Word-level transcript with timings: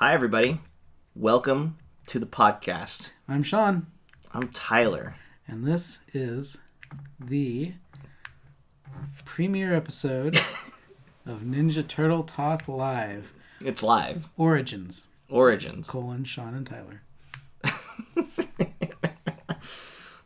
Hi, 0.00 0.14
everybody. 0.14 0.60
Welcome 1.16 1.76
to 2.06 2.18
the 2.20 2.26
podcast. 2.26 3.10
I'm 3.28 3.42
Sean, 3.42 3.88
I'm 4.32 4.48
Tyler. 4.52 5.16
and 5.46 5.64
this 5.64 6.00
is 6.12 6.58
the 7.18 7.72
premiere 9.24 9.74
episode 9.74 10.36
of 11.26 11.42
Ninja 11.42 11.86
Turtle 11.86 12.22
Talk 12.22 12.68
Live 12.68 13.32
It's 13.64 13.82
live. 13.82 14.28
Origins, 14.36 15.08
Origins. 15.28 15.88
colon 15.88 16.22
Sean 16.24 16.54
and 16.54 16.66
Tyler. 16.66 17.02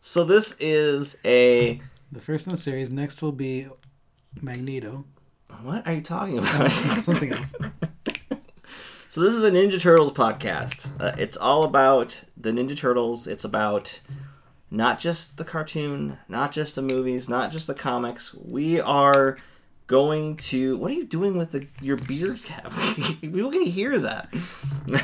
So, 0.05 0.25
this 0.25 0.55
is 0.61 1.17
a. 1.25 1.81
The 2.11 2.21
first 2.21 2.47
in 2.47 2.51
the 2.51 2.59
series. 2.59 2.91
Next 2.91 3.23
will 3.23 3.33
be 3.33 3.67
Magneto. 4.43 5.07
What 5.63 5.87
are 5.87 5.95
you 5.95 6.03
talking 6.03 6.39
uh, 6.39 6.43
about? 6.43 6.71
Something 7.03 7.33
else. 7.33 7.55
so, 9.13 9.21
this 9.21 9.35
is 9.35 9.45
a 9.45 9.51
Ninja 9.51 9.79
Turtles 9.79 10.11
podcast. 10.15 10.91
Uh, 10.99 11.15
it's 11.19 11.37
all 11.37 11.65
about 11.65 12.23
the 12.35 12.51
Ninja 12.51 12.75
Turtles. 12.75 13.27
It's 13.27 13.45
about 13.45 14.01
not 14.71 15.01
just 15.01 15.37
the 15.37 15.45
cartoon, 15.45 16.17
not 16.31 16.51
just 16.51 16.77
the 16.77 16.81
movies, 16.81 17.29
not 17.29 17.53
just 17.53 17.67
the 17.67 17.75
comics. 17.75 18.33
We 18.33 18.81
are 18.81 19.37
going 19.87 20.37
to. 20.37 20.79
What 20.79 20.93
are 20.93 20.95
you 20.95 21.05
doing 21.05 21.37
with 21.37 21.53
the, 21.53 21.69
your 21.83 21.99
beard 21.99 22.43
cap? 22.43 22.73
People 23.21 23.51
can 23.51 23.67
hear 23.67 23.99
that. 23.99 24.33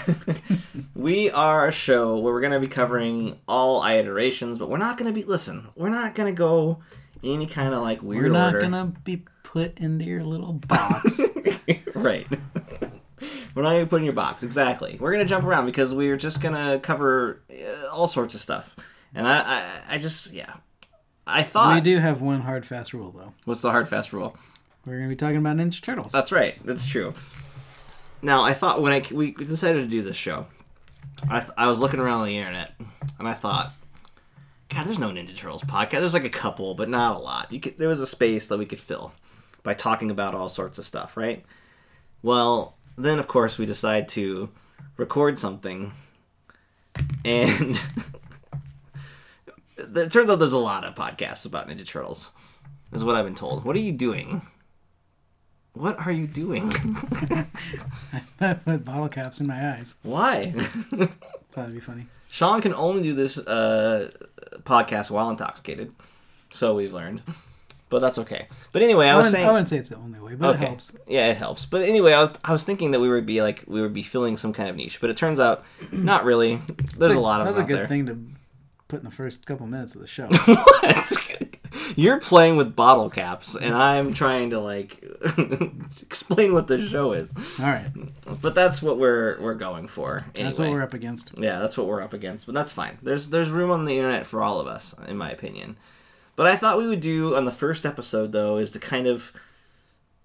we 0.94 1.30
are 1.30 1.68
a 1.68 1.72
show 1.72 2.18
where 2.18 2.32
we're 2.32 2.40
going 2.40 2.54
to 2.54 2.60
be 2.60 2.66
covering 2.66 3.38
all 3.46 3.84
iterations, 3.84 4.58
but 4.58 4.70
we're 4.70 4.78
not 4.78 4.96
going 4.96 5.12
to 5.12 5.14
be. 5.14 5.22
Listen, 5.22 5.68
we're 5.76 5.90
not 5.90 6.14
going 6.14 6.34
to 6.34 6.38
go 6.38 6.78
any 7.22 7.46
kind 7.46 7.74
of 7.74 7.82
like 7.82 8.02
weird 8.02 8.24
We're 8.24 8.30
not 8.30 8.54
order. 8.54 8.60
gonna 8.60 8.86
be 9.04 9.24
put 9.42 9.78
into 9.78 10.04
your 10.04 10.22
little 10.22 10.54
box. 10.54 11.20
right. 11.94 12.26
We're 13.58 13.64
not 13.64 13.72
gonna 13.72 13.86
put 13.86 13.96
in 13.96 14.04
your 14.04 14.12
box 14.14 14.44
exactly. 14.44 14.96
We're 15.00 15.10
gonna 15.10 15.24
jump 15.24 15.44
around 15.44 15.66
because 15.66 15.92
we're 15.92 16.16
just 16.16 16.40
gonna 16.40 16.78
cover 16.78 17.42
uh, 17.50 17.88
all 17.88 18.06
sorts 18.06 18.36
of 18.36 18.40
stuff. 18.40 18.76
And 19.12 19.26
I, 19.26 19.40
I, 19.40 19.94
I 19.94 19.98
just, 19.98 20.32
yeah, 20.32 20.52
I 21.26 21.42
thought. 21.42 21.74
we 21.74 21.80
do 21.80 21.98
have 21.98 22.22
one 22.22 22.42
hard 22.42 22.64
fast 22.64 22.94
rule 22.94 23.10
though. 23.10 23.34
What's 23.46 23.60
the 23.60 23.72
hard 23.72 23.88
fast 23.88 24.12
rule? 24.12 24.36
We're 24.86 24.98
gonna 24.98 25.08
be 25.08 25.16
talking 25.16 25.38
about 25.38 25.56
Ninja 25.56 25.82
Turtles. 25.82 26.12
That's 26.12 26.30
right. 26.30 26.54
That's 26.64 26.86
true. 26.86 27.14
Now 28.22 28.44
I 28.44 28.54
thought 28.54 28.80
when 28.80 28.92
I 28.92 29.02
we 29.10 29.32
decided 29.32 29.80
to 29.80 29.88
do 29.88 30.02
this 30.02 30.16
show, 30.16 30.46
I 31.28 31.40
th- 31.40 31.52
I 31.58 31.66
was 31.66 31.80
looking 31.80 31.98
around 31.98 32.26
the 32.26 32.38
internet 32.38 32.74
and 33.18 33.26
I 33.26 33.34
thought, 33.34 33.74
God, 34.68 34.86
there's 34.86 35.00
no 35.00 35.08
Ninja 35.08 35.36
Turtles 35.36 35.64
podcast. 35.64 35.98
There's 35.98 36.14
like 36.14 36.22
a 36.22 36.30
couple, 36.30 36.76
but 36.76 36.88
not 36.88 37.16
a 37.16 37.18
lot. 37.18 37.52
You 37.52 37.58
could 37.58 37.76
there 37.76 37.88
was 37.88 37.98
a 37.98 38.06
space 38.06 38.46
that 38.46 38.58
we 38.58 38.66
could 38.66 38.80
fill 38.80 39.12
by 39.64 39.74
talking 39.74 40.12
about 40.12 40.36
all 40.36 40.48
sorts 40.48 40.78
of 40.78 40.86
stuff, 40.86 41.16
right? 41.16 41.44
Well, 42.22 42.77
then 42.98 43.18
of 43.18 43.28
course 43.28 43.58
we 43.58 43.66
decide 43.66 44.08
to 44.10 44.50
record 44.96 45.38
something, 45.38 45.92
and 47.24 47.80
it 49.76 50.12
turns 50.12 50.28
out 50.30 50.38
there's 50.38 50.52
a 50.52 50.58
lot 50.58 50.84
of 50.84 50.94
podcasts 50.94 51.46
about 51.46 51.68
Ninja 51.68 51.86
Turtles. 51.86 52.32
Is 52.92 53.04
what 53.04 53.16
I've 53.16 53.24
been 53.24 53.34
told. 53.34 53.64
What 53.64 53.76
are 53.76 53.80
you 53.80 53.92
doing? 53.92 54.42
What 55.74 55.98
are 55.98 56.10
you 56.10 56.26
doing? 56.26 56.72
I 58.40 58.54
put 58.54 58.84
bottle 58.84 59.08
caps 59.08 59.40
in 59.40 59.46
my 59.46 59.74
eyes. 59.74 59.94
Why? 60.02 60.50
Thought 61.52 61.62
it'd 61.64 61.74
be 61.74 61.80
funny. 61.80 62.06
Sean 62.30 62.60
can 62.60 62.74
only 62.74 63.02
do 63.02 63.14
this 63.14 63.38
uh, 63.38 64.10
podcast 64.64 65.10
while 65.10 65.30
intoxicated, 65.30 65.94
so 66.52 66.74
we've 66.74 66.92
learned. 66.92 67.22
But 67.90 68.00
that's 68.00 68.18
okay. 68.18 68.48
But 68.72 68.82
anyway, 68.82 69.06
I 69.06 69.14
I 69.14 69.16
was 69.16 69.30
saying. 69.30 69.46
I 69.46 69.50
wouldn't 69.50 69.68
say 69.68 69.78
it's 69.78 69.88
the 69.88 69.96
only 69.96 70.20
way, 70.20 70.34
but 70.34 70.56
okay. 70.56 70.64
it 70.64 70.68
helps. 70.68 70.92
Yeah, 71.06 71.28
it 71.28 71.36
helps. 71.36 71.64
But 71.66 71.82
anyway, 71.82 72.12
I 72.12 72.20
was 72.20 72.34
I 72.44 72.52
was 72.52 72.64
thinking 72.64 72.90
that 72.90 73.00
we 73.00 73.08
would 73.08 73.26
be 73.26 73.40
like 73.40 73.64
we 73.66 73.80
would 73.80 73.94
be 73.94 74.02
filling 74.02 74.36
some 74.36 74.52
kind 74.52 74.68
of 74.68 74.76
niche, 74.76 75.00
but 75.00 75.10
it 75.10 75.16
turns 75.16 75.40
out 75.40 75.64
not 75.92 76.24
really. 76.24 76.60
There's 76.96 77.14
a 77.14 77.20
lot 77.20 77.40
of 77.40 77.46
That's 77.46 77.58
a 77.58 77.64
good 77.64 77.78
there. 77.78 77.88
thing 77.88 78.06
to 78.06 78.18
put 78.88 79.00
in 79.00 79.04
the 79.04 79.10
first 79.10 79.46
couple 79.46 79.66
minutes 79.66 79.94
of 79.94 80.00
the 80.00 80.06
show. 80.06 80.28
What? 80.46 81.56
You're 81.96 82.20
playing 82.20 82.56
with 82.56 82.74
bottle 82.76 83.10
caps, 83.10 83.54
and 83.54 83.74
I'm 83.74 84.14
trying 84.14 84.50
to 84.50 84.60
like 84.60 85.02
explain 86.02 86.54
what 86.54 86.66
the 86.66 86.86
show 86.86 87.12
is. 87.12 87.32
All 87.58 87.66
right, 87.66 87.90
But 88.40 88.54
that's 88.54 88.82
what 88.82 88.98
we're 88.98 89.40
we're 89.40 89.54
going 89.54 89.88
for. 89.88 90.18
Anyway. 90.18 90.44
that's 90.44 90.58
what 90.58 90.70
we're 90.70 90.82
up 90.82 90.94
against. 90.94 91.32
Yeah, 91.36 91.58
that's 91.58 91.76
what 91.76 91.86
we're 91.86 92.02
up 92.02 92.12
against, 92.12 92.46
but 92.46 92.54
that's 92.54 92.72
fine. 92.72 92.98
There's 93.02 93.30
there's 93.30 93.50
room 93.50 93.70
on 93.70 93.84
the 93.84 93.96
internet 93.96 94.26
for 94.26 94.42
all 94.42 94.60
of 94.60 94.66
us, 94.66 94.94
in 95.06 95.16
my 95.16 95.30
opinion. 95.30 95.76
But 96.38 96.46
I 96.46 96.54
thought 96.54 96.78
we 96.78 96.86
would 96.86 97.00
do 97.00 97.34
on 97.34 97.46
the 97.46 97.50
first 97.50 97.84
episode 97.84 98.30
though 98.30 98.58
is 98.58 98.70
to 98.70 98.78
kind 98.78 99.08
of 99.08 99.32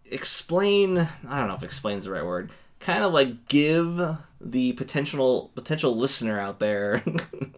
explain. 0.05 0.99
I 1.27 1.39
don't 1.39 1.47
know 1.47 1.55
if 1.55 1.63
"explain's 1.63 2.05
the 2.05 2.11
right 2.11 2.23
word. 2.23 2.51
Kind 2.79 3.03
of 3.03 3.11
like 3.11 3.47
give 3.47 3.99
the 4.39 4.73
potential 4.73 5.49
potential 5.55 5.95
listener 5.95 6.39
out 6.39 6.59
there 6.59 7.01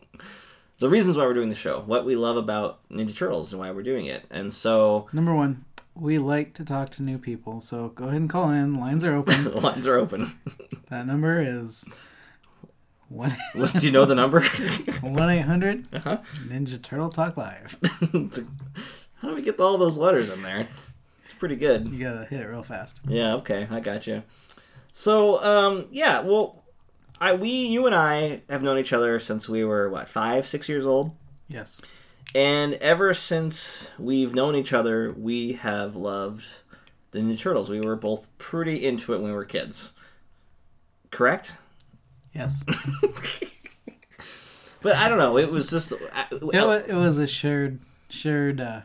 the 0.80 0.88
reasons 0.88 1.18
why 1.18 1.26
we're 1.26 1.34
doing 1.34 1.50
the 1.50 1.56
show, 1.56 1.82
what 1.82 2.06
we 2.06 2.16
love 2.16 2.38
about 2.38 2.80
Ninja 2.88 3.14
Turtles, 3.14 3.52
and 3.52 3.60
why 3.60 3.72
we're 3.72 3.84
doing 3.84 4.06
it. 4.06 4.24
And 4.32 4.54
so 4.54 5.10
Number 5.12 5.36
one, 5.36 5.66
we 5.94 6.18
like 6.18 6.54
to 6.54 6.64
talk 6.64 6.92
to 6.92 7.04
new 7.04 7.18
people, 7.18 7.60
so 7.60 7.90
go 7.90 8.06
ahead 8.06 8.22
and 8.22 8.30
call 8.30 8.52
in. 8.52 8.80
Lines 8.80 9.04
are 9.04 9.16
open. 9.16 9.54
lines 9.62 9.86
are 9.86 9.98
open. 9.98 10.32
that 10.90 11.06
number 11.06 11.42
is 11.42 11.84
one 13.10 13.36
What- 13.54 13.74
do 13.74 13.86
you 13.86 13.92
know 13.92 14.06
the 14.06 14.16
number? 14.16 14.42
one 15.02 15.30
eight 15.30 15.42
hundred 15.42 15.88
Uh-huh. 15.94 16.18
Ninja 16.48 16.82
Turtle 16.82 17.10
Talk 17.10 17.38
Live. 17.38 17.78
How 19.18 19.30
do 19.30 19.36
we 19.36 19.42
get 19.42 19.60
all 19.60 19.78
those 19.78 19.98
letters 19.98 20.30
in 20.30 20.42
there? 20.42 20.68
It's 21.26 21.34
pretty 21.36 21.56
good. 21.56 21.88
You 21.90 22.00
gotta 22.04 22.26
hit 22.26 22.40
it 22.42 22.46
real 22.46 22.64
fast. 22.64 23.02
Yeah, 23.08 23.36
okay, 23.36 23.68
I 23.70 23.80
got 23.80 24.08
you. 24.08 24.24
So, 24.92 25.44
um, 25.44 25.86
yeah, 25.92 26.22
well, 26.22 26.64
I 27.20 27.34
we 27.34 27.50
you 27.50 27.86
and 27.86 27.96
I 27.96 28.42
have 28.50 28.64
known 28.64 28.78
each 28.78 28.94
other 28.94 29.20
since 29.20 29.48
we 29.50 29.64
were 29.64 29.90
what 29.90 30.08
five, 30.10 30.46
six 30.48 30.68
years 30.70 30.86
old, 30.86 31.14
Yes, 31.48 31.82
and 32.34 32.74
ever 32.76 33.14
since 33.14 33.90
we've 34.00 34.34
known 34.34 34.56
each 34.56 34.74
other, 34.74 35.14
we 35.18 35.54
have 35.54 35.96
loved 35.96 36.46
the 37.12 37.20
Ninja 37.20 37.40
Turtles. 37.40 37.70
We 37.70 37.82
were 37.82 37.96
both 37.96 38.28
pretty 38.38 38.86
into 38.86 39.14
it 39.14 39.18
when 39.22 39.32
we 39.32 39.36
were 39.36 39.46
kids. 39.46 39.92
Correct? 41.12 41.54
Yes. 42.36 42.64
But 44.82 44.96
I 44.98 45.10
don't 45.10 45.18
know. 45.18 45.38
It 45.40 45.52
was 45.52 45.68
just 45.72 45.94
I- 46.14 46.28
It 46.32 46.44
was, 46.44 46.84
it 46.88 46.94
was 46.94 47.18
a 47.18 47.26
shared 47.26 47.80
shared 48.10 48.62
uh, 48.62 48.82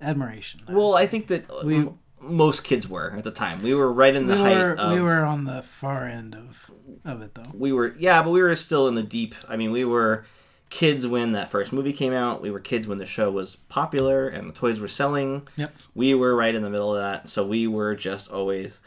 admiration. 0.00 0.60
I 0.66 0.72
well. 0.72 0.94
I 0.96 1.06
think 1.06 1.28
that 1.28 1.64
We- 1.64 1.76
m- 1.76 1.98
most 2.20 2.64
kids 2.64 2.88
were 2.88 3.12
at 3.16 3.22
the 3.22 3.30
time. 3.30 3.62
We 3.62 3.72
were 3.74 3.92
right 3.92 4.14
in 4.16 4.26
the 4.26 4.34
we 4.34 4.40
height 4.40 4.56
were 4.56 4.72
of 4.76 4.92
we 4.94 5.00
were 5.00 5.22
on 5.22 5.44
the 5.44 5.62
far 5.62 6.06
end 6.06 6.34
of 6.34 6.68
of 7.04 7.22
it 7.22 7.34
though. 7.34 7.44
we 7.54 7.70
were 7.72 7.94
yeah 8.00 8.20
but 8.24 8.30
we 8.30 8.42
were 8.42 8.56
still 8.56 8.88
in 8.88 8.96
the 8.96 9.04
deep 9.04 9.36
i 9.48 9.56
mean 9.56 9.70
we 9.70 9.84
were 9.84 10.24
kids 10.68 11.06
when 11.06 11.30
that 11.32 11.48
first 11.48 11.72
movie 11.72 11.92
came 11.92 12.12
out 12.12 12.42
we 12.42 12.50
were 12.50 12.58
kids 12.58 12.88
when 12.88 12.98
the 12.98 13.06
show 13.06 13.30
was 13.30 13.54
popular 13.68 14.26
and 14.28 14.48
the 14.48 14.52
toys 14.52 14.80
were 14.80 14.88
selling 14.88 15.46
Yep. 15.56 15.72
we 15.94 16.12
were 16.16 16.34
right 16.34 16.54
in 16.56 16.62
the 16.62 16.68
middle 16.70 16.92
of 16.96 17.00
that 17.00 17.28
so 17.28 17.46
we 17.46 17.68
were 17.68 17.94
just 17.94 18.28
always 18.32 18.80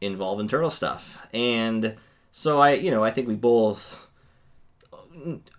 involved 0.00 0.40
in 0.40 0.48
turtle 0.48 0.68
stuff 0.70 1.24
and 1.32 1.94
so 2.32 2.58
i 2.58 2.72
you 2.72 2.90
know 2.90 3.04
i 3.04 3.10
think 3.10 3.28
we 3.28 3.34
both 3.36 4.08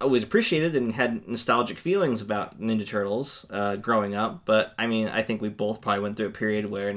always 0.01 0.23
appreciated 0.23 0.75
and 0.75 0.93
had 0.93 1.27
nostalgic 1.27 1.77
feelings 1.77 2.21
about 2.21 2.59
ninja 2.59 2.85
turtles 2.85 3.45
uh, 3.51 3.75
growing 3.77 4.13
up 4.15 4.41
but 4.45 4.73
i 4.77 4.87
mean 4.87 5.07
i 5.07 5.21
think 5.21 5.41
we 5.41 5.47
both 5.49 5.79
probably 5.79 6.01
went 6.01 6.17
through 6.17 6.25
a 6.27 6.31
period 6.31 6.69
where 6.69 6.91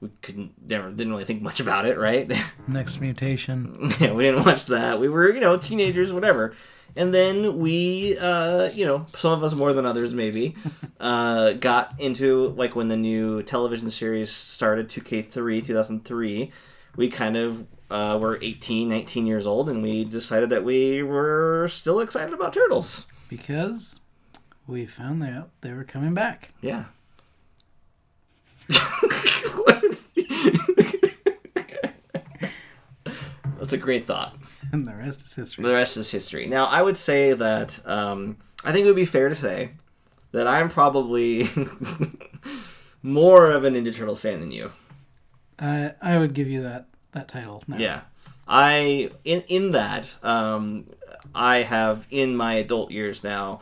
we 0.00 0.08
couldn't 0.22 0.52
never 0.68 0.90
didn't 0.90 1.12
really 1.12 1.24
think 1.24 1.42
much 1.42 1.58
about 1.58 1.86
it 1.86 1.98
right 1.98 2.30
Next 2.68 3.00
mutation. 3.00 3.92
yeah, 3.98 4.12
we 4.12 4.24
didn't 4.24 4.44
watch 4.44 4.66
that. 4.66 5.00
We 5.00 5.08
were, 5.08 5.32
you 5.32 5.40
know, 5.40 5.56
teenagers, 5.56 6.12
whatever. 6.12 6.54
And 6.96 7.14
then 7.14 7.58
we, 7.58 8.16
uh, 8.18 8.68
you 8.70 8.84
know, 8.84 9.06
some 9.16 9.32
of 9.32 9.42
us 9.42 9.54
more 9.54 9.72
than 9.72 9.86
others 9.86 10.14
maybe, 10.14 10.54
uh, 11.00 11.54
got 11.54 11.98
into 11.98 12.48
like 12.50 12.76
when 12.76 12.88
the 12.88 12.96
new 12.96 13.42
television 13.42 13.90
series 13.90 14.30
started, 14.30 14.88
2K3, 14.88 15.64
2003. 15.64 16.52
We 16.98 17.08
kind 17.08 17.36
of 17.36 17.64
uh, 17.92 18.18
were 18.20 18.40
18, 18.42 18.88
19 18.88 19.24
years 19.24 19.46
old, 19.46 19.68
and 19.68 19.84
we 19.84 20.04
decided 20.04 20.50
that 20.50 20.64
we 20.64 21.00
were 21.04 21.68
still 21.70 22.00
excited 22.00 22.34
about 22.34 22.52
turtles. 22.52 23.06
because 23.28 24.00
we 24.66 24.84
found 24.84 25.22
out 25.22 25.50
they 25.60 25.72
were 25.72 25.84
coming 25.84 26.12
back. 26.12 26.50
Yeah. 26.60 26.86
That's 33.58 33.72
a 33.72 33.78
great 33.78 34.06
thought. 34.06 34.36
And 34.70 34.86
the 34.86 34.92
rest 34.94 35.24
is 35.24 35.34
history. 35.34 35.64
The 35.64 35.72
rest 35.72 35.96
is 35.96 36.10
history. 36.10 36.46
Now, 36.46 36.66
I 36.66 36.82
would 36.82 36.96
say 36.98 37.32
that 37.32 37.80
um, 37.86 38.36
I 38.62 38.70
think 38.70 38.84
it 38.84 38.86
would 38.88 38.96
be 38.96 39.06
fair 39.06 39.30
to 39.30 39.34
say 39.34 39.70
that 40.32 40.46
I'm 40.46 40.68
probably 40.68 41.48
more 43.02 43.50
of 43.50 43.64
a 43.64 43.70
Ninja 43.70 43.94
Turtles 43.96 44.20
fan 44.20 44.40
than 44.40 44.50
you. 44.50 44.70
I 45.58 45.92
I 46.00 46.18
would 46.18 46.34
give 46.34 46.48
you 46.48 46.62
that 46.62 46.86
that 47.12 47.28
title. 47.28 47.62
Now. 47.66 47.78
Yeah, 47.78 48.00
I 48.46 49.10
in 49.24 49.42
in 49.42 49.72
that 49.72 50.06
um, 50.22 50.86
I 51.34 51.58
have 51.58 52.06
in 52.10 52.36
my 52.36 52.54
adult 52.54 52.90
years 52.90 53.24
now 53.24 53.60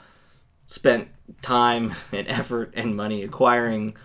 spent 0.67 1.09
time 1.43 1.95
and 2.13 2.29
effort 2.29 2.73
and 2.75 2.97
money 2.97 3.23
acquiring 3.23 3.97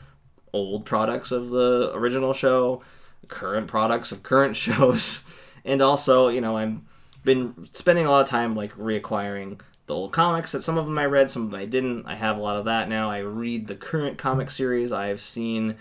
old 0.53 0.85
products 0.85 1.31
of 1.31 1.49
the 1.49 1.91
original 1.93 2.33
show, 2.33 2.81
current 3.27 3.67
products 3.67 4.11
of 4.11 4.23
current 4.23 4.55
shows, 4.57 5.23
and 5.65 5.81
also 5.81 6.27
you 6.29 6.41
know 6.41 6.57
I'm 6.57 6.87
been 7.23 7.67
spending 7.71 8.05
a 8.05 8.09
lot 8.09 8.23
of 8.23 8.29
time 8.29 8.55
like 8.55 8.73
reacquiring 8.73 9.59
the 9.85 9.93
old 9.93 10.11
comics 10.11 10.53
that 10.53 10.63
some 10.63 10.77
of 10.77 10.85
them 10.85 10.97
I 10.97 11.05
read, 11.05 11.29
some 11.29 11.43
of 11.43 11.51
them 11.51 11.59
I 11.59 11.65
didn't. 11.65 12.05
I 12.05 12.15
have 12.15 12.37
a 12.37 12.41
lot 12.41 12.57
of 12.57 12.65
that 12.65 12.89
now. 12.89 13.11
I 13.11 13.19
read 13.19 13.67
the 13.67 13.75
current 13.75 14.17
comic 14.17 14.49
series. 14.49 14.91
I've 14.91 15.21
seen 15.21 15.75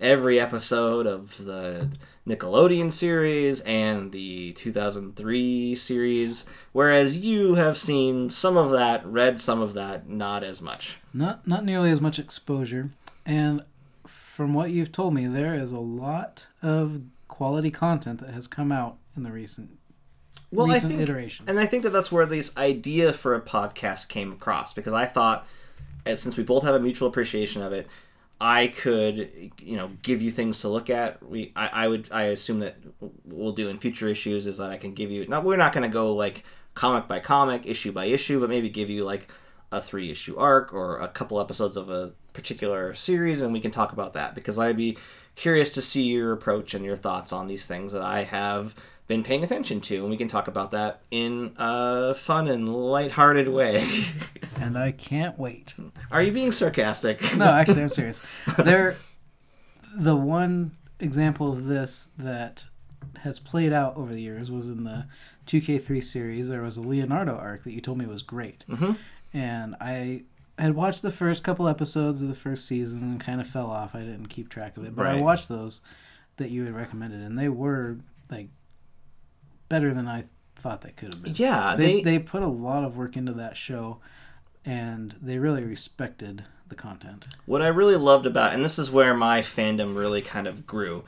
every 0.00 0.38
episode 0.40 1.06
of 1.06 1.44
the 1.44 1.88
Nickelodeon 2.26 2.92
series 2.92 3.60
and 3.62 4.12
the 4.12 4.52
2003 4.52 5.74
series, 5.74 6.44
whereas 6.72 7.16
you 7.16 7.54
have 7.54 7.78
seen 7.78 8.28
some 8.30 8.56
of 8.56 8.70
that, 8.70 9.04
read 9.06 9.40
some 9.40 9.60
of 9.60 9.74
that, 9.74 10.08
not 10.08 10.44
as 10.44 10.60
much. 10.60 10.98
Not 11.14 11.46
not 11.46 11.64
nearly 11.64 11.90
as 11.90 12.00
much 12.00 12.18
exposure, 12.18 12.90
and 13.24 13.62
from 14.06 14.54
what 14.54 14.70
you've 14.70 14.92
told 14.92 15.14
me, 15.14 15.26
there 15.26 15.54
is 15.54 15.72
a 15.72 15.80
lot 15.80 16.46
of 16.62 17.02
quality 17.28 17.70
content 17.70 18.20
that 18.20 18.30
has 18.34 18.46
come 18.46 18.70
out 18.72 18.96
in 19.16 19.22
the 19.22 19.32
recent 19.32 19.70
Well, 20.52 20.66
recent 20.68 20.92
I 20.92 20.96
think, 20.96 21.08
iterations. 21.08 21.48
and 21.48 21.58
I 21.58 21.66
think 21.66 21.82
that 21.84 21.90
that's 21.90 22.12
where 22.12 22.26
this 22.26 22.56
idea 22.56 23.12
for 23.12 23.34
a 23.34 23.40
podcast 23.40 24.08
came 24.08 24.32
across 24.32 24.72
because 24.74 24.92
I 24.92 25.06
thought, 25.06 25.46
as 26.06 26.20
since 26.22 26.36
we 26.36 26.44
both 26.44 26.62
have 26.64 26.74
a 26.74 26.80
mutual 26.80 27.08
appreciation 27.08 27.62
of 27.62 27.72
it, 27.72 27.86
I 28.40 28.68
could, 28.68 29.50
you 29.60 29.76
know, 29.76 29.90
give 30.02 30.22
you 30.22 30.30
things 30.30 30.60
to 30.60 30.68
look 30.68 30.90
at. 30.90 31.22
We, 31.22 31.52
I, 31.56 31.68
I 31.84 31.88
would, 31.88 32.08
I 32.12 32.24
assume 32.24 32.60
that 32.60 32.76
we'll 33.24 33.52
do 33.52 33.68
in 33.68 33.78
future 33.78 34.08
issues 34.08 34.46
is 34.46 34.58
that 34.58 34.70
I 34.70 34.76
can 34.76 34.94
give 34.94 35.10
you. 35.10 35.26
Now, 35.26 35.40
we're 35.40 35.56
not 35.56 35.72
going 35.72 35.82
to 35.82 35.92
go 35.92 36.14
like 36.14 36.44
comic 36.74 37.08
by 37.08 37.18
comic, 37.18 37.66
issue 37.66 37.90
by 37.90 38.04
issue, 38.04 38.38
but 38.38 38.48
maybe 38.48 38.68
give 38.68 38.90
you 38.90 39.04
like 39.04 39.28
a 39.72 39.82
three 39.82 40.10
issue 40.10 40.36
arc 40.36 40.72
or 40.72 41.00
a 41.00 41.08
couple 41.08 41.40
episodes 41.40 41.76
of 41.76 41.90
a 41.90 42.12
particular 42.32 42.94
series, 42.94 43.42
and 43.42 43.52
we 43.52 43.60
can 43.60 43.70
talk 43.70 43.92
about 43.92 44.14
that 44.14 44.34
because 44.34 44.58
I'd 44.58 44.76
be 44.76 44.96
curious 45.34 45.74
to 45.74 45.82
see 45.82 46.04
your 46.04 46.32
approach 46.32 46.74
and 46.74 46.84
your 46.84 46.96
thoughts 46.96 47.32
on 47.32 47.48
these 47.48 47.66
things 47.66 47.92
that 47.92 48.02
I 48.02 48.22
have 48.24 48.74
been 49.08 49.24
paying 49.24 49.42
attention 49.42 49.80
to, 49.80 49.96
and 50.02 50.10
we 50.10 50.16
can 50.16 50.28
talk 50.28 50.46
about 50.48 50.70
that 50.70 51.00
in 51.10 51.52
a 51.56 52.14
fun 52.14 52.46
and 52.46 52.72
lighthearted 52.72 53.48
way. 53.48 54.04
and 54.60 54.78
I 54.78 54.92
can't 54.92 55.38
wait. 55.38 55.74
Are 56.10 56.22
you 56.22 56.30
being 56.30 56.52
sarcastic? 56.52 57.20
No, 57.36 57.46
actually, 57.46 57.82
I'm 57.82 57.90
serious. 57.90 58.22
There, 58.58 58.96
the 59.94 60.14
one 60.14 60.76
example 61.00 61.52
of 61.52 61.64
this 61.66 62.10
that 62.18 62.66
has 63.20 63.38
played 63.38 63.72
out 63.72 63.96
over 63.96 64.12
the 64.12 64.20
years 64.22 64.50
was 64.50 64.68
in 64.68 64.84
the 64.84 65.06
2K3 65.46 66.04
series. 66.04 66.48
There 66.48 66.62
was 66.62 66.76
a 66.76 66.82
Leonardo 66.82 67.34
arc 67.36 67.64
that 67.64 67.72
you 67.72 67.80
told 67.80 67.98
me 67.98 68.06
was 68.06 68.22
great, 68.22 68.64
Mhm. 68.68 68.96
and 69.32 69.74
I 69.80 70.24
had 70.58 70.74
watched 70.74 71.02
the 71.02 71.10
first 71.12 71.42
couple 71.44 71.66
episodes 71.68 72.20
of 72.20 72.28
the 72.28 72.34
first 72.34 72.66
season 72.66 72.98
and 73.02 73.20
kind 73.20 73.40
of 73.40 73.46
fell 73.46 73.70
off. 73.70 73.94
I 73.94 74.00
didn't 74.00 74.26
keep 74.26 74.48
track 74.50 74.76
of 74.76 74.84
it, 74.84 74.94
but 74.94 75.06
I 75.06 75.14
watched 75.20 75.48
those 75.48 75.80
that 76.36 76.50
you 76.50 76.64
had 76.64 76.74
recommended, 76.74 77.20
and 77.20 77.38
they 77.38 77.48
were 77.48 77.98
like 78.30 78.48
better 79.68 79.92
than 79.94 80.08
I 80.08 80.24
thought 80.56 80.82
they 80.82 80.90
could 80.90 81.14
have 81.14 81.22
been. 81.22 81.34
Yeah, 81.36 81.76
they, 81.76 81.96
they, 81.96 82.02
they 82.02 82.18
put 82.18 82.42
a 82.42 82.48
lot 82.48 82.84
of 82.84 82.96
work 82.96 83.16
into 83.16 83.32
that 83.34 83.56
show, 83.56 83.98
and 84.64 85.14
they 85.20 85.38
really 85.38 85.64
respected 85.64 86.44
the 86.68 86.74
content. 86.74 87.26
what 87.46 87.62
I 87.62 87.68
really 87.68 87.96
loved 87.96 88.26
about, 88.26 88.52
and 88.52 88.64
this 88.64 88.78
is 88.78 88.90
where 88.90 89.14
my 89.14 89.40
fandom 89.40 89.96
really 89.96 90.20
kind 90.20 90.46
of 90.46 90.66
grew. 90.66 91.04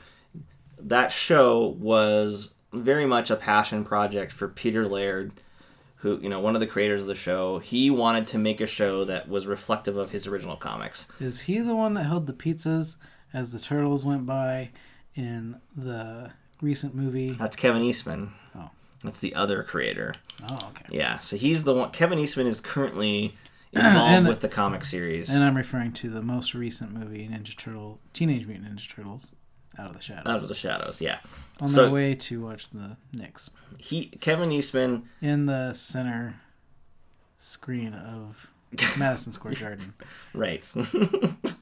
That 0.79 1.11
show 1.11 1.67
was 1.79 2.53
very 2.73 3.05
much 3.05 3.29
a 3.29 3.35
passion 3.35 3.83
project 3.83 4.31
for 4.31 4.47
Peter 4.47 4.87
Laird, 4.87 5.33
who 5.97 6.19
you 6.19 6.29
know 6.29 6.39
one 6.39 6.55
of 6.55 6.61
the 6.61 6.67
creators 6.67 7.01
of 7.01 7.07
the 7.07 7.15
show. 7.15 7.59
He 7.59 7.91
wanted 7.91 8.25
to 8.27 8.39
make 8.39 8.59
a 8.59 8.67
show 8.67 9.05
that 9.05 9.29
was 9.29 9.45
reflective 9.45 9.97
of 9.97 10.09
his 10.11 10.25
original 10.25 10.55
comics. 10.55 11.05
Is 11.19 11.41
he 11.41 11.59
the 11.59 11.75
one 11.75 11.93
that 11.93 12.05
held 12.05 12.25
the 12.25 12.33
pizzas 12.33 12.97
as 13.33 13.51
the 13.51 13.59
turtles 13.59 14.03
went 14.03 14.25
by 14.25 14.71
in 15.13 15.57
the 15.75 16.31
recent 16.61 16.95
movie? 16.95 17.31
That's 17.31 17.55
Kevin 17.55 17.81
Eastman. 17.81 18.31
Oh. 18.55 18.69
That's 19.03 19.19
the 19.19 19.33
other 19.35 19.63
creator. 19.63 20.13
Oh, 20.47 20.55
okay. 20.69 20.85
Yeah, 20.89 21.19
so 21.19 21.35
he's 21.35 21.63
the 21.63 21.73
one. 21.73 21.91
Kevin 21.91 22.19
Eastman 22.19 22.47
is 22.47 22.59
currently 22.59 23.35
involved 23.73 24.11
And- 24.13 24.27
with 24.27 24.41
the 24.41 24.49
comic 24.49 24.83
series. 24.85 25.29
And 25.33 25.43
I'm 25.43 25.55
referring 25.57 25.93
to 25.93 26.09
the 26.09 26.21
most 26.21 26.53
recent 26.53 26.93
movie, 26.93 27.27
Ninja 27.27 27.55
Turtle, 27.57 27.99
Teenage 28.13 28.45
Mutant 28.45 28.75
Ninja 28.75 28.87
Turtles, 28.89 29.35
Out 29.79 29.87
of 29.89 29.93
the 29.95 30.01
Shadows. 30.01 30.27
Out 30.27 30.41
of 30.43 30.47
the 30.49 30.55
Shadows, 30.55 31.01
yeah. 31.01 31.19
On 31.59 31.69
so- 31.69 31.83
their 31.83 31.91
way 31.91 32.13
to 32.15 32.41
watch 32.43 32.69
the 32.69 32.97
Knicks 33.13 33.49
He 33.77 34.05
Kevin 34.19 34.51
Eastman, 34.51 35.09
in 35.21 35.45
the 35.47 35.73
center 35.73 36.35
screen 37.37 37.93
of 37.93 38.51
Madison 38.97 39.31
Square 39.33 39.55
Garden. 39.55 39.93
right? 40.33 40.71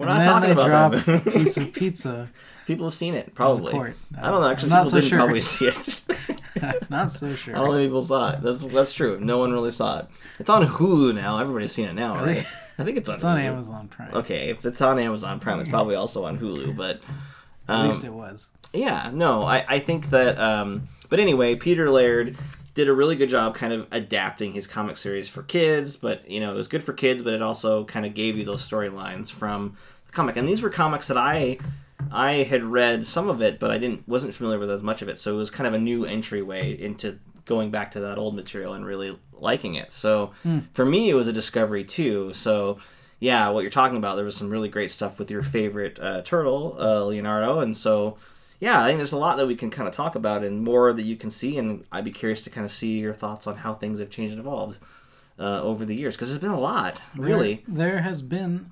We're 0.00 0.06
and 0.08 0.24
not 0.24 0.40
talking 0.40 0.50
about 0.52 1.08
a 1.26 1.30
piece 1.30 1.58
of 1.58 1.72
pizza. 1.74 2.30
people 2.66 2.86
have 2.86 2.94
seen 2.94 3.14
it, 3.14 3.34
probably. 3.34 3.72
court. 3.72 3.96
I 4.18 4.30
don't 4.30 4.40
know. 4.40 4.48
Actually, 4.48 4.70
people 4.70 4.86
so 4.86 4.96
didn't 4.96 5.10
sure. 5.10 5.18
probably 5.18 5.40
see 5.42 5.66
it. 5.66 6.90
not 6.90 7.10
so 7.10 7.34
sure. 7.34 7.54
I 7.54 7.58
don't 7.58 7.76
people 7.78 8.02
saw 8.02 8.32
it. 8.32 8.40
That's 8.40 8.62
that's 8.62 8.94
true. 8.94 9.20
No 9.20 9.36
one 9.36 9.52
really 9.52 9.72
saw 9.72 9.98
it. 9.98 10.06
It's 10.38 10.48
on 10.48 10.66
Hulu 10.66 11.14
now. 11.14 11.38
Everybody's 11.38 11.72
seen 11.72 11.86
it 11.86 11.92
now, 11.92 12.16
Really? 12.16 12.36
right? 12.36 12.46
I 12.78 12.84
think 12.84 12.96
it's 12.96 13.10
on. 13.10 13.16
it's 13.16 13.24
on 13.24 13.36
Amazon 13.36 13.88
Prime. 13.88 14.14
Okay, 14.14 14.48
if 14.48 14.64
it's 14.64 14.80
on 14.80 14.98
Amazon 14.98 15.38
Prime, 15.38 15.60
it's 15.60 15.68
probably 15.68 15.96
also 15.96 16.24
on 16.24 16.38
Hulu. 16.38 16.74
But 16.74 17.02
At 17.68 17.74
um, 17.76 17.86
least 17.86 18.02
it 18.02 18.12
was. 18.12 18.48
Yeah, 18.72 19.10
no, 19.12 19.42
I, 19.42 19.66
I 19.68 19.78
think 19.80 20.08
that. 20.10 20.38
Um, 20.38 20.88
but 21.10 21.20
anyway, 21.20 21.56
Peter 21.56 21.90
Laird 21.90 22.38
did 22.74 22.88
a 22.88 22.92
really 22.92 23.16
good 23.16 23.30
job 23.30 23.54
kind 23.54 23.72
of 23.72 23.86
adapting 23.90 24.52
his 24.52 24.66
comic 24.66 24.96
series 24.96 25.28
for 25.28 25.42
kids, 25.42 25.96
but, 25.96 26.28
you 26.30 26.40
know, 26.40 26.52
it 26.52 26.56
was 26.56 26.68
good 26.68 26.84
for 26.84 26.92
kids, 26.92 27.22
but 27.22 27.32
it 27.32 27.42
also 27.42 27.84
kind 27.84 28.06
of 28.06 28.14
gave 28.14 28.36
you 28.36 28.44
those 28.44 28.68
storylines 28.68 29.30
from 29.30 29.76
the 30.06 30.12
comic. 30.12 30.36
And 30.36 30.48
these 30.48 30.62
were 30.62 30.70
comics 30.70 31.08
that 31.08 31.16
I. 31.16 31.58
I 32.10 32.44
had 32.44 32.64
read 32.64 33.06
some 33.06 33.28
of 33.28 33.42
it, 33.42 33.58
but 33.58 33.70
I 33.70 33.76
didn't 33.76 34.08
wasn't 34.08 34.34
familiar 34.34 34.58
with 34.58 34.70
as 34.70 34.82
much 34.82 35.02
of 35.02 35.08
it, 35.08 35.20
so 35.20 35.34
it 35.34 35.36
was 35.36 35.50
kind 35.50 35.66
of 35.66 35.74
a 35.74 35.78
new 35.78 36.06
entryway 36.06 36.80
into 36.80 37.18
going 37.44 37.70
back 37.70 37.92
to 37.92 38.00
that 38.00 38.16
old 38.16 38.34
material 38.34 38.72
and 38.72 38.86
really 38.86 39.18
liking 39.32 39.74
it. 39.74 39.92
So 39.92 40.32
for 40.72 40.86
me, 40.86 41.10
it 41.10 41.14
was 41.14 41.28
a 41.28 41.32
discovery 41.32 41.84
too. 41.84 42.32
So 42.32 42.78
yeah, 43.18 43.50
what 43.50 43.60
you're 43.60 43.70
talking 43.70 43.98
about, 43.98 44.16
there 44.16 44.24
was 44.24 44.34
some 44.34 44.48
really 44.48 44.68
great 44.68 44.90
stuff 44.90 45.18
with 45.18 45.30
your 45.30 45.42
favorite 45.42 45.98
uh, 46.00 46.22
turtle, 46.22 46.76
uh, 46.80 47.04
Leonardo, 47.04 47.60
and 47.60 47.76
so 47.76 48.16
yeah, 48.60 48.82
I 48.82 48.86
think 48.86 48.98
there's 48.98 49.12
a 49.12 49.18
lot 49.18 49.36
that 49.38 49.46
we 49.46 49.56
can 49.56 49.70
kind 49.70 49.88
of 49.88 49.94
talk 49.94 50.14
about 50.14 50.44
and 50.44 50.62
more 50.62 50.92
that 50.92 51.02
you 51.02 51.16
can 51.16 51.30
see, 51.30 51.56
and 51.58 51.84
I'd 51.90 52.04
be 52.04 52.12
curious 52.12 52.44
to 52.44 52.50
kind 52.50 52.64
of 52.64 52.70
see 52.72 52.98
your 52.98 53.12
thoughts 53.14 53.46
on 53.46 53.56
how 53.56 53.74
things 53.74 53.98
have 53.98 54.10
changed 54.10 54.32
and 54.32 54.40
evolved 54.40 54.78
uh, 55.38 55.62
over 55.62 55.84
the 55.84 55.94
years 55.96 56.14
because 56.14 56.28
there's 56.28 56.40
been 56.40 56.50
a 56.50 56.60
lot, 56.60 57.00
really. 57.16 57.64
There, 57.66 57.88
there 57.92 58.02
has 58.02 58.22
been 58.22 58.70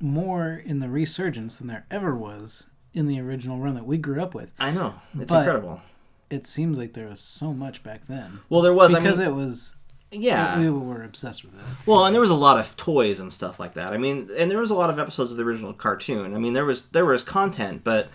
more 0.00 0.62
in 0.64 0.78
the 0.78 0.88
resurgence 0.88 1.56
than 1.56 1.66
there 1.66 1.86
ever 1.90 2.14
was 2.14 2.70
in 2.94 3.06
the 3.08 3.20
original 3.20 3.58
run 3.58 3.74
that 3.74 3.86
we 3.86 3.98
grew 3.98 4.20
up 4.22 4.34
with. 4.34 4.52
I 4.58 4.70
know 4.70 4.94
it's 5.18 5.32
But- 5.32 5.38
incredible. 5.40 5.82
It 6.30 6.46
seems 6.46 6.76
like 6.76 6.92
there 6.92 7.08
was 7.08 7.20
so 7.20 7.54
much 7.54 7.82
back 7.82 8.06
then 8.06 8.40
Well, 8.50 8.60
there 8.60 8.74
was 8.74 8.94
because 8.94 9.18
I 9.18 9.24
mean, 9.24 9.32
it 9.32 9.34
was 9.34 9.74
yeah. 10.10 10.58
we 10.60 10.68
were 10.68 11.02
obsessed 11.02 11.42
with 11.42 11.54
it. 11.54 11.64
Well, 11.86 12.04
and 12.04 12.14
there 12.14 12.20
was 12.20 12.28
a 12.30 12.34
lot 12.34 12.60
of 12.60 12.76
toys 12.76 13.18
and 13.18 13.32
stuff 13.32 13.58
like 13.58 13.72
that. 13.74 13.94
I 13.94 13.96
mean, 13.96 14.28
and 14.36 14.50
there 14.50 14.58
was 14.58 14.70
a 14.70 14.74
lot 14.74 14.90
of 14.90 14.98
episodes 14.98 15.30
of 15.30 15.38
the 15.38 15.44
original 15.44 15.72
cartoon. 15.72 16.34
I 16.34 16.38
mean, 16.38 16.52
there 16.52 16.66
was 16.66 16.90
there 16.90 17.06
was 17.06 17.24
content, 17.24 17.80
but 17.82 18.08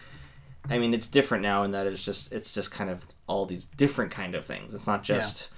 I 0.70 0.78
mean, 0.78 0.94
it's 0.94 1.08
different 1.08 1.44
now 1.44 1.64
in 1.64 1.72
that 1.72 1.88
it's 1.88 2.04
just 2.04 2.32
it's 2.32 2.54
just 2.54 2.72
kind 2.72 2.90
of 2.90 3.06
all 3.28 3.46
these 3.46 3.66
different 3.66 4.12
kind 4.12 4.36
of 4.36 4.46
things. 4.46 4.74
It's 4.74 4.88
not 4.88 5.04
just 5.04 5.50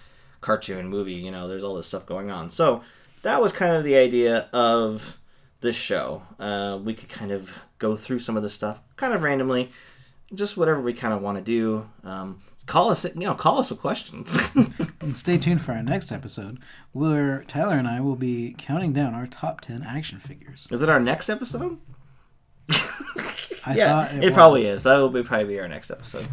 cartoon 0.41 0.87
movie. 0.87 1.13
You 1.13 1.31
know, 1.31 1.47
there's 1.47 1.63
all 1.63 1.75
this 1.75 1.87
stuff 1.87 2.05
going 2.05 2.31
on. 2.31 2.49
So 2.49 2.81
that 3.21 3.41
was 3.41 3.53
kind 3.53 3.75
of 3.75 3.83
the 3.83 3.95
idea 3.95 4.49
of 4.53 5.19
this 5.61 5.75
show. 5.75 6.21
Uh, 6.39 6.79
we 6.83 6.93
could 6.93 7.09
kind 7.09 7.31
of 7.31 7.51
go 7.77 7.95
through 7.95 8.19
some 8.19 8.37
of 8.37 8.43
this 8.43 8.53
stuff 8.53 8.79
kind 8.95 9.13
of 9.13 9.23
randomly, 9.23 9.71
just 10.33 10.57
whatever 10.57 10.81
we 10.81 10.93
kind 10.93 11.13
of 11.13 11.21
want 11.21 11.37
to 11.37 11.43
do. 11.43 11.87
Um, 12.03 12.39
call 12.65 12.89
us, 12.89 13.03
you 13.05 13.21
know, 13.21 13.35
call 13.35 13.59
us 13.59 13.69
with 13.69 13.79
questions. 13.79 14.37
And 15.05 15.15
stay 15.15 15.37
tuned 15.37 15.61
for 15.61 15.71
our 15.71 15.83
next 15.83 16.11
episode 16.11 16.57
where 16.91 17.43
Tyler 17.43 17.75
and 17.75 17.87
I 17.87 18.01
will 18.01 18.15
be 18.15 18.55
counting 18.57 18.91
down 18.91 19.13
our 19.13 19.27
top 19.27 19.61
10 19.61 19.83
action 19.83 20.17
figures. 20.19 20.67
Is 20.71 20.81
it 20.81 20.89
our 20.89 20.99
next 20.99 21.29
episode? 21.29 21.77
I 23.65 23.75
yeah, 23.75 23.87
thought 23.87 24.15
it, 24.15 24.23
it, 24.25 24.33
probably 24.33 24.63
is. 24.65 24.83
That 24.83 24.97
will 24.97 25.09
be 25.09 25.23
probably 25.23 25.45
be 25.45 25.59
our 25.59 25.67
next 25.67 25.91
episode. 25.91 26.27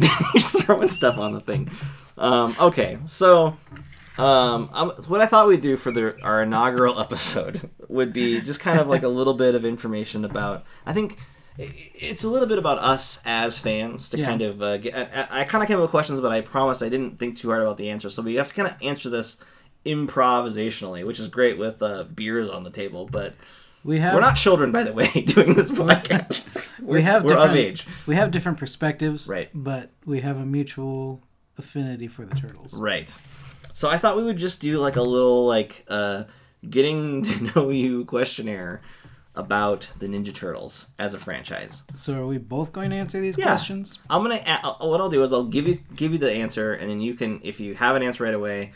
He's 0.32 0.46
throwing 0.48 0.88
stuff 0.88 1.16
on 1.18 1.32
the 1.32 1.40
thing. 1.40 1.70
Um, 2.16 2.54
okay, 2.60 2.98
so 3.06 3.56
um, 4.18 4.68
um, 4.72 4.90
what 5.06 5.20
I 5.20 5.26
thought 5.26 5.46
we'd 5.48 5.60
do 5.60 5.76
for 5.76 5.90
the, 5.92 6.14
our 6.22 6.42
inaugural 6.42 7.00
episode 7.06 7.70
would 7.88 8.12
be 8.12 8.40
just 8.40 8.60
kind 8.60 8.78
of 8.80 8.88
like 8.88 9.02
a 9.04 9.08
little 9.08 9.34
bit 9.34 9.54
of 9.54 9.64
information 9.64 10.24
about. 10.24 10.64
I 10.84 10.92
think 10.92 11.18
it's 11.56 12.24
a 12.24 12.28
little 12.28 12.46
bit 12.48 12.58
about 12.58 12.78
us 12.78 13.20
as 13.24 13.58
fans 13.58 14.10
to 14.10 14.18
Yeah. 14.18 14.26
kind 14.26 14.42
of 14.42 14.62
uh, 14.62 14.76
get. 14.78 14.94
I, 14.94 15.40
I 15.40 15.44
kind 15.44 15.62
of 15.62 15.68
came 15.68 15.76
up 15.78 15.82
with 15.82 15.90
questions, 15.90 16.20
but 16.20 16.32
I 16.32 16.40
promised 16.40 16.82
I 16.82 16.88
didn't 16.88 17.18
think 17.18 17.36
too 17.36 17.48
hard 17.48 17.62
about 17.62 17.76
the 17.76 17.90
answer. 17.90 18.10
So 18.10 18.22
we 18.22 18.34
have 18.34 18.48
to 18.48 18.54
kind 18.54 18.68
of 18.68 18.76
answer 18.82 19.08
this 19.08 19.40
improvisationally, 19.86 21.06
which 21.06 21.20
is 21.20 21.28
great 21.28 21.58
with 21.58 21.80
uh, 21.82 22.04
beers 22.04 22.50
on 22.50 22.64
the 22.64 22.70
table, 22.70 23.06
but. 23.10 23.34
We 23.88 24.00
have 24.00 24.12
We're 24.12 24.20
not 24.20 24.36
children, 24.36 24.70
by 24.70 24.82
the 24.82 24.92
way, 24.92 25.08
doing 25.26 25.54
this 25.54 25.70
podcast. 25.70 26.62
We're, 26.82 27.00
have 27.00 27.24
we're 27.24 27.38
of 27.38 27.56
age. 27.56 27.86
we 28.06 28.16
have 28.16 28.30
different 28.30 28.58
perspectives, 28.58 29.26
Right. 29.26 29.48
But 29.54 29.92
we 30.04 30.20
have 30.20 30.36
a 30.36 30.44
mutual 30.44 31.22
affinity 31.56 32.06
for 32.06 32.26
the 32.26 32.34
turtles. 32.34 32.78
Right. 32.78 33.10
So 33.72 33.88
I 33.88 33.96
thought 33.96 34.18
we 34.18 34.24
would 34.24 34.36
just 34.36 34.60
do 34.60 34.76
like 34.78 34.96
a 34.96 35.02
little 35.02 35.46
like 35.46 35.86
uh 35.88 36.24
getting 36.68 37.22
to 37.28 37.44
know 37.44 37.70
you 37.70 38.04
questionnaire 38.04 38.82
about 39.34 39.88
the 39.98 40.06
Ninja 40.06 40.34
Turtles 40.34 40.88
as 40.98 41.14
a 41.14 41.18
franchise. 41.18 41.82
So 41.94 42.12
are 42.20 42.26
we 42.26 42.36
both 42.36 42.72
going 42.72 42.90
to 42.90 42.96
answer 42.96 43.22
these 43.22 43.38
Yeah. 43.38 43.46
questions? 43.46 43.98
I'm 44.10 44.22
gonna. 44.22 44.36
What 44.80 45.00
I'll 45.00 45.08
do 45.08 45.22
is 45.22 45.32
I'll 45.32 45.44
give 45.46 45.66
you 45.66 45.78
give 45.96 46.12
you 46.12 46.18
the 46.18 46.30
answer, 46.30 46.74
and 46.74 46.90
then 46.90 47.00
you 47.00 47.14
can, 47.14 47.40
if 47.42 47.58
you 47.58 47.74
have 47.74 47.96
an 47.96 48.02
answer 48.02 48.24
right 48.24 48.34
away, 48.34 48.72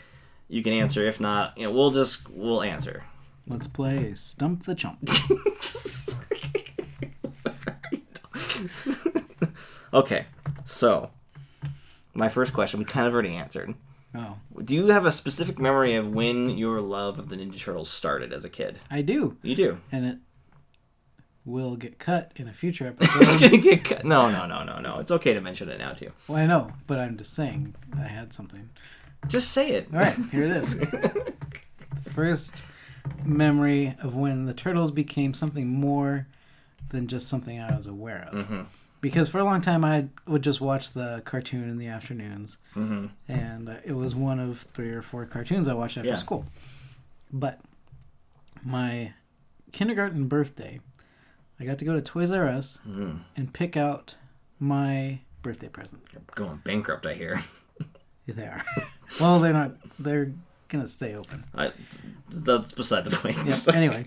you 0.47 0.63
can 0.63 0.73
answer. 0.73 1.05
If 1.07 1.19
not, 1.19 1.55
you 1.55 1.67
know, 1.67 1.71
we'll 1.71 1.91
just 1.91 2.27
we'll 2.31 2.63
answer. 2.63 3.03
Let's 3.47 3.67
play 3.67 4.13
Stump 4.15 4.65
the 4.65 4.75
Chump. 4.75 4.99
okay, 9.93 10.25
so 10.65 11.09
my 12.13 12.29
first 12.29 12.53
question 12.53 12.79
we 12.79 12.85
kind 12.85 13.07
of 13.07 13.13
already 13.13 13.35
answered. 13.35 13.73
Oh, 14.15 14.37
Do 14.63 14.75
you 14.75 14.87
have 14.87 15.05
a 15.05 15.11
specific 15.11 15.57
memory 15.59 15.95
of 15.95 16.13
when 16.13 16.49
your 16.51 16.79
love 16.81 17.17
of 17.17 17.29
the 17.29 17.35
Ninja 17.35 17.59
Turtles 17.59 17.89
started 17.89 18.31
as 18.31 18.45
a 18.45 18.49
kid? 18.49 18.77
I 18.91 19.01
do, 19.01 19.37
You 19.41 19.55
do. 19.55 19.77
and 19.91 20.05
it 20.05 20.17
will 21.45 21.75
get 21.75 21.99
cut 21.99 22.31
in 22.35 22.47
a 22.47 22.53
future 22.53 22.95
it's 22.99 23.15
episode. 23.15 23.41
gonna 23.41 23.57
get 23.61 23.83
cut. 23.83 24.05
No, 24.05 24.29
no, 24.31 24.45
no, 24.45 24.63
no, 24.63 24.79
no. 24.79 24.99
It's 24.99 25.11
okay 25.11 25.33
to 25.33 25.41
mention 25.41 25.69
it 25.69 25.79
now 25.79 25.93
too. 25.93 26.11
well, 26.27 26.37
I 26.37 26.45
know, 26.45 26.71
but 26.87 26.99
I'm 26.99 27.17
just 27.17 27.33
saying 27.33 27.75
I 27.97 28.07
had 28.07 28.33
something. 28.33 28.69
Just 29.27 29.51
say 29.51 29.71
it. 29.71 29.87
All 29.93 29.99
right, 29.99 30.15
here 30.31 30.43
it 30.43 30.51
is. 30.51 30.77
the 30.77 31.33
First 32.13 32.63
memory 33.25 33.95
of 34.01 34.15
when 34.15 34.45
the 34.45 34.53
turtles 34.53 34.91
became 34.91 35.33
something 35.33 35.67
more 35.67 36.27
than 36.89 37.07
just 37.07 37.27
something 37.27 37.59
I 37.59 37.75
was 37.75 37.85
aware 37.87 38.27
of. 38.31 38.47
Mhm. 38.47 38.65
Because 39.01 39.27
for 39.27 39.39
a 39.39 39.43
long 39.43 39.59
time 39.61 39.83
I 39.83 40.07
would 40.27 40.43
just 40.43 40.61
watch 40.61 40.91
the 40.91 41.21
cartoon 41.25 41.67
in 41.69 41.77
the 41.77 41.87
afternoons, 41.87 42.57
hmm 42.73 43.07
and 43.27 43.67
uh, 43.69 43.75
it 43.83 43.93
was 43.93 44.15
one 44.15 44.39
of 44.39 44.59
three 44.59 44.91
or 44.91 45.01
four 45.01 45.25
cartoons 45.25 45.67
I 45.67 45.73
watched 45.73 45.97
after 45.97 46.09
Yeah. 46.09 46.15
school. 46.15 46.45
But 47.31 47.59
my 48.63 49.13
kindergarten 49.73 50.27
birthday, 50.27 50.79
I 51.59 51.65
got 51.65 51.79
to 51.79 51.85
go 51.85 51.93
to 51.93 52.01
Toys 52.01 52.31
R 52.31 52.47
Us 52.47 52.79
Mm. 52.87 53.19
and 53.35 53.53
pick 53.53 53.75
out 53.75 54.15
my 54.59 55.19
birthday 55.41 55.67
present. 55.67 56.03
You're 56.13 56.21
going 56.35 56.61
bankrupt, 56.63 57.05
I 57.05 57.13
hear. 57.13 57.41
They 58.25 58.45
are. 58.45 58.63
well, 59.19 59.41
they're 59.41 59.51
not. 59.51 59.71
They're 59.99 60.31
gonna 60.73 60.87
stay 60.87 61.15
open. 61.15 61.45
I, 61.55 61.71
that's 62.29 62.73
beside 62.73 63.05
the 63.05 63.15
point. 63.15 63.37
Anyway. 63.73 64.05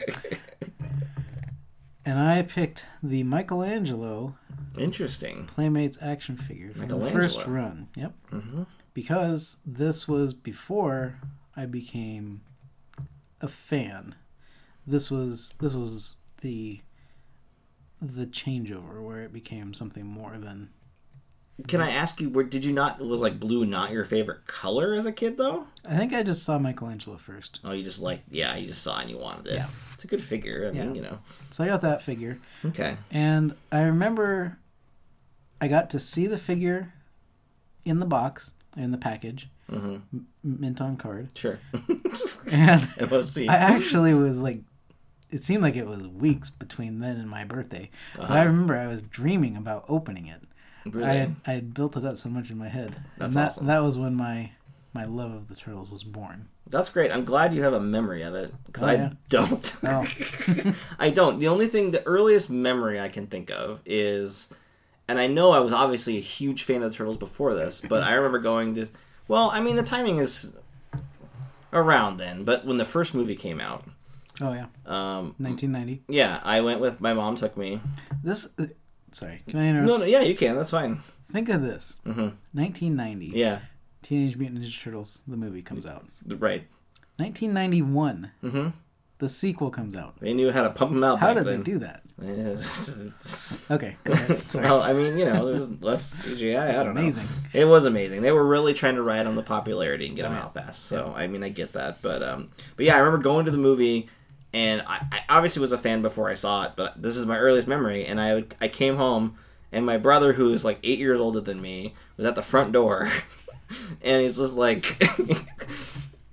And 2.04 2.20
I 2.20 2.42
picked 2.42 2.86
the 3.02 3.24
Michelangelo 3.24 4.36
Interesting. 4.78 5.46
Playmates 5.46 5.98
action 6.00 6.36
figure 6.36 6.72
from 6.72 6.88
the 6.88 7.10
first 7.10 7.44
run. 7.46 7.88
Yep. 7.96 8.12
Mm-hmm. 8.32 8.62
Because 8.94 9.58
this 9.64 10.06
was 10.06 10.34
before 10.34 11.18
I 11.56 11.66
became 11.66 12.42
a 13.40 13.48
fan. 13.48 14.14
This 14.86 15.10
was 15.10 15.54
this 15.60 15.74
was 15.74 16.16
the 16.40 16.80
the 18.00 18.26
changeover 18.26 19.02
where 19.02 19.22
it 19.22 19.32
became 19.32 19.72
something 19.72 20.06
more 20.06 20.38
than 20.38 20.70
Can 21.68 21.80
I 21.80 21.90
ask 21.90 22.20
you, 22.20 22.28
where 22.28 22.44
did 22.44 22.64
you 22.66 22.72
not 22.72 23.00
was 23.00 23.22
like 23.22 23.40
blue 23.40 23.64
not 23.64 23.90
your 23.90 24.04
favorite 24.04 24.46
color 24.46 24.92
as 24.94 25.06
a 25.06 25.12
kid 25.12 25.38
though? 25.38 25.66
I 25.88 25.96
think 25.96 26.12
I 26.12 26.22
just 26.22 26.42
saw 26.42 26.58
Michelangelo 26.58 27.16
first. 27.16 27.60
Oh, 27.64 27.72
you 27.72 27.82
just 27.82 28.00
like 28.00 28.20
yeah, 28.30 28.54
you 28.56 28.66
just 28.66 28.82
saw 28.82 28.98
and 29.00 29.08
you 29.10 29.16
wanted 29.18 29.46
it. 29.46 29.54
Yeah. 29.54 29.68
It's 29.94 30.04
a 30.04 30.06
good 30.06 30.22
figure. 30.22 30.68
I 30.68 30.76
mean, 30.76 30.94
you 30.94 31.00
know. 31.02 31.18
So 31.50 31.64
I 31.64 31.68
got 31.68 31.80
that 31.80 32.02
figure. 32.02 32.38
Okay. 32.64 32.98
And 33.10 33.54
I 33.72 33.80
remember 33.82 34.58
I 35.60 35.68
got 35.68 35.88
to 35.90 36.00
see 36.00 36.26
the 36.26 36.36
figure 36.36 36.92
in 37.86 38.00
the 38.00 38.06
box, 38.06 38.52
in 38.76 38.90
the 38.90 38.98
package, 38.98 39.48
hmm 39.70 39.96
m- 40.12 40.26
mint 40.44 40.80
on 40.82 40.96
card. 40.98 41.30
Sure. 41.34 41.58
And 42.52 42.86
I 43.00 43.56
actually 43.56 44.14
was 44.14 44.40
like, 44.40 44.60
it 45.30 45.42
seemed 45.42 45.62
like 45.62 45.74
it 45.74 45.86
was 45.86 46.06
weeks 46.06 46.48
between 46.50 47.00
then 47.00 47.16
and 47.16 47.28
my 47.28 47.44
birthday. 47.44 47.90
But 48.14 48.30
I 48.30 48.40
Uh-huh. 48.40 48.46
remember 48.46 48.76
I 48.76 48.86
was 48.86 49.02
dreaming 49.02 49.56
about 49.56 49.84
opening 49.88 50.26
it. 50.26 50.42
Really. 50.94 51.08
I 51.08 51.12
had 51.14 51.36
I 51.46 51.52
had 51.52 51.74
built 51.74 51.96
it 51.96 52.04
up 52.04 52.16
so 52.18 52.28
much 52.28 52.50
in 52.50 52.58
my 52.58 52.68
head, 52.68 52.96
That's 53.18 53.26
and 53.26 53.34
that 53.34 53.50
awesome. 53.52 53.66
that 53.66 53.78
was 53.82 53.98
when 53.98 54.14
my 54.14 54.50
my 54.92 55.04
love 55.04 55.32
of 55.32 55.48
the 55.48 55.54
turtles 55.56 55.90
was 55.90 56.04
born. 56.04 56.48
That's 56.68 56.88
great. 56.88 57.12
I'm 57.12 57.24
glad 57.24 57.54
you 57.54 57.62
have 57.62 57.74
a 57.74 57.80
memory 57.80 58.22
of 58.22 58.34
it 58.34 58.52
because 58.66 58.82
Oh, 58.82 58.86
I 58.86 58.94
yeah. 58.94 59.10
don't. 59.28 59.76
Oh. 59.84 60.06
I 60.98 61.10
don't. 61.10 61.38
The 61.38 61.48
only 61.48 61.68
thing, 61.68 61.90
the 61.92 62.04
earliest 62.06 62.50
memory 62.50 62.98
I 62.98 63.08
can 63.08 63.26
think 63.28 63.50
of 63.50 63.80
is, 63.86 64.48
and 65.06 65.18
I 65.20 65.26
know 65.28 65.50
I 65.52 65.60
was 65.60 65.72
obviously 65.72 66.16
a 66.16 66.20
huge 66.22 66.64
fan 66.64 66.82
of 66.82 66.90
the 66.90 66.96
Turtles 66.96 67.18
before 67.18 67.54
this, 67.54 67.80
but 67.86 68.02
I 68.02 68.14
remember 68.14 68.38
going 68.40 68.74
to. 68.76 68.88
Well, 69.28 69.50
I 69.50 69.60
mean, 69.60 69.76
the 69.76 69.82
timing 69.84 70.18
is 70.18 70.52
around 71.72 72.16
then, 72.18 72.44
but 72.44 72.64
when 72.64 72.78
the 72.78 72.84
first 72.84 73.14
movie 73.14 73.36
came 73.36 73.60
out, 73.60 73.84
Oh 74.40 74.52
yeah, 74.52 74.66
um, 74.86 75.34
1990. 75.38 76.02
yeah, 76.08 76.40
I 76.42 76.60
went 76.62 76.80
with 76.80 77.00
my 77.00 77.12
mom. 77.14 77.36
Took 77.36 77.56
me. 77.56 77.80
This. 78.24 78.48
Sorry, 79.16 79.42
can 79.48 79.58
I 79.60 79.68
interrupt? 79.68 79.88
No, 79.88 79.96
no, 79.96 80.04
yeah, 80.04 80.20
you 80.20 80.36
can. 80.36 80.56
That's 80.56 80.70
fine. 80.70 81.00
Think 81.32 81.48
of 81.48 81.62
this. 81.62 81.98
Mm-hmm. 82.06 82.28
1990. 82.52 83.26
Yeah, 83.28 83.60
Teenage 84.02 84.36
Mutant 84.36 84.60
Ninja 84.62 84.82
Turtles, 84.82 85.20
the 85.26 85.36
movie 85.38 85.62
comes 85.62 85.86
out. 85.86 86.04
right. 86.26 86.66
1991, 87.18 88.30
Mm-hmm. 88.44 88.68
the 89.18 89.28
sequel 89.30 89.70
comes 89.70 89.96
out. 89.96 90.20
They 90.20 90.34
knew 90.34 90.52
how 90.52 90.62
to 90.64 90.70
pump 90.70 90.92
them 90.92 91.02
out. 91.02 91.18
How 91.18 91.32
did 91.32 91.46
then. 91.46 91.58
they 91.62 91.64
do 91.64 91.78
that? 91.78 92.02
Okay, 93.70 93.96
go 94.04 94.12
ahead. 94.12 94.42
Sorry. 94.50 94.64
well, 94.64 94.80
I 94.82 94.92
mean, 94.92 95.18
you 95.18 95.24
know, 95.24 95.50
there's 95.50 95.68
less 95.82 96.24
CGI. 96.24 96.68
I 96.68 96.72
don't 96.84 96.94
know. 96.94 97.00
amazing. 97.00 97.26
It 97.52 97.64
was 97.64 97.84
amazing. 97.84 98.22
They 98.22 98.30
were 98.32 98.46
really 98.46 98.74
trying 98.74 98.94
to 98.94 99.02
ride 99.02 99.26
on 99.26 99.34
the 99.34 99.42
popularity 99.42 100.06
and 100.06 100.14
get 100.14 100.22
them 100.22 100.32
Oh, 100.32 100.36
yeah. 100.36 100.42
out 100.44 100.54
fast. 100.54 100.84
So 100.86 101.12
I 101.16 101.26
mean, 101.26 101.42
I 101.42 101.48
get 101.48 101.72
that, 101.72 102.00
but 102.02 102.22
um, 102.22 102.50
but 102.76 102.86
yeah, 102.86 102.94
I 102.94 102.98
remember 102.98 103.22
going 103.24 103.44
to 103.46 103.50
the 103.50 103.58
movie, 103.58 104.08
and 104.56 104.80
I, 104.86 105.06
I 105.12 105.20
obviously 105.28 105.60
was 105.60 105.72
a 105.72 105.78
fan 105.78 106.00
before 106.00 106.30
I 106.30 106.34
saw 106.34 106.64
it, 106.64 106.72
but 106.76 107.00
this 107.00 107.18
is 107.18 107.26
my 107.26 107.36
earliest 107.36 107.68
memory. 107.68 108.06
And 108.06 108.18
I 108.18 108.32
would, 108.32 108.54
I 108.58 108.68
came 108.68 108.96
home, 108.96 109.36
and 109.70 109.84
my 109.84 109.98
brother, 109.98 110.32
who 110.32 110.50
is 110.54 110.64
like 110.64 110.78
eight 110.82 110.98
years 110.98 111.20
older 111.20 111.42
than 111.42 111.60
me, 111.60 111.92
was 112.16 112.24
at 112.24 112.36
the 112.36 112.42
front 112.42 112.72
door, 112.72 113.12
and 114.02 114.22
he's 114.22 114.38
just 114.38 114.54
like. 114.54 115.00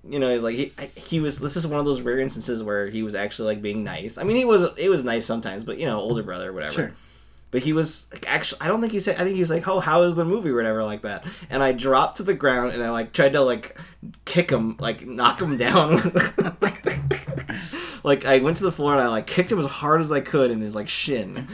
You 0.05 0.19
know, 0.19 0.33
he's 0.33 0.43
like 0.43 0.55
he 0.55 0.73
he 0.95 1.19
was. 1.21 1.39
This 1.39 1.55
is 1.55 1.65
one 1.65 1.79
of 1.79 1.85
those 1.85 2.01
rare 2.01 2.19
instances 2.19 2.61
where 2.61 2.87
he 2.87 3.03
was 3.03 3.15
actually 3.15 3.55
like 3.55 3.61
being 3.61 3.85
nice. 3.85 4.17
I 4.17 4.23
mean, 4.23 4.35
he 4.35 4.43
was 4.43 4.69
it 4.75 4.89
was 4.89 5.05
nice 5.05 5.25
sometimes, 5.25 5.63
but 5.63 5.77
you 5.77 5.85
know, 5.85 5.97
older 5.97 6.21
brother, 6.21 6.51
whatever. 6.51 6.73
Sure. 6.73 6.91
But 7.51 7.63
he 7.63 7.71
was 7.71 8.11
like, 8.11 8.29
actually, 8.29 8.59
I 8.59 8.67
don't 8.67 8.81
think 8.81 8.91
he 8.91 8.99
said. 8.99 9.15
I 9.15 9.19
think 9.23 9.35
he 9.35 9.39
was 9.39 9.49
like, 9.49 9.65
"Oh, 9.65 9.79
how 9.79 10.01
is 10.01 10.15
the 10.15 10.25
movie?" 10.25 10.49
or 10.49 10.55
whatever 10.55 10.83
like 10.83 11.03
that. 11.03 11.25
And 11.49 11.63
I 11.63 11.71
dropped 11.71 12.17
to 12.17 12.23
the 12.23 12.33
ground 12.33 12.73
and 12.73 12.83
I 12.83 12.89
like 12.89 13.13
tried 13.13 13.31
to 13.31 13.41
like 13.41 13.77
kick 14.25 14.51
him, 14.51 14.75
like 14.77 15.07
knock 15.07 15.41
him 15.41 15.55
down. 15.55 15.97
like 18.03 18.25
I 18.25 18.39
went 18.39 18.57
to 18.57 18.63
the 18.63 18.71
floor 18.71 18.93
and 18.93 19.01
I 19.01 19.07
like 19.07 19.27
kicked 19.27 19.51
him 19.51 19.59
as 19.59 19.65
hard 19.65 20.01
as 20.01 20.11
I 20.11 20.19
could 20.19 20.51
in 20.51 20.59
his 20.61 20.75
like 20.75 20.89
shin. 20.89 21.47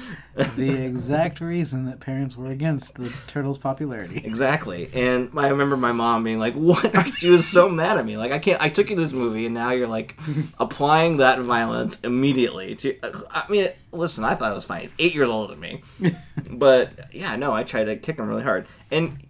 the 0.55 0.71
exact 0.83 1.39
reason 1.39 1.85
that 1.85 1.99
parents 1.99 2.35
were 2.35 2.49
against 2.49 2.95
the 2.95 3.13
turtles' 3.27 3.57
popularity. 3.57 4.21
Exactly. 4.25 4.89
And 4.93 5.29
I 5.37 5.49
remember 5.49 5.77
my 5.77 5.91
mom 5.91 6.23
being 6.23 6.39
like, 6.39 6.55
"What?" 6.55 6.95
She 7.19 7.29
was 7.29 7.47
so 7.47 7.69
mad 7.69 7.97
at 7.97 8.05
me. 8.05 8.17
Like, 8.17 8.31
I 8.31 8.39
can't. 8.39 8.61
I 8.61 8.69
took 8.69 8.89
you 8.89 8.95
to 8.95 9.01
this 9.01 9.11
movie, 9.11 9.45
and 9.45 9.53
now 9.53 9.71
you're 9.71 9.87
like 9.87 10.17
applying 10.59 11.17
that 11.17 11.39
violence 11.39 11.99
immediately. 12.01 12.75
To, 12.75 12.99
uh, 13.01 13.21
I 13.29 13.45
mean, 13.49 13.69
listen, 13.91 14.23
I 14.23 14.35
thought 14.35 14.51
it 14.51 14.55
was 14.55 14.65
fine. 14.65 14.81
He's 14.81 14.95
eight 14.99 15.13
years 15.13 15.29
older 15.29 15.53
than 15.53 15.59
me, 15.59 15.83
but 16.49 17.13
yeah, 17.13 17.35
no, 17.35 17.53
I 17.53 17.63
tried 17.63 17.85
to 17.85 17.95
kick 17.95 18.17
him 18.17 18.27
really 18.27 18.43
hard. 18.43 18.67
And 18.89 19.25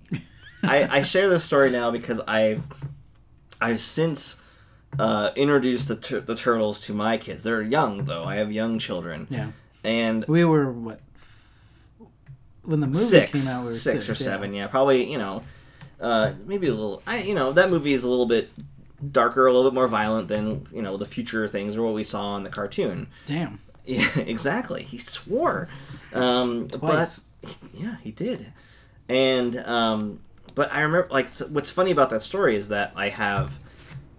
I, 0.63 0.99
I 0.99 1.01
share 1.01 1.29
this 1.29 1.43
story 1.43 1.71
now 1.71 1.91
because 1.91 2.21
I've 2.27 2.63
I've 3.59 3.81
since 3.81 4.38
uh, 4.97 5.31
introduced 5.35 5.87
the 5.87 5.95
tur- 5.95 6.21
the 6.21 6.35
turtles 6.35 6.81
to 6.81 6.93
my 6.93 7.17
kids. 7.17 7.43
They're 7.43 7.61
young 7.61 8.05
though. 8.05 8.23
I 8.23 8.35
have 8.35 8.51
young 8.51 8.79
children, 8.79 9.27
Yeah, 9.29 9.51
and 9.83 10.25
we 10.27 10.43
were 10.45 10.71
what 10.71 10.99
when 12.63 12.79
the 12.79 12.87
movie 12.87 12.99
six, 12.99 13.31
came 13.43 13.47
out. 13.51 13.61
We 13.63 13.69
were 13.69 13.75
six, 13.75 14.05
six, 14.05 14.09
or 14.19 14.23
yeah. 14.23 14.29
seven. 14.31 14.53
Yeah, 14.53 14.67
probably. 14.67 15.09
You 15.11 15.17
know, 15.17 15.43
uh, 15.99 16.33
maybe 16.45 16.67
a 16.67 16.71
little. 16.71 17.01
I, 17.07 17.19
you 17.21 17.35
know, 17.35 17.51
that 17.53 17.69
movie 17.69 17.93
is 17.93 18.03
a 18.03 18.09
little 18.09 18.25
bit 18.25 18.51
darker, 19.11 19.45
a 19.45 19.53
little 19.53 19.69
bit 19.69 19.75
more 19.75 19.87
violent 19.87 20.27
than 20.27 20.67
you 20.73 20.81
know 20.81 20.97
the 20.97 21.05
future 21.05 21.47
things 21.47 21.77
or 21.77 21.83
what 21.83 21.93
we 21.93 22.03
saw 22.03 22.35
in 22.37 22.43
the 22.43 22.49
cartoon. 22.49 23.07
Damn. 23.25 23.59
Yeah, 23.85 24.19
exactly. 24.19 24.83
He 24.83 24.99
swore. 24.99 25.67
Um, 26.13 26.67
Twice. 26.67 27.21
But 27.41 27.57
yeah, 27.73 27.95
he 28.03 28.11
did. 28.11 28.53
And 29.07 29.57
um, 29.65 30.19
but 30.53 30.71
I 30.71 30.81
remember 30.81 31.07
like 31.09 31.27
what's 31.49 31.71
funny 31.71 31.89
about 31.89 32.11
that 32.11 32.21
story 32.21 32.55
is 32.55 32.69
that 32.69 32.91
I 32.95 33.09
have, 33.09 33.57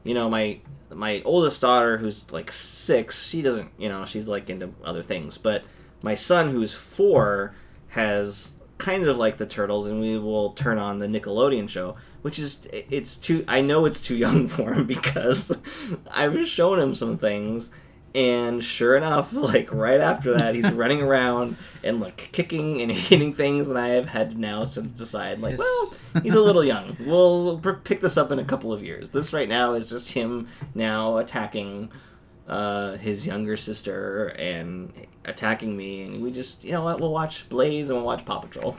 you 0.05 0.15
know, 0.15 0.29
my 0.29 0.61
my 0.93 1.23
oldest 1.25 1.61
daughter 1.61 1.99
who's 1.99 2.31
like 2.33 2.51
six. 2.51 3.27
She 3.27 3.43
doesn't, 3.43 3.71
you 3.79 3.89
know, 3.89 4.05
she's 4.05 4.29
like 4.29 4.51
into 4.51 4.71
other 4.85 5.03
things. 5.03 5.39
But 5.39 5.63
my 6.03 6.15
son 6.15 6.51
who's 6.51 6.75
four 6.75 7.55
has 7.89 8.53
kind 8.79 9.07
of 9.07 9.19
like 9.19 9.37
the 9.37 9.47
turtles 9.47 9.87
and 9.89 10.01
we 10.01 10.19
will 10.19 10.53
turn 10.53 10.79
on 10.79 10.99
the 10.99 11.07
nickelodeon 11.07 11.69
show 11.69 11.95
which 12.23 12.39
is 12.39 12.67
it's 12.73 13.17
too 13.17 13.45
i 13.47 13.61
know 13.61 13.85
it's 13.85 14.01
too 14.01 14.17
young 14.17 14.49
for 14.57 14.73
him 14.73 14.87
because 14.87 15.55
i 16.11 16.27
was 16.27 16.49
shown 16.49 16.81
him 16.81 16.95
some 16.95 17.19
things 17.19 17.71
and 18.15 18.63
sure 18.65 18.97
enough 18.97 19.33
like 19.35 19.73
right 19.73 20.01
after 20.01 20.33
that 20.33 20.55
he's 20.55 20.71
running 20.73 21.01
around 21.01 21.57
and 21.85 22.01
like 22.01 22.17
kicking 22.33 22.81
and 22.81 22.91
hitting 23.09 23.33
things 23.33 23.69
and 23.69 23.79
i 23.79 23.89
have 23.89 24.09
had 24.09 24.37
now 24.39 24.65
since 24.65 24.91
decide 24.93 25.39
like 25.41 25.53
Yes. 25.53 25.61
well 25.61 26.23
he's 26.23 26.35
a 26.35 26.41
little 26.41 26.65
young 26.65 26.97
we'll 27.07 27.59
pick 27.85 28.01
this 28.01 28.17
up 28.17 28.33
in 28.33 28.39
a 28.41 28.45
couple 28.45 28.73
of 28.73 28.83
years 28.83 29.11
this 29.11 29.33
right 29.33 29.49
now 29.49 29.75
is 29.75 29.89
just 29.91 30.11
him 30.13 30.49
now 30.75 31.19
attacking 31.19 31.91
uh, 32.49 32.97
his 32.97 33.25
younger 33.25 33.57
sister 33.57 34.29
and 34.37 34.93
attacking 35.27 35.77
me, 35.77 36.03
and 36.03 36.21
we 36.21 36.33
just 36.33 36.65
you 36.65 36.73
know 36.73 36.83
what 36.83 36.99
we'll 36.99 37.13
watch 37.13 37.49
Blaze 37.49 37.91
and 37.91 37.97
we'll 37.97 38.05
watch 38.07 38.25
Paw 38.25 38.41
Patrol. 38.41 38.77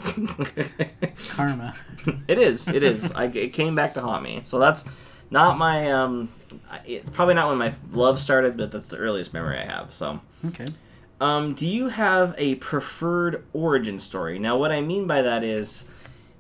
Karma. 1.29 1.73
it 2.27 2.37
is. 2.37 2.67
It 2.67 2.83
is. 2.83 3.09
I, 3.13 3.25
it 3.27 3.53
came 3.53 3.73
back 3.73 3.93
to 3.93 4.01
haunt 4.01 4.23
me. 4.23 4.41
So 4.43 4.59
that's 4.59 4.83
not 5.29 5.57
my. 5.57 5.89
Um, 5.89 6.27
it's 6.85 7.09
probably 7.09 7.33
not 7.35 7.49
when 7.49 7.57
my 7.57 7.73
love 7.91 8.19
started, 8.19 8.57
but 8.57 8.71
that's 8.71 8.89
the 8.89 8.97
earliest 8.97 9.33
memory 9.33 9.57
I 9.59 9.65
have. 9.65 9.93
So, 9.93 10.19
Okay. 10.45 10.67
um, 11.19 11.53
do 11.53 11.67
you 11.67 11.89
have 11.89 12.33
a 12.37 12.55
preferred 12.55 13.43
origin 13.53 13.99
story? 13.99 14.39
Now, 14.39 14.57
what 14.57 14.71
I 14.71 14.81
mean 14.81 15.07
by 15.07 15.21
that 15.21 15.43
is, 15.43 15.85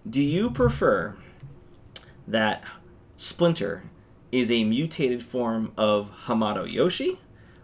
do 0.09 0.21
you 0.21 0.49
prefer 0.51 1.15
that 2.27 2.63
Splinter 3.17 3.83
is 4.31 4.49
a 4.51 4.63
mutated 4.63 5.23
form 5.23 5.71
of 5.77 6.11
Hamato 6.25 6.71
Yoshi, 6.71 7.19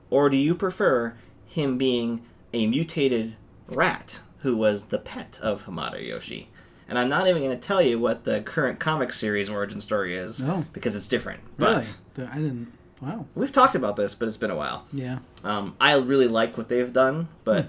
or 0.10 0.30
do 0.30 0.38
you 0.38 0.54
prefer 0.54 1.16
him 1.46 1.78
being 1.78 2.22
a 2.54 2.68
mutated 2.68 3.36
rat 3.68 4.20
who 4.40 4.56
was 4.56 4.86
the 4.86 5.00
pet 5.00 5.40
of 5.42 5.64
Hamato 5.66 6.06
Yoshi? 6.06 6.50
And 6.90 6.98
I'm 6.98 7.10
not 7.10 7.28
even 7.28 7.42
going 7.44 7.58
to 7.60 7.68
tell 7.68 7.82
you 7.82 8.00
what 8.00 8.24
the 8.24 8.42
current 8.42 8.80
comic 8.80 9.12
series 9.12 9.50
origin 9.50 9.82
story 9.82 10.16
is 10.18 10.42
Oh. 10.42 10.64
because 10.74 10.96
it's 10.96 11.08
different. 11.08 11.42
Really? 11.58 11.84
But 12.14 12.28
I 12.30 12.36
didn't. 12.36 12.72
Wow. 13.02 13.26
we've 13.36 13.52
talked 13.52 13.76
about 13.76 13.96
this, 13.96 14.16
but 14.16 14.28
it's 14.28 14.38
been 14.38 14.50
a 14.52 14.56
while. 14.56 14.86
Yeah. 14.92 15.20
Um, 15.44 15.76
I 15.80 15.96
really 15.98 16.28
like 16.28 16.58
what 16.58 16.68
they've 16.70 16.92
done, 16.92 17.28
but 17.44 17.68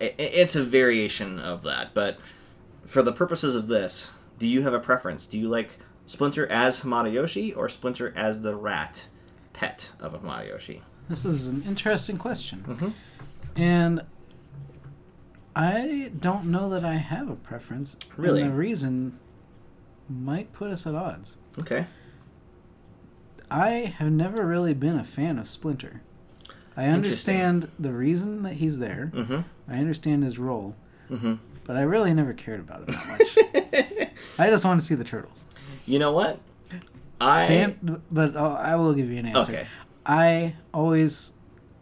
it, 0.00 0.14
it's 0.18 0.56
a 0.56 0.62
variation 0.62 1.38
of 1.38 1.62
that. 1.62 1.94
But 1.94 2.18
for 2.86 3.02
the 3.02 3.12
purposes 3.12 3.54
of 3.54 3.66
this, 3.68 4.10
do 4.38 4.46
you 4.46 4.60
have 4.62 4.74
a 4.74 4.80
preference? 4.80 5.24
Do 5.26 5.38
you 5.38 5.48
like 5.48 5.78
Splinter 6.06 6.46
as 6.48 6.82
Hamato 6.82 7.10
Yoshi 7.12 7.54
or 7.54 7.68
Splinter 7.70 8.12
as 8.14 8.42
the 8.42 8.54
rat 8.56 9.06
pet 9.54 9.90
of 10.00 10.12
Hamato 10.20 10.48
Yoshi? 10.48 10.82
This 11.08 11.24
is 11.24 11.46
an 11.46 11.62
interesting 11.66 12.18
question. 12.18 12.64
Mhm. 12.68 12.92
And 13.56 14.02
I 15.54 16.10
don't 16.18 16.46
know 16.46 16.68
that 16.70 16.84
I 16.84 16.94
have 16.94 17.28
a 17.28 17.36
preference. 17.36 17.96
Really? 18.16 18.42
And 18.42 18.50
the 18.52 18.54
reason 18.56 19.18
might 20.08 20.52
put 20.52 20.70
us 20.70 20.86
at 20.86 20.94
odds. 20.94 21.36
Okay. 21.58 21.86
I 23.50 23.94
have 23.98 24.10
never 24.10 24.46
really 24.46 24.74
been 24.74 24.96
a 24.98 25.04
fan 25.04 25.38
of 25.38 25.46
Splinter. 25.48 26.02
I 26.76 26.86
understand 26.86 27.70
the 27.78 27.92
reason 27.92 28.42
that 28.44 28.54
he's 28.54 28.78
there. 28.78 29.10
Mm-hmm. 29.14 29.40
I 29.68 29.76
understand 29.78 30.24
his 30.24 30.38
role, 30.38 30.74
Mm-hmm. 31.10 31.34
but 31.64 31.76
I 31.76 31.82
really 31.82 32.14
never 32.14 32.32
cared 32.32 32.60
about 32.60 32.88
him 32.88 32.94
that 32.94 33.08
much. 33.08 34.08
I 34.38 34.48
just 34.48 34.64
want 34.64 34.80
to 34.80 34.86
see 34.86 34.94
the 34.94 35.04
turtles. 35.04 35.44
you 35.84 35.98
know 35.98 36.12
what? 36.12 36.38
I 37.20 37.44
an- 37.44 38.02
but 38.10 38.34
I'll, 38.36 38.56
I 38.56 38.74
will 38.76 38.94
give 38.94 39.10
you 39.10 39.18
an 39.18 39.26
answer. 39.26 39.52
okay. 39.52 39.66
I 40.06 40.54
always 40.72 41.32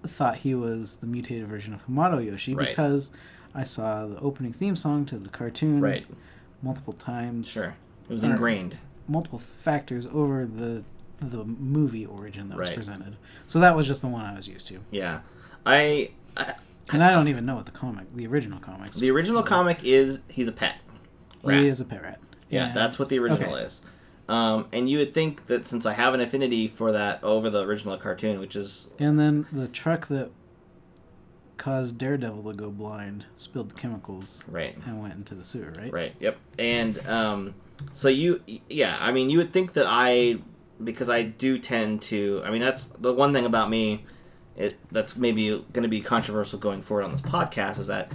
thought 0.05 0.39
he 0.39 0.55
was 0.57 0.97
the 0.97 1.07
mutated 1.07 1.47
version 1.47 1.73
of 1.73 1.87
Hamato 1.87 2.25
Yoshi 2.25 2.55
Right. 2.55 2.69
because 2.71 3.11
I 3.55 3.65
saw 3.65 4.07
the 4.07 4.19
opening 4.21 4.53
theme 4.53 4.77
song 4.77 5.05
to 5.07 5.17
the 5.19 5.29
cartoon 5.29 5.81
Right. 5.81 6.07
multiple 6.63 6.93
times. 6.93 7.49
Sure. 7.49 7.75
It 8.09 8.13
was 8.13 8.25
ingrained. 8.25 8.77
Multiple 9.09 9.39
factors 9.39 10.07
over 10.13 10.47
the 10.47 10.85
the 11.21 11.45
movie 11.45 12.07
origin 12.07 12.49
that 12.49 12.57
was 12.57 12.69
Right. 12.69 12.75
presented. 12.77 13.17
So 13.47 13.61
that 13.61 13.77
was 13.77 13.87
just 13.87 14.01
the 14.01 14.09
one 14.09 14.25
I 14.25 14.35
was 14.35 14.49
used 14.49 14.67
to. 14.69 14.79
Yeah. 14.91 15.21
I, 15.67 16.13
I 16.35 16.55
And 16.93 17.05
I 17.05 17.11
don't 17.11 17.29
even 17.29 17.45
know 17.45 17.57
what 17.57 17.67
the 17.67 17.73
comic, 17.73 18.07
the 18.17 18.27
original 18.27 18.59
comics. 18.59 18.97
the 18.99 19.11
original 19.11 19.43
comic 19.43 19.85
is 19.85 20.21
he's 20.29 20.49
a 20.49 20.53
pet. 20.53 20.77
rat. 21.45 21.61
He 21.61 21.69
is 21.69 21.79
a 21.81 21.85
pet 21.85 22.03
rat. 22.03 22.21
Yeah, 22.49 22.73
that's 22.73 22.99
what 22.99 23.11
the 23.11 23.19
original 23.19 23.53
Okay. 23.55 23.65
is. 23.65 23.83
Um, 24.31 24.67
and 24.73 24.89
you 24.89 24.97
would 24.99 25.13
think 25.13 25.47
that 25.47 25.67
since 25.67 25.85
I 25.85 25.93
have 25.93 26.15
an 26.15 26.21
affinity 26.21 26.69
for 26.69 26.93
that 26.93 27.23
over 27.23 27.51
the 27.51 27.65
original 27.67 27.97
cartoon, 27.99 28.41
which 28.41 28.57
is 28.57 28.89
And 28.99 29.19
then 29.19 29.45
the 29.53 29.69
truck 29.69 30.07
that 30.07 30.31
caused 31.61 31.99
Daredevil 31.99 32.43
to 32.51 32.57
go 32.57 32.71
blind 32.71 33.27
spilled 33.35 33.69
the 33.71 33.75
chemicals 33.75 34.45
right, 34.49 34.75
and 34.87 35.01
went 35.01 35.13
into 35.15 35.35
the 35.35 35.45
sewer, 35.45 35.73
right? 35.79 35.93
right, 35.93 36.15
yep. 36.19 36.39
And 36.59 37.07
um, 37.07 37.55
so 37.93 38.09
you, 38.09 38.41
yeah, 38.69 38.97
I 38.99 39.13
mean, 39.13 39.29
you 39.29 39.37
would 39.39 39.53
think 39.53 39.75
that 39.75 39.85
I, 39.87 40.39
because 40.83 41.11
I 41.11 41.23
do 41.23 41.59
tend 41.59 42.01
to, 42.03 42.41
I 42.47 42.51
mean, 42.51 42.63
that's 42.63 42.87
the 42.87 43.13
one 43.13 43.35
thing 43.35 43.45
about 43.45 43.69
me. 43.69 44.05
It 44.57 44.77
that's 44.91 45.17
maybe 45.17 45.49
going 45.73 45.83
to 45.83 45.89
be 45.89 46.01
controversial 46.01 46.59
going 46.59 46.83
forward 46.83 47.05
on 47.05 47.13
this 47.13 47.21
podcast 47.21 47.79
is 47.79 47.87
that 47.89 48.11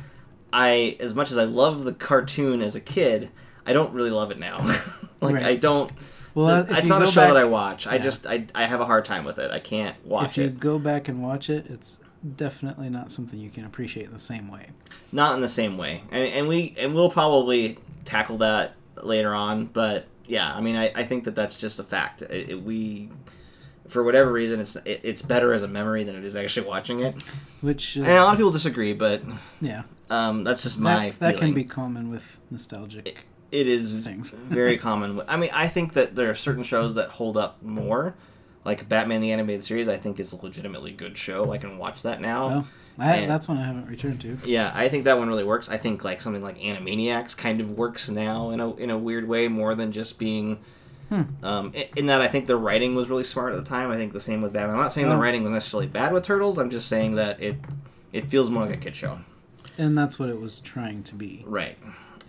I, 0.52 0.98
as 1.00 1.13
much 1.15 1.32
as 1.32 1.38
I 1.38 1.43
love 1.43 1.84
the 1.84 1.93
cartoon 1.93 2.62
as 2.62 2.76
a 2.76 2.82
kid, 2.82 3.30
I 3.65 3.74
don't 3.74 3.93
really 3.93 4.12
love 4.12 4.32
it 4.32 4.39
now. 4.39 4.60
like 5.22 5.36
Right. 5.36 5.46
I 5.46 5.56
don't. 5.56 5.91
Well, 6.34 6.63
the- 6.63 6.78
it's 6.78 6.88
not 6.88 7.02
a 7.04 7.08
show 7.08 7.22
back- 7.22 7.34
that 7.34 7.38
I 7.38 7.46
watch. 7.46 7.86
I 7.88 8.00
just 8.00 8.26
I, 8.26 8.46
I 8.56 8.65
have 8.65 8.82
a 8.82 8.86
hard 8.86 9.06
time 9.06 9.24
with 9.24 9.38
it. 9.38 9.52
I 9.52 9.60
can't 9.60 9.96
watch 10.04 10.26
it. 10.26 10.30
if 10.32 10.38
you 10.38 10.43
it. 10.46 10.60
go 10.60 10.78
back 10.80 11.08
and 11.08 11.24
watch 11.24 11.50
it, 11.50 11.67
it's 11.69 12.00
definitely 12.36 12.90
not 12.90 13.12
something 13.12 13.40
you 13.40 13.50
can 13.50 13.66
appreciate 13.66 14.06
in 14.08 14.14
the 14.14 14.20
same 14.20 14.48
way. 14.50 14.70
Not 15.12 15.36
in 15.36 15.42
the 15.42 15.50
same 15.50 15.78
way. 15.78 16.04
And, 16.12 16.24
and 16.28 16.48
we 16.48 16.76
and 16.78 16.94
we'll 16.94 17.10
probably 17.12 17.78
tackle 18.06 18.38
that 18.40 18.76
later 19.02 19.34
on. 19.34 19.66
But 19.66 20.08
yeah, 20.28 20.54
I 20.54 20.62
mean, 20.62 20.76
I, 20.76 20.92
I 20.96 21.04
think 21.04 21.26
that 21.26 21.36
that's 21.36 21.58
just 21.58 21.80
a 21.80 21.84
fact. 21.84 22.22
It, 22.24 22.50
it- 22.52 22.62
we, 22.64 23.10
for 23.88 24.04
whatever 24.04 24.32
reason, 24.32 24.60
it's 24.60 24.76
it, 24.78 25.02
it's 25.04 25.22
better 25.22 25.54
as 25.54 25.62
a 25.64 25.68
memory 25.68 26.04
than 26.04 26.16
it 26.16 26.24
is 26.24 26.36
actually 26.36 26.68
watching 26.68 27.02
it. 27.02 27.16
Which 27.62 27.96
is, 27.98 28.04
And 28.04 28.12
a 28.14 28.24
lot 28.24 28.32
of 28.34 28.38
people 28.38 28.52
disagree, 28.52 28.94
but 28.94 29.22
yeah, 29.62 29.84
um, 30.10 30.44
that's 30.44 30.64
just 30.64 30.80
my 30.80 31.12
that, 31.12 31.20
that 31.20 31.38
can 31.38 31.54
be 31.54 31.64
common 31.64 32.10
with 32.10 32.38
nostalgic. 32.50 33.18
it 33.52 33.68
is 33.68 33.94
things. 33.94 34.32
very 34.32 34.78
common. 34.80 35.22
I 35.28 35.38
mean, 35.38 35.52
I 35.54 35.68
think 35.68 35.94
that 35.94 36.16
there 36.16 36.30
are 36.30 36.36
certain 36.36 36.64
shows 36.64 36.96
that 36.96 37.10
hold 37.12 37.38
up 37.38 37.62
more. 37.62 38.16
Like 38.65 38.89
Batman 38.89 39.21
the 39.21 39.32
Animated 39.32 39.63
Series, 39.63 39.88
I 39.88 39.95
think 39.97 40.19
is 40.19 40.34
a 40.34 40.41
legitimately 40.41 40.91
good 40.91 41.17
show. 41.17 41.51
I 41.51 41.58
can 41.60 41.78
watch 41.78 42.01
that 42.01 42.19
now. 42.19 42.49
Oh, 42.49 42.67
I, 42.97 43.15
and- 43.17 43.30
that's 43.32 43.47
one 43.47 43.58
I 43.60 43.65
haven't 43.65 43.88
returned 43.88 44.19
to. 44.21 44.38
Yeah, 44.45 44.71
I 44.73 44.89
think 44.89 45.04
that 45.04 45.17
one 45.19 45.28
really 45.28 45.43
works. 45.43 45.69
I 45.69 45.78
think 45.78 46.04
like 46.04 46.19
something 46.21 46.41
like 46.41 46.58
Animaniacs 46.58 47.38
kind 47.38 47.62
of 47.62 47.69
works 47.71 48.10
now 48.10 48.49
in 48.49 48.60
a 48.60 48.73
in 48.75 48.89
a 48.89 48.97
weird 48.97 49.28
way 49.28 49.47
more 49.47 49.75
than 49.75 49.91
just 49.91 50.17
being. 50.19 50.60
Hmm. 51.10 51.21
Um, 51.43 51.71
in, 51.75 51.86
in 51.97 52.06
that 52.08 52.21
I 52.21 52.28
think 52.28 52.47
the 52.47 52.58
writing 52.58 52.95
was 52.95 53.10
really 53.12 53.23
smart 53.23 53.54
at 53.54 53.63
the 53.63 53.69
time. 53.69 53.91
I 53.91 53.95
think 53.95 54.12
the 54.12 54.19
same 54.19 54.41
with 54.41 54.51
Batman. 54.54 54.75
I'm 54.78 54.82
not 54.82 54.91
saying 54.93 55.08
the 55.10 55.15
Oh. 55.15 55.19
writing 55.19 55.43
was 55.43 55.51
necessarily 55.51 55.86
bad 55.88 56.12
with 56.12 56.23
Turtles. 56.23 56.58
I'm 56.58 56.71
just 56.71 56.88
saying 56.88 57.15
that 57.15 57.39
it 57.41 57.58
it 58.12 58.25
feels 58.30 58.49
more 58.49 58.65
like 58.65 58.73
a 58.73 58.78
kid 58.78 58.95
show, 58.95 59.19
And 59.78 59.95
that's 59.95 60.17
what 60.17 60.30
it 60.30 60.41
was 60.41 60.60
trying 60.62 61.04
to 61.04 61.13
be. 61.15 61.43
right? 61.45 61.78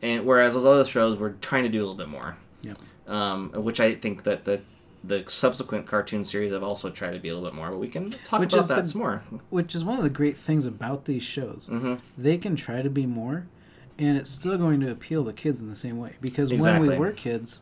And 0.03 0.27
whereas 0.27 0.53
those 0.53 0.67
other 0.67 0.85
shows 0.85 1.17
were 1.17 1.37
trying 1.41 1.63
to 1.63 1.71
do 1.71 1.79
a 1.79 1.85
little 1.85 1.95
bit 1.95 2.09
more. 2.09 2.37
Yep. 2.63 2.79
Um, 3.07 3.51
which 3.55 3.81
I 3.81 3.95
think 3.95 4.25
that 4.25 4.45
the 4.45 4.61
the 5.07 5.25
subsequent 5.29 5.87
cartoon 5.87 6.25
series 6.25 6.53
have 6.53 6.63
also 6.63 6.91
tried 6.91 7.13
to 7.13 7.19
be 7.19 7.29
a 7.29 7.35
little 7.35 7.49
bit 7.49 7.55
more. 7.57 7.71
But 7.71 7.79
we 7.79 7.89
can 7.89 8.11
talk 8.11 8.41
Which 8.41 8.53
about 8.53 8.69
that 8.69 8.83
the- 8.85 8.89
some 8.89 9.01
more. 9.01 9.23
Which 9.51 9.75
is 9.75 9.85
one 9.85 9.99
of 9.99 10.05
the 10.05 10.11
great 10.11 10.37
things 10.37 10.67
about 10.67 11.05
these 11.05 11.23
shows. 11.23 11.67
hmm 11.71 11.95
They 12.19 12.39
can 12.39 12.57
try 12.57 12.83
to 12.83 12.91
be 12.91 13.07
more, 13.07 13.47
and 13.99 14.17
it's 14.17 14.31
still 14.31 14.59
going 14.59 14.81
to 14.81 14.91
appeal 14.91 15.25
to 15.25 15.33
kids 15.33 15.61
in 15.61 15.69
the 15.69 15.77
same 15.77 15.99
way. 15.99 16.15
Because 16.21 16.53
when 16.53 16.81
we 16.81 16.89
were 16.97 17.13
kids, 17.13 17.61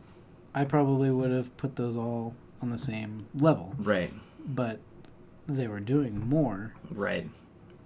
I 0.55 0.65
probably 0.65 1.11
would 1.11 1.31
have 1.31 1.57
put 1.57 1.77
those 1.77 1.97
all 1.97 2.35
on 2.63 2.71
the 2.71 2.79
same 2.79 3.27
level. 3.35 3.75
Right. 3.79 4.13
But 4.47 4.81
they 5.47 5.67
were 5.69 5.81
doing 5.81 6.27
more 6.29 6.73
Right. 6.91 7.29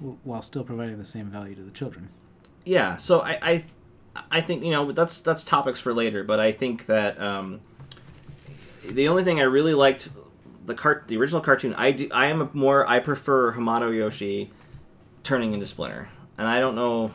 w- 0.00 0.18
while 0.22 0.42
still 0.42 0.62
providing 0.64 0.98
the 0.98 1.04
same 1.04 1.26
value 1.30 1.54
to 1.56 1.62
the 1.62 1.72
children. 1.72 2.10
yeah 2.64 2.96
so 2.96 3.20
I, 3.20 3.38
I 3.42 3.64
i 4.30 4.40
think 4.40 4.62
you 4.62 4.70
know 4.70 4.92
that's 4.92 5.20
that's 5.22 5.42
topics 5.44 5.80
for 5.80 5.92
later 5.94 6.22
but 6.22 6.38
i 6.40 6.52
think 6.52 6.86
that 6.86 7.20
um 7.20 7.60
the 8.94 9.08
only 9.08 9.24
thing 9.24 9.40
i 9.40 9.44
really 9.44 9.74
liked 9.74 10.08
the 10.66 10.74
cart 10.74 11.04
the 11.08 11.16
original 11.16 11.40
cartoon 11.40 11.74
i 11.74 11.90
do 11.92 12.08
i 12.12 12.26
am 12.26 12.40
a 12.40 12.50
more 12.52 12.86
i 12.86 12.98
prefer 12.98 13.52
hamato 13.52 13.94
yoshi 13.94 14.50
turning 15.22 15.52
into 15.52 15.66
splinter 15.66 16.08
and 16.36 16.46
i 16.46 16.60
don't 16.60 16.74
know 16.74 17.10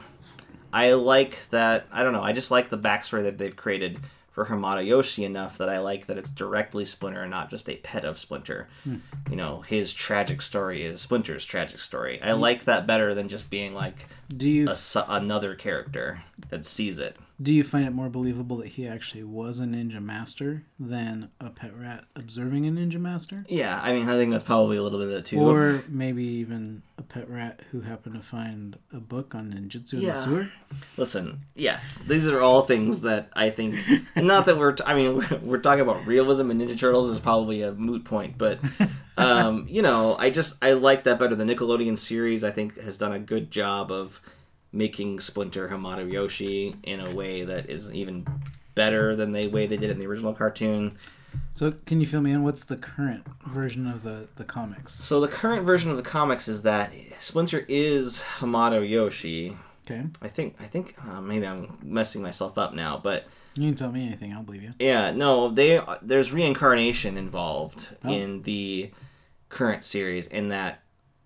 i 0.72 0.94
like 0.94 1.38
that 1.50 1.86
i 1.92 2.04
don't 2.04 2.14
know 2.14 2.24
i 2.24 2.34
just 2.34 2.52
like 2.52 2.70
the 2.70 2.78
backstory 2.78 3.24
that 3.24 3.38
they've 3.38 3.56
created 3.56 4.00
for 4.34 4.46
Hamato 4.46 4.86
Yoshi 4.86 5.24
enough 5.26 5.60
that 5.60 5.70
I 5.70 5.78
like 5.78 6.08
that 6.08 6.18
it's 6.18 6.32
directly 6.32 6.86
Splinter 6.86 7.22
and 7.22 7.30
not 7.30 7.52
just 7.52 7.70
a 7.70 7.76
pet 7.78 8.04
of 8.04 8.18
Splinter. 8.18 8.68
Hmm. 8.84 8.98
You 9.30 9.36
know, 9.36 9.62
his 9.62 9.94
tragic 9.94 10.42
story 10.42 10.84
is 10.84 11.02
Splinter's 11.02 11.46
tragic 11.46 11.80
story. 11.80 12.20
I 12.22 12.34
hmm. 12.34 12.42
like 12.42 12.66
that 12.66 12.88
better 12.88 13.14
than 13.14 13.30
just 13.30 13.50
being 13.52 13.76
like 13.76 14.08
Do 14.36 14.50
you 14.50 14.70
a, 14.70 15.06
another 15.08 15.54
character 15.54 16.24
that 16.50 16.66
sees 16.66 16.98
it. 16.98 17.16
Do 17.44 17.54
you 17.54 17.64
find 17.64 17.86
it 17.86 17.92
more 17.92 18.10
believable 18.10 18.58
that 18.58 18.68
he 18.68 18.88
actually 18.88 19.24
was 19.24 19.60
a 19.60 19.64
ninja 19.64 20.02
master 20.02 20.64
than 20.80 21.30
a 21.42 21.50
pet 21.50 21.72
rat 21.78 22.06
observing 22.16 22.66
a 22.66 22.72
ninja 22.72 23.00
master? 23.00 23.44
Yeah, 23.50 23.80
I 23.82 23.92
mean, 23.92 24.08
I 24.08 24.18
think 24.18 24.32
that's 24.32 24.46
probably 24.46 24.78
a 24.78 24.82
little 24.82 24.98
bit 24.98 25.10
of 25.10 25.16
it 25.16 25.26
too. 25.26 25.40
Or 25.40 25.84
maybe 25.90 26.24
even 26.24 26.84
a 26.98 27.02
pet 27.02 27.30
rat 27.30 27.60
who 27.72 27.82
happened 27.82 28.16
to 28.16 28.22
find 28.22 28.78
a 28.94 29.00
book 29.00 29.36
on 29.36 29.52
ninjutsu 29.52 29.94
in 29.96 30.06
the 30.06 30.16
sewer? 30.16 30.50
Listen, 30.96 31.42
yes, 31.54 31.98
these 32.08 32.30
are 32.30 32.40
all 32.40 32.62
things 32.62 33.02
that 33.02 33.30
I 33.34 33.50
think, 33.50 33.78
not 34.16 34.46
that 34.46 34.58
we're, 34.58 34.74
t- 34.74 34.84
I 34.86 34.96
mean, 34.96 35.18
we're, 35.18 35.40
we're 35.42 35.58
talking 35.58 35.82
about 35.82 36.08
realism 36.08 36.50
and 36.50 36.62
Ninja 36.62 36.80
Turtles 36.80 37.10
is 37.10 37.20
probably 37.20 37.62
a 37.62 37.74
moot 37.74 38.06
point, 38.06 38.38
but, 38.38 38.60
um, 39.18 39.68
you 39.70 39.82
know, 39.82 40.16
I 40.18 40.30
just, 40.30 40.64
I 40.64 40.74
like 40.74 41.04
that 41.04 41.20
better. 41.20 41.36
The 41.36 41.44
Nickelodeon 41.44 41.98
series, 41.98 42.46
I 42.46 42.52
think, 42.52 42.80
has 42.80 42.98
done 42.98 43.12
a 43.12 43.20
good 43.20 43.52
job 43.52 43.92
of 43.92 44.22
making 44.74 45.20
Splinter 45.20 45.70
Hamato 45.70 46.12
Yoshi 46.12 46.76
in 46.84 47.00
a 47.00 47.14
way 47.14 47.44
that 47.44 47.70
is 47.70 47.94
even 47.94 48.26
better 48.76 49.16
than 49.16 49.32
the 49.32 49.48
way 49.48 49.68
they 49.68 49.78
did 49.78 49.92
in 49.92 50.00
the 50.00 50.08
original 50.08 50.34
cartoon. 50.34 50.98
So 51.52 51.72
can 51.86 52.02
you 52.02 52.08
fill 52.08 52.22
me 52.22 52.32
in? 52.32 52.44
What's 52.44 52.66
the 52.66 52.76
current 52.78 53.26
version 53.48 53.88
of 53.88 54.04
the 54.04 54.28
the 54.36 54.44
comics? 54.44 54.94
So 54.94 55.20
the 55.22 55.28
current 55.28 55.66
version 55.66 55.90
of 55.92 55.98
the 55.98 56.04
comics 56.04 56.48
is 56.48 56.62
that 56.64 56.92
Splinter 57.20 57.66
is 57.68 58.24
Hamato 58.38 58.88
Yoshi. 58.88 59.56
Okay, 59.86 60.04
I 60.22 60.28
think 60.28 60.56
I 60.60 60.66
think 60.66 60.96
uh, 61.08 61.22
maybe 61.22 61.46
I'm 61.48 61.78
messing 61.84 62.22
myself 62.22 62.58
up 62.58 62.74
now, 62.74 63.00
but 63.04 63.28
you 63.56 63.68
can 63.68 63.76
tell 63.76 63.92
me 63.92 64.06
anything. 64.06 64.32
I'll 64.34 64.44
believe 64.44 64.64
you. 64.64 64.72
yeah, 64.80 65.10
no, 65.12 65.50
they 65.50 65.80
there's 66.02 66.32
reincarnation 66.32 67.18
involved 67.18 67.90
Oh. 68.06 68.12
in 68.12 68.44
the 68.44 68.92
current 69.50 69.84
series 69.84 70.28
in 70.28 70.50
that 70.50 70.83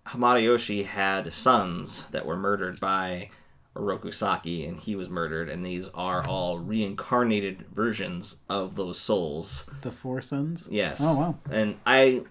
Hamato 0.08 0.44
Yoshi 0.44 0.84
had 0.84 1.32
sons 1.34 2.08
that 2.10 2.26
were 2.26 2.38
murdered 2.38 2.80
by 2.80 3.30
Oroku 3.76 4.14
Saki 4.14 4.66
and 4.66 4.80
he 4.80 4.96
was 4.96 5.10
murdered 5.10 5.50
and 5.50 5.66
these 5.66 5.88
are 5.94 6.28
all 6.28 6.58
reincarnated 6.60 7.66
versions 7.74 8.38
of 8.50 8.76
those 8.76 9.00
souls. 9.00 9.70
The 9.82 9.92
Four 9.92 10.22
Sons. 10.22 10.68
Yes. 10.72 11.00
Oh 11.02 11.14
wow. 11.14 11.36
And 11.52 11.78
I 11.86 12.24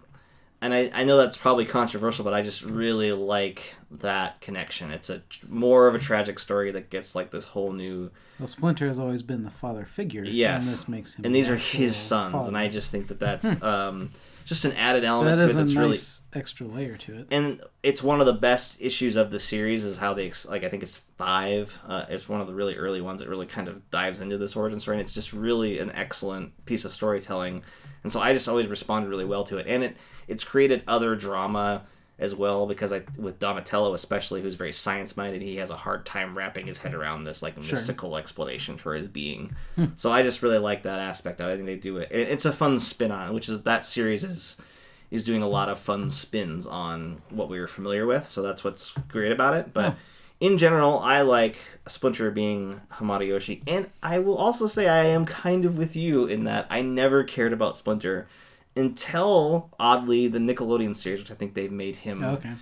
and 0.62 0.72
I, 0.72 0.90
I 0.94 1.04
know 1.04 1.18
that's 1.18 1.36
probably 1.36 1.66
controversial, 1.66 2.24
but 2.24 2.32
I 2.32 2.40
just 2.42 2.62
really 2.62 3.12
like 3.12 3.74
that 3.90 4.40
connection. 4.40 4.90
It's 4.90 5.10
a 5.10 5.22
more 5.48 5.86
of 5.86 5.94
a 5.94 5.98
tragic 5.98 6.38
story 6.38 6.70
that 6.72 6.88
gets 6.88 7.14
like 7.14 7.30
this 7.30 7.44
whole 7.44 7.72
new 7.72 8.10
Well, 8.38 8.48
Splinter 8.48 8.88
has 8.88 8.98
always 8.98 9.22
been 9.22 9.44
the 9.44 9.50
father 9.50 9.84
figure. 9.84 10.24
Yes. 10.24 10.64
And 10.64 10.72
this 10.72 10.88
makes 10.88 11.14
him. 11.14 11.26
and 11.26 11.34
these 11.34 11.50
are 11.50 11.56
his 11.56 11.94
sons, 11.94 12.32
father. 12.32 12.48
and 12.48 12.56
I 12.56 12.68
just 12.68 12.90
think 12.90 13.08
that 13.08 13.20
that's 13.20 13.62
um, 13.62 14.10
just 14.46 14.64
an 14.64 14.72
added 14.72 15.02
element 15.02 15.40
that 15.40 15.44
to 15.44 15.50
is 15.50 15.56
it 15.56 15.60
a 15.60 15.64
that's 15.64 15.74
nice 15.74 16.20
extra 16.32 16.66
layer 16.66 16.96
to 16.96 17.18
it. 17.18 17.26
And 17.32 17.60
it's 17.82 18.00
one 18.00 18.20
of 18.20 18.26
the 18.26 18.32
best 18.32 18.80
issues 18.80 19.16
of 19.16 19.32
the 19.32 19.40
series 19.40 19.84
is 19.84 19.98
how 19.98 20.14
they 20.14 20.32
like. 20.48 20.62
I 20.62 20.68
think 20.68 20.84
it's 20.84 20.98
five. 21.18 21.78
Uh, 21.86 22.06
it's 22.08 22.28
one 22.28 22.40
of 22.40 22.46
the 22.46 22.54
really 22.54 22.76
early 22.76 23.00
ones 23.00 23.20
that 23.20 23.28
really 23.28 23.46
kind 23.46 23.66
of 23.66 23.90
dives 23.90 24.20
into 24.20 24.38
this 24.38 24.54
origin 24.54 24.78
story, 24.78 24.98
and 24.98 25.02
it's 25.02 25.12
just 25.12 25.32
really 25.32 25.80
an 25.80 25.90
excellent 25.92 26.64
piece 26.64 26.84
of 26.84 26.92
storytelling. 26.92 27.64
And 28.04 28.12
so 28.12 28.20
I 28.20 28.32
just 28.32 28.48
always 28.48 28.68
responded 28.68 29.08
really 29.08 29.24
well 29.24 29.42
to 29.44 29.58
it, 29.58 29.66
and 29.66 29.82
it 29.82 29.96
it's 30.28 30.44
created 30.44 30.84
other 30.86 31.16
drama 31.16 31.82
as 32.18 32.34
well 32.34 32.66
because 32.66 32.92
I 32.94 33.02
with 33.18 33.38
Donatello 33.38 33.92
especially 33.92 34.40
who's 34.40 34.54
very 34.54 34.72
science 34.72 35.16
minded 35.18 35.42
he 35.42 35.56
has 35.56 35.68
a 35.70 35.76
hard 35.76 36.06
time 36.06 36.36
wrapping 36.36 36.66
his 36.66 36.78
head 36.78 36.94
around 36.94 37.24
this 37.24 37.42
like 37.42 37.54
Sure. 37.62 37.74
mystical 37.76 38.16
explanation 38.16 38.78
for 38.78 38.94
his 38.94 39.06
being. 39.06 39.54
Hmm. 39.74 39.86
So 39.96 40.10
I 40.10 40.22
just 40.22 40.42
really 40.42 40.58
like 40.58 40.84
that 40.84 40.98
aspect 40.98 41.40
of 41.40 41.48
it 41.48 41.52
I 41.52 41.56
think 41.56 41.66
they 41.66 41.76
do 41.76 41.98
it. 41.98 42.08
It- 42.10 42.28
it's 42.28 42.46
a 42.46 42.52
fun 42.52 42.78
spin 42.80 43.12
on 43.12 43.34
which 43.34 43.48
is 43.50 43.62
that 43.64 43.84
series 43.84 44.24
is 44.24 44.56
is 45.10 45.24
doing 45.24 45.42
a 45.42 45.48
lot 45.48 45.68
of 45.68 45.78
fun 45.78 46.08
spins 46.10 46.66
on 46.66 47.20
what 47.30 47.48
we 47.50 47.60
were 47.60 47.68
familiar 47.68 48.06
with 48.06 48.26
so 48.26 48.40
that's 48.42 48.64
what's 48.64 48.92
great 49.08 49.30
about 49.30 49.52
it. 49.54 49.74
But 49.74 49.92
oh. 49.92 49.96
in 50.40 50.56
general 50.56 50.98
I 51.00 51.20
like 51.20 51.58
Splinter 51.86 52.30
being 52.30 52.80
Hamato 52.94 53.26
Yoshi 53.26 53.62
and 53.66 53.90
I 54.02 54.20
will 54.20 54.38
also 54.38 54.68
say 54.68 54.88
I 54.88 55.04
am 55.04 55.26
kind 55.26 55.66
of 55.66 55.76
with 55.76 55.94
you 55.94 56.24
in 56.24 56.44
that 56.44 56.66
I 56.70 56.80
never 56.80 57.24
cared 57.24 57.52
about 57.52 57.76
Splinter 57.76 58.26
until 58.76 59.70
oddly 59.78 60.28
the 60.28 60.38
Nickelodeon 60.38 60.94
series, 60.94 61.20
which 61.20 61.30
I 61.30 61.34
think 61.34 61.54
they've 61.54 61.72
made 61.72 61.96
him. 61.96 62.22
Oh, 62.22 62.30
okay. 62.34 62.52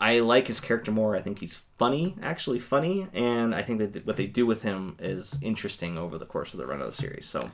I 0.00 0.20
like 0.20 0.46
his 0.46 0.60
character 0.60 0.92
more. 0.92 1.16
I 1.16 1.20
think 1.20 1.40
he's 1.40 1.56
funny, 1.76 2.14
actually 2.22 2.60
funny, 2.60 3.08
and 3.12 3.52
I 3.54 3.62
think 3.62 3.80
that 3.80 4.06
what 4.06 4.16
they 4.16 4.26
do 4.26 4.46
with 4.46 4.62
him 4.62 4.94
is 5.00 5.36
interesting 5.42 5.98
over 5.98 6.18
the 6.18 6.26
course 6.26 6.54
of 6.54 6.58
the 6.58 6.66
run 6.66 6.80
of 6.80 6.86
the 6.86 6.92
series. 6.96 7.26
So 7.26 7.50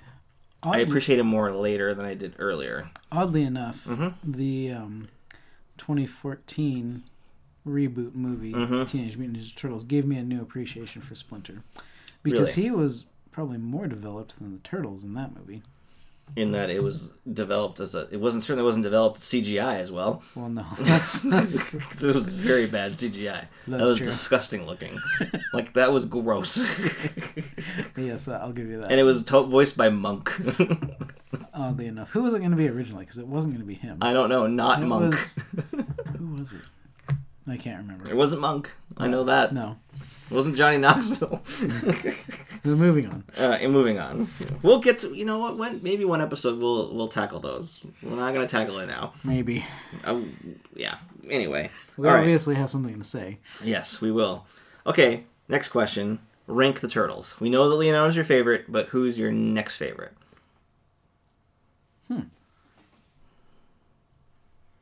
I 0.63 0.81
appreciate 0.81 1.19
him 1.19 1.27
more 1.27 1.51
later 1.53 1.95
than 1.95 2.05
I 2.05 2.15
did 2.15 2.35
earlier. 2.39 2.91
oddly 3.11 3.43
enough, 3.45 3.85
Mhm. 3.87 4.15
the 4.23 4.71
um, 4.73 5.09
2014 5.79 7.05
reboot 7.67 8.15
movie 8.15 8.53
Mhm. 8.53 8.87
Teenage 8.89 9.17
Mutant 9.17 9.39
Ninja 9.43 9.55
Turtles 9.57 9.85
gave 9.85 10.05
me 10.05 10.17
a 10.19 10.23
new 10.23 10.43
appreciation 10.43 11.01
for 11.01 11.15
Splinter 11.15 11.63
because 12.23 12.55
he 12.55 12.71
was 12.71 13.07
probably 13.31 13.57
more 13.59 13.87
developed 13.87 14.39
than 14.39 14.53
the 14.53 14.59
turtles 14.59 15.03
in 15.03 15.15
that 15.15 15.35
movie. 15.35 15.63
In 16.37 16.51
that 16.51 16.69
it 16.69 16.83
was 16.83 17.13
developed 17.33 17.79
as 17.79 17.95
a, 17.95 18.09
it 18.11 18.17
wasn't 18.19 18.43
certainly 18.43 18.65
wasn't 18.67 18.83
developed 18.83 19.21
CGI 19.21 19.77
as 19.77 19.93
well. 19.93 20.21
Well, 20.35 20.49
no, 20.49 20.67
that's 20.81 21.23
that's 21.23 21.75
it 21.75 22.13
was 22.15 22.35
very 22.35 22.67
bad 22.67 22.95
CGI. 22.95 23.45
that 23.69 23.81
was 23.81 23.99
true. 23.99 24.07
disgusting 24.07 24.67
looking. 24.67 24.99
like 25.53 25.75
that 25.75 25.93
was 25.93 26.07
gross. 26.07 26.59
yes, 27.97 28.27
uh, 28.27 28.41
I'll 28.43 28.53
give 28.53 28.67
you 28.69 28.81
that. 28.81 28.91
and 28.91 28.99
it 28.99 29.05
was 29.05 29.23
to- 29.27 29.43
voiced 29.45 29.77
by 29.77 29.91
Monk. 29.91 30.33
Oddly 31.53 31.87
enough, 31.87 32.11
who 32.11 32.23
was 32.25 32.35
it 32.35 32.41
going 32.41 32.51
to 32.51 32.57
be 32.57 32.69
originally? 32.69 33.05
Because 33.05 33.19
it 33.19 33.29
wasn't 33.29 33.55
going 33.55 33.63
to 33.63 33.69
be 33.69 33.75
him. 33.75 33.99
I 34.01 34.13
don't 34.13 34.29
know, 34.29 34.49
not 34.49 34.83
Monk. 34.83 35.13
was- 35.13 35.37
Who 36.19 36.27
was 36.37 36.53
it? 36.53 36.63
I 37.47 37.57
can't 37.57 37.79
remember. 37.79 38.11
It 38.11 38.17
wasn't 38.17 38.41
Monk. 38.41 38.73
I 38.97 39.07
know 39.07 39.23
that. 39.25 39.53
No. 39.55 39.77
It 40.31 40.35
wasn't 40.35 40.57
Johnny 40.57 40.79
Knoxville. 40.79 41.43
We're 42.65 42.77
moving 42.77 43.07
on. 43.07 43.25
uh, 43.39 43.59
and 43.61 43.73
moving 43.73 43.99
on. 44.01 44.29
We'll 44.63 44.81
get 44.81 45.01
to 45.01 45.15
you 45.15 45.25
know 45.27 45.39
what? 45.39 45.59
When 45.59 45.83
maybe 45.83 46.05
one 46.05 46.21
episode 46.23 46.59
we'll 46.59 46.95
we'll 46.95 47.09
tackle 47.09 47.41
those. 47.41 47.81
We're 48.03 48.17
not 48.17 48.33
gonna 48.35 48.47
tackle 48.47 48.79
it 48.79 48.87
now. 48.87 49.13
Maybe. 49.23 49.65
Uh, 50.05 50.23
yeah. 50.75 50.97
Anyway. 51.29 51.71
We 51.97 52.09
All 52.09 52.15
right. 52.15 52.21
obviously 52.21 52.55
have 52.55 52.71
something 52.71 52.99
to 52.99 53.05
say. 53.05 53.39
Yes, 53.63 54.01
we 54.01 54.11
will. 54.11 54.47
Okay. 54.87 55.25
Next 55.49 55.69
question. 55.69 56.21
Rank 56.47 56.81
the 56.81 56.89
turtles. 56.89 57.37
We 57.41 57.51
know 57.51 57.69
that 57.69 57.77
Leonardo's 57.77 58.17
your 58.17 58.25
favorite, 58.25 58.65
but 58.69 58.89
who's 58.89 59.19
your 59.19 59.31
next 59.31 59.77
favorite? 59.77 60.13
Hmm. 62.09 62.21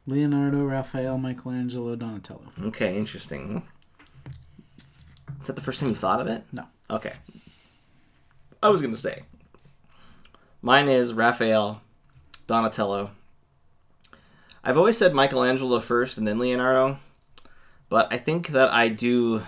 Leonardo, 0.07 0.65
Raphael, 0.65 1.19
Michelangelo, 1.19 1.95
Donatello. 1.95 2.43
Okay, 2.65 2.97
interesting. 2.97 3.63
Is 5.41 5.47
that 5.47 5.57
the 5.57 5.63
first 5.63 5.81
time 5.81 5.91
you 5.91 5.95
thought 5.95 6.21
of 6.21 6.27
it? 6.27 6.43
No. 6.53 6.65
Okay. 6.91 7.13
I 8.63 8.69
was 8.69 8.81
gonna 8.81 8.97
say. 8.97 9.23
Mine 10.61 10.89
is 10.89 11.13
Raphael, 11.13 11.83
Donatello. 12.47 13.11
I've 14.63 14.79
always 14.79 14.97
said 14.97 15.15
Michelangelo 15.15 15.81
first 15.81 16.19
and 16.19 16.29
then 16.29 16.39
Leonardo, 16.39 16.99
but 17.89 18.13
I 18.13 18.19
think 18.19 18.49
that 18.49 18.71
I 18.71 18.89
do. 18.89 19.43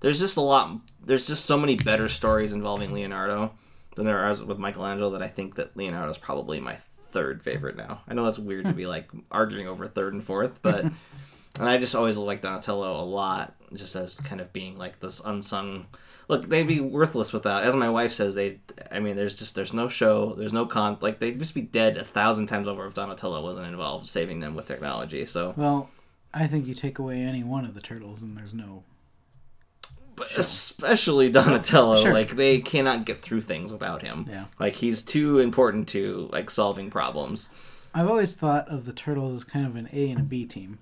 There's 0.00 0.18
just 0.18 0.38
a 0.38 0.40
lot. 0.40 0.80
There's 1.04 1.26
just 1.26 1.44
so 1.44 1.58
many 1.58 1.76
better 1.76 2.08
stories 2.08 2.52
involving 2.52 2.92
Leonardo 2.92 3.52
than 3.96 4.06
there 4.06 4.18
are 4.18 4.44
with 4.44 4.58
Michelangelo 4.58 5.10
that 5.10 5.22
I 5.22 5.28
think 5.28 5.56
that 5.56 5.76
Leonardo 5.76 6.10
is 6.10 6.18
probably 6.18 6.60
my 6.60 6.78
third 7.10 7.42
favorite 7.42 7.76
now. 7.76 8.00
I 8.08 8.14
know 8.14 8.24
that's 8.24 8.38
weird 8.38 8.64
to 8.64 8.72
be 8.72 8.86
like 8.86 9.10
arguing 9.30 9.68
over 9.68 9.86
third 9.86 10.14
and 10.14 10.24
fourth, 10.24 10.60
but 10.62 10.84
and 11.60 11.68
I 11.68 11.76
just 11.76 11.94
always 11.94 12.16
like 12.16 12.40
Donatello 12.40 13.02
a 13.02 13.04
lot, 13.04 13.54
just 13.74 13.96
as 13.96 14.16
kind 14.16 14.40
of 14.40 14.52
being 14.52 14.78
like 14.78 15.00
this 15.00 15.20
unsung. 15.22 15.86
Look, 16.28 16.48
they'd 16.48 16.66
be 16.66 16.78
worthless 16.80 17.32
without. 17.32 17.64
As 17.64 17.74
my 17.74 17.88
wife 17.90 18.12
says, 18.12 18.34
they. 18.34 18.58
I 18.92 19.00
mean, 19.00 19.16
there's 19.16 19.36
just 19.36 19.54
there's 19.54 19.72
no 19.72 19.88
show, 19.88 20.34
there's 20.34 20.52
no 20.52 20.66
con. 20.66 20.98
Like 21.00 21.18
they'd 21.18 21.38
just 21.38 21.54
be 21.54 21.62
dead 21.62 21.96
a 21.96 22.04
thousand 22.04 22.46
times 22.48 22.68
over 22.68 22.86
if 22.86 22.94
Donatello 22.94 23.42
wasn't 23.42 23.66
involved, 23.66 24.08
saving 24.08 24.40
them 24.40 24.54
with 24.54 24.66
technology. 24.66 25.24
So, 25.24 25.54
Well, 25.56 25.88
I 26.34 26.46
think 26.46 26.66
you 26.66 26.74
take 26.74 26.98
away 26.98 27.20
any 27.22 27.42
one 27.42 27.64
of 27.64 27.74
the 27.74 27.80
turtles 27.80 28.22
and 28.22 28.36
there's 28.36 28.52
no. 28.52 28.82
but 30.16 30.30
especially 30.36 31.30
Donatello, 31.30 32.02
Sure. 32.02 32.12
like 32.12 32.36
they 32.36 32.60
cannot 32.60 33.06
get 33.06 33.22
through 33.22 33.42
things 33.42 33.70
without 33.72 34.02
him. 34.02 34.26
Yeah. 34.28 34.44
Like 34.58 34.74
he's 34.74 35.02
too 35.02 35.38
important 35.38 35.88
to 35.90 36.28
like 36.32 36.50
solving 36.50 36.90
problems. 36.90 37.48
I've 37.94 38.08
always 38.10 38.34
thought 38.34 38.68
of 38.68 38.84
the 38.84 38.92
turtles 38.92 39.32
as 39.32 39.44
kind 39.44 39.64
of 39.64 39.76
an 39.76 39.88
A 39.92 40.10
and 40.10 40.20
a 40.20 40.24
B 40.24 40.44
team, 40.44 40.78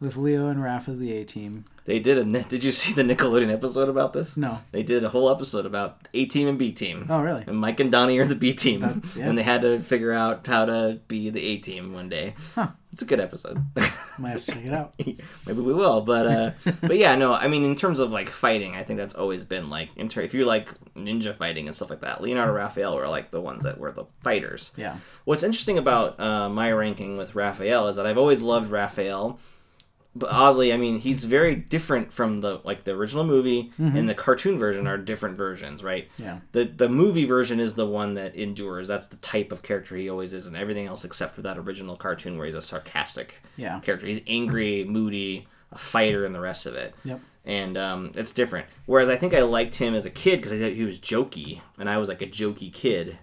with 0.00 0.16
Leo 0.16 0.48
and 0.48 0.60
Raph 0.60 0.88
as 0.88 0.98
the 1.00 1.12
A 1.12 1.24
team. 1.24 1.64
They 1.86 2.00
did 2.00 2.18
a. 2.18 2.42
Did 2.42 2.64
you 2.64 2.72
see 2.72 2.92
the 2.92 3.02
Nickelodeon 3.02 3.52
episode 3.52 3.88
about 3.88 4.12
this? 4.12 4.36
No. 4.36 4.58
They 4.72 4.82
did 4.82 5.04
a 5.04 5.08
whole 5.08 5.30
episode 5.30 5.66
about 5.66 6.08
A 6.14 6.26
team 6.26 6.48
and 6.48 6.58
B 6.58 6.72
team. 6.72 7.06
Oh, 7.08 7.22
really? 7.22 7.44
And 7.46 7.56
Mike 7.56 7.78
and 7.78 7.92
Donnie 7.92 8.18
are 8.18 8.26
the 8.26 8.34
B 8.34 8.52
team, 8.52 9.02
yeah. 9.16 9.28
and 9.28 9.38
they 9.38 9.44
had 9.44 9.62
to 9.62 9.78
figure 9.78 10.12
out 10.12 10.44
how 10.46 10.64
to 10.64 11.00
be 11.06 11.30
the 11.30 11.42
A 11.42 11.58
team 11.58 11.92
one 11.92 12.08
day. 12.08 12.34
Huh. 12.56 12.68
It's 12.92 13.02
a 13.02 13.04
good 13.04 13.20
episode. 13.20 13.62
Might 14.18 14.30
have 14.30 14.44
to 14.46 14.52
check 14.52 14.64
it 14.64 14.72
out. 14.72 14.94
Maybe 14.98 15.60
we 15.60 15.74
will, 15.74 16.00
but 16.00 16.26
uh, 16.26 16.50
but 16.80 16.96
yeah, 16.96 17.14
no. 17.14 17.34
I 17.34 17.46
mean, 17.46 17.62
in 17.62 17.76
terms 17.76 18.00
of 18.00 18.10
like 18.10 18.28
fighting, 18.28 18.74
I 18.74 18.82
think 18.82 18.98
that's 18.98 19.14
always 19.14 19.44
been 19.44 19.70
like 19.70 19.90
ter- 20.08 20.22
if 20.22 20.34
you 20.34 20.44
like 20.44 20.68
ninja 20.94 21.34
fighting 21.36 21.68
and 21.68 21.76
stuff 21.76 21.90
like 21.90 22.00
that. 22.00 22.20
Leonardo 22.20 22.52
Raphael 22.52 22.96
were 22.96 23.06
like 23.06 23.30
the 23.30 23.40
ones 23.40 23.62
that 23.62 23.78
were 23.78 23.92
the 23.92 24.06
fighters. 24.22 24.72
Yeah. 24.76 24.96
What's 25.24 25.42
interesting 25.44 25.78
about 25.78 26.18
uh, 26.18 26.48
my 26.48 26.72
ranking 26.72 27.16
with 27.16 27.36
Raphael 27.36 27.86
is 27.88 27.96
that 27.96 28.06
I've 28.06 28.18
always 28.18 28.42
loved 28.42 28.70
Raphael, 28.70 29.38
but 30.18 30.30
oddly, 30.30 30.72
I 30.72 30.76
mean, 30.76 30.98
he's 30.98 31.24
very 31.24 31.54
different 31.54 32.12
from 32.12 32.40
the 32.40 32.60
like 32.64 32.84
the 32.84 32.92
original 32.92 33.24
movie 33.24 33.72
and 33.78 34.08
the 34.08 34.14
cartoon 34.14 34.58
version 34.58 34.86
are 34.86 34.96
different 34.98 35.36
versions, 35.36 35.82
right? 35.84 36.08
Yeah. 36.18 36.38
The 36.52 36.64
the 36.64 36.88
movie 36.88 37.24
version 37.24 37.60
is 37.60 37.74
the 37.74 37.86
one 37.86 38.14
that 38.14 38.34
endures. 38.34 38.88
That's 38.88 39.08
the 39.08 39.16
type 39.16 39.52
of 39.52 39.62
character 39.62 39.96
he 39.96 40.08
always 40.10 40.32
is, 40.32 40.46
and 40.46 40.56
everything 40.56 40.86
else 40.86 41.04
except 41.04 41.34
for 41.34 41.42
that 41.42 41.58
original 41.58 41.96
cartoon 41.96 42.36
where 42.38 42.46
he's 42.46 42.54
a 42.54 42.62
sarcastic 42.62 43.42
Yeah. 43.56 43.80
character. 43.80 44.06
He's 44.06 44.20
angry, 44.26 44.84
moody, 44.84 45.46
a 45.72 45.78
fighter, 45.78 46.24
and 46.24 46.34
the 46.34 46.40
rest 46.40 46.66
of 46.66 46.74
it. 46.74 46.94
Yep. 47.04 47.20
And 47.44 47.76
um, 47.78 48.10
it's 48.16 48.32
different. 48.32 48.66
Whereas 48.86 49.08
I 49.08 49.16
think 49.16 49.32
I 49.32 49.42
liked 49.42 49.76
him 49.76 49.94
as 49.94 50.04
a 50.04 50.10
kid 50.10 50.36
because 50.38 50.52
I 50.52 50.58
thought 50.58 50.72
he 50.72 50.82
was 50.84 50.98
jokey, 50.98 51.60
and 51.78 51.88
I 51.88 51.98
was 51.98 52.08
like 52.08 52.22
a 52.22 52.26
jokey 52.26 52.72
kid. 52.72 53.18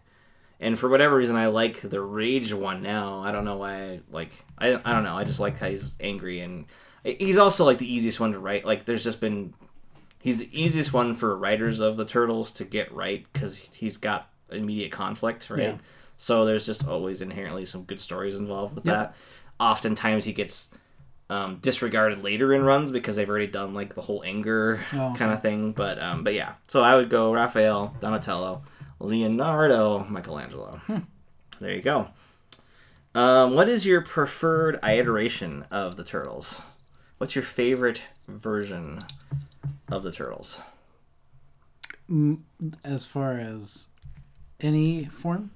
And 0.63 0.79
for 0.79 0.89
whatever 0.89 1.15
reason, 1.15 1.35
I 1.35 1.47
like 1.47 1.81
the 1.81 2.01
rage 2.01 2.53
one 2.53 2.81
now. 2.81 3.19
I 3.19 3.31
don't 3.31 3.45
know 3.45 3.57
why. 3.57 3.75
I, 3.83 3.99
like 4.11 4.31
I, 4.57 4.79
I 4.83 4.93
don't 4.93 5.03
know. 5.03 5.15
I 5.17 5.23
just 5.23 5.39
like 5.39 5.57
how 5.59 5.69
he's 5.69 5.95
angry, 5.99 6.39
and 6.39 6.65
he's 7.03 7.37
also 7.37 7.65
like 7.65 7.77
the 7.79 7.91
easiest 7.93 8.19
one 8.19 8.31
to 8.31 8.39
write. 8.39 8.65
Like 8.65 8.85
there's 8.85 9.03
just 9.03 9.19
been, 9.19 9.53
he's 10.21 10.39
the 10.39 10.49
easiest 10.61 10.93
one 10.93 11.15
for 11.15 11.37
writers 11.37 11.79
of 11.79 11.97
the 11.97 12.05
turtles 12.05 12.51
to 12.53 12.63
get 12.65 12.91
right 12.93 13.25
because 13.33 13.59
he's 13.73 13.97
got 13.97 14.29
immediate 14.51 14.91
conflict, 14.91 15.49
right? 15.49 15.59
Yeah. 15.59 15.77
So 16.17 16.45
there's 16.45 16.65
just 16.65 16.87
always 16.87 17.21
inherently 17.21 17.65
some 17.65 17.83
good 17.83 17.99
stories 17.99 18.37
involved 18.37 18.75
with 18.75 18.85
Yep. 18.85 18.95
that. 18.95 19.15
Oftentimes 19.59 20.25
he 20.25 20.33
gets 20.33 20.71
um, 21.29 21.57
disregarded 21.61 22.23
later 22.23 22.53
in 22.53 22.63
runs 22.63 22.91
because 22.91 23.15
they've 23.15 23.29
already 23.29 23.47
done 23.47 23.73
like 23.73 23.95
the 23.95 24.01
whole 24.01 24.23
anger 24.25 24.79
Oh, 24.93 25.13
kind 25.17 25.31
of 25.33 25.41
thing. 25.41 25.71
But 25.71 26.01
um, 26.01 26.23
but 26.23 26.33
yeah, 26.33 26.53
so 26.67 26.81
I 26.81 26.95
would 26.95 27.09
go 27.09 27.33
Raphael, 27.33 27.95
Donatello, 27.99 28.63
Leonardo, 29.03 30.05
Michelangelo. 30.05 30.79
Hmm. 30.87 30.99
There 31.59 31.75
you 31.75 31.81
go. 31.81 32.07
Um, 33.13 33.53
what 33.53 33.69
is 33.69 33.85
your 33.85 34.01
preferred 34.01 34.79
iteration 34.83 35.65
of 35.69 35.97
the 35.97 36.03
turtles? 36.03 36.61
What's 37.17 37.35
your 37.35 37.43
favorite 37.43 38.01
version 38.27 38.99
of 39.91 40.03
the 40.03 40.11
turtles? 40.11 40.61
Mm, 42.09 42.39
As 42.83 43.05
far 43.05 43.33
as 43.33 43.87
any 44.59 45.05
form, 45.05 45.51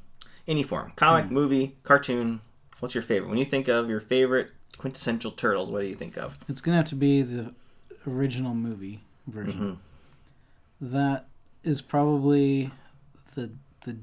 Any 0.48 0.64
form, 0.64 0.94
comic, 0.96 1.26
Hmm. 1.26 1.34
movie, 1.34 1.76
cartoon. 1.84 2.40
What's 2.80 2.96
your 2.96 3.02
favorite? 3.02 3.28
When 3.30 3.38
you 3.38 3.44
think 3.46 3.68
of 3.68 3.90
your 3.90 4.00
favorite 4.00 4.52
quintessential 4.78 5.32
turtles, 5.32 5.72
what 5.72 5.82
do 5.82 5.88
you 5.88 5.96
think 5.96 6.16
of? 6.18 6.38
it's 6.48 6.62
gonna 6.62 6.78
have 6.78 6.86
to 6.86 6.96
be 6.96 7.22
the 7.22 7.54
original 8.08 8.54
movie 8.54 9.02
version. 9.26 9.80
That 10.80 11.28
is 11.64 11.82
probably 11.82 12.72
the 13.38 13.52
the 13.86 13.98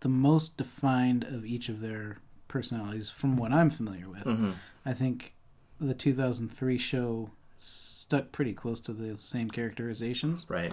the 0.00 0.08
most 0.08 0.56
defined 0.56 1.22
of 1.24 1.44
each 1.46 1.68
of 1.68 1.80
their 1.80 2.18
personalities 2.48 3.08
from 3.10 3.36
what 3.36 3.52
I'm 3.52 3.70
familiar 3.70 4.08
with. 4.08 4.24
Mm-hmm. 4.24 4.50
I 4.84 4.92
think 4.92 5.34
the 5.80 5.94
2003 5.94 6.76
show 6.78 7.30
stuck 7.56 8.32
pretty 8.32 8.52
close 8.52 8.80
to 8.80 8.92
the 8.92 9.16
same 9.16 9.50
characterizations, 9.50 10.44
Right. 10.48 10.72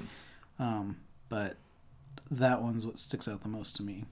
um, 0.59 0.97
but 1.29 1.55
that 2.29 2.61
one's 2.61 2.85
what 2.85 2.97
sticks 2.99 3.27
out 3.27 3.41
the 3.43 3.47
most 3.49 3.75
to 3.77 3.83
me. 3.83 4.03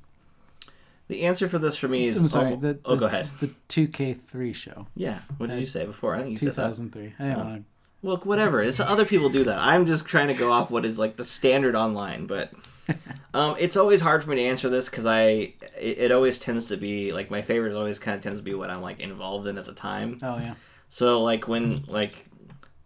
The 1.10 1.24
answer 1.24 1.50
for 1.50 1.60
this 1.60 1.76
for 1.76 1.88
me 1.88 2.08
is. 2.08 2.18
I'm 2.18 2.28
sorry. 2.28 2.54
Oh, 2.54 2.56
the, 2.56 2.80
oh, 2.86 2.92
the- 2.96 3.00
go 3.02 3.06
ahead. 3.08 3.30
The 3.40 3.48
2K3 3.68 4.54
show, 4.56 4.88
Yeah. 4.96 5.20
What 5.38 5.48
did 5.50 5.58
Uh, 5.58 5.60
you 5.60 5.66
say 5.66 5.86
before? 5.86 6.16
I 6.16 6.20
think 6.20 6.32
you 6.34 6.38
said 6.38 6.56
2003. 6.56 7.14
I 7.20 7.24
don't 7.34 7.40
Oh. 7.40 7.44
know. 7.56 7.64
Well, 8.02 8.18
whatever. 8.18 8.62
It's 8.62 8.80
other 8.80 9.06
people 9.06 9.30
do 9.30 9.44
that. 9.44 9.60
I'm 9.60 9.86
just 9.86 10.06
trying 10.06 10.30
to 10.30 10.34
go 10.34 10.52
off 10.52 10.72
what 10.72 10.86
is 10.86 10.98
like 10.98 11.18
the 11.18 11.26
standard 11.26 11.76
online, 11.76 12.28
but 12.28 12.52
um, 13.34 13.56
it's 13.60 13.76
always 13.76 14.02
hard 14.02 14.24
for 14.24 14.30
me 14.30 14.38
to 14.38 14.44
answer 14.44 14.70
this 14.70 14.90
because 14.90 15.06
I 15.06 15.54
it, 15.78 15.98
it 15.98 16.12
always 16.12 16.40
tends 16.40 16.68
to 16.68 16.78
be 16.78 17.12
like 17.12 17.30
my 17.30 17.42
favorite 17.42 17.76
always 17.76 18.00
kind 18.00 18.16
of 18.16 18.24
tends 18.24 18.40
to 18.40 18.44
be 18.44 18.54
what 18.54 18.70
I'm 18.70 18.82
like 18.82 19.00
involved 19.00 19.48
in 19.48 19.58
at 19.58 19.66
the 19.66 19.74
time. 19.74 20.20
Oh 20.22 20.38
yeah. 20.38 20.56
So 20.90 21.22
like 21.22 21.48
when 21.48 21.84
like 21.88 22.26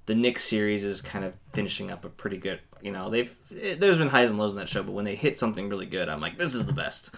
the 0.06 0.16
Nick 0.16 0.40
series 0.40 0.84
is 0.84 1.02
kind 1.02 1.24
of 1.24 1.36
finishing 1.54 1.92
up 1.92 2.04
a 2.06 2.10
pretty 2.10 2.38
good, 2.38 2.60
you 2.82 2.92
know, 2.92 3.10
they've 3.10 3.34
it, 3.52 3.80
there's 3.80 3.98
been 3.98 4.10
highs 4.10 4.30
and 4.30 4.40
lows 4.40 4.54
in 4.54 4.60
that 4.60 4.70
show, 4.70 4.84
but 4.84 4.94
when 4.94 5.06
they 5.06 5.16
hit 5.16 5.38
something 5.38 5.70
really 5.70 5.86
good, 5.86 6.10
I'm 6.10 6.22
like, 6.22 6.38
this 6.38 6.56
is 6.56 6.66
the 6.66 6.74
best. 6.74 7.14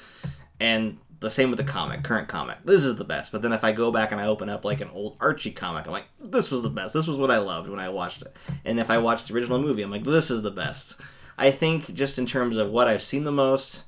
And 0.59 0.97
the 1.19 1.29
same 1.29 1.49
with 1.49 1.57
the 1.57 1.63
comic, 1.63 2.03
current 2.03 2.27
comic. 2.27 2.57
This 2.65 2.83
is 2.83 2.97
the 2.97 3.03
best. 3.03 3.31
But 3.31 3.41
then 3.41 3.53
if 3.53 3.63
I 3.63 3.71
go 3.71 3.91
back 3.91 4.11
and 4.11 4.19
I 4.21 4.27
open 4.27 4.49
up 4.49 4.65
like 4.65 4.81
an 4.81 4.89
old 4.93 5.17
Archie 5.19 5.51
comic, 5.51 5.85
I'm 5.85 5.91
like, 5.91 6.05
this 6.19 6.51
was 6.51 6.61
the 6.63 6.69
best. 6.69 6.93
This 6.93 7.07
was 7.07 7.17
what 7.17 7.31
I 7.31 7.37
loved 7.37 7.69
when 7.69 7.79
I 7.79 7.89
watched 7.89 8.21
it. 8.21 8.35
And 8.65 8.79
if 8.79 8.89
I 8.89 8.97
watched 8.97 9.27
the 9.27 9.33
original 9.35 9.59
movie, 9.59 9.81
I'm 9.81 9.91
like, 9.91 10.03
this 10.03 10.29
is 10.29 10.41
the 10.41 10.51
best. 10.51 10.99
I 11.37 11.51
think 11.51 11.93
just 11.93 12.17
in 12.19 12.25
terms 12.25 12.57
of 12.57 12.69
what 12.69 12.87
I've 12.87 13.01
seen 13.01 13.23
the 13.23 13.31
most 13.31 13.83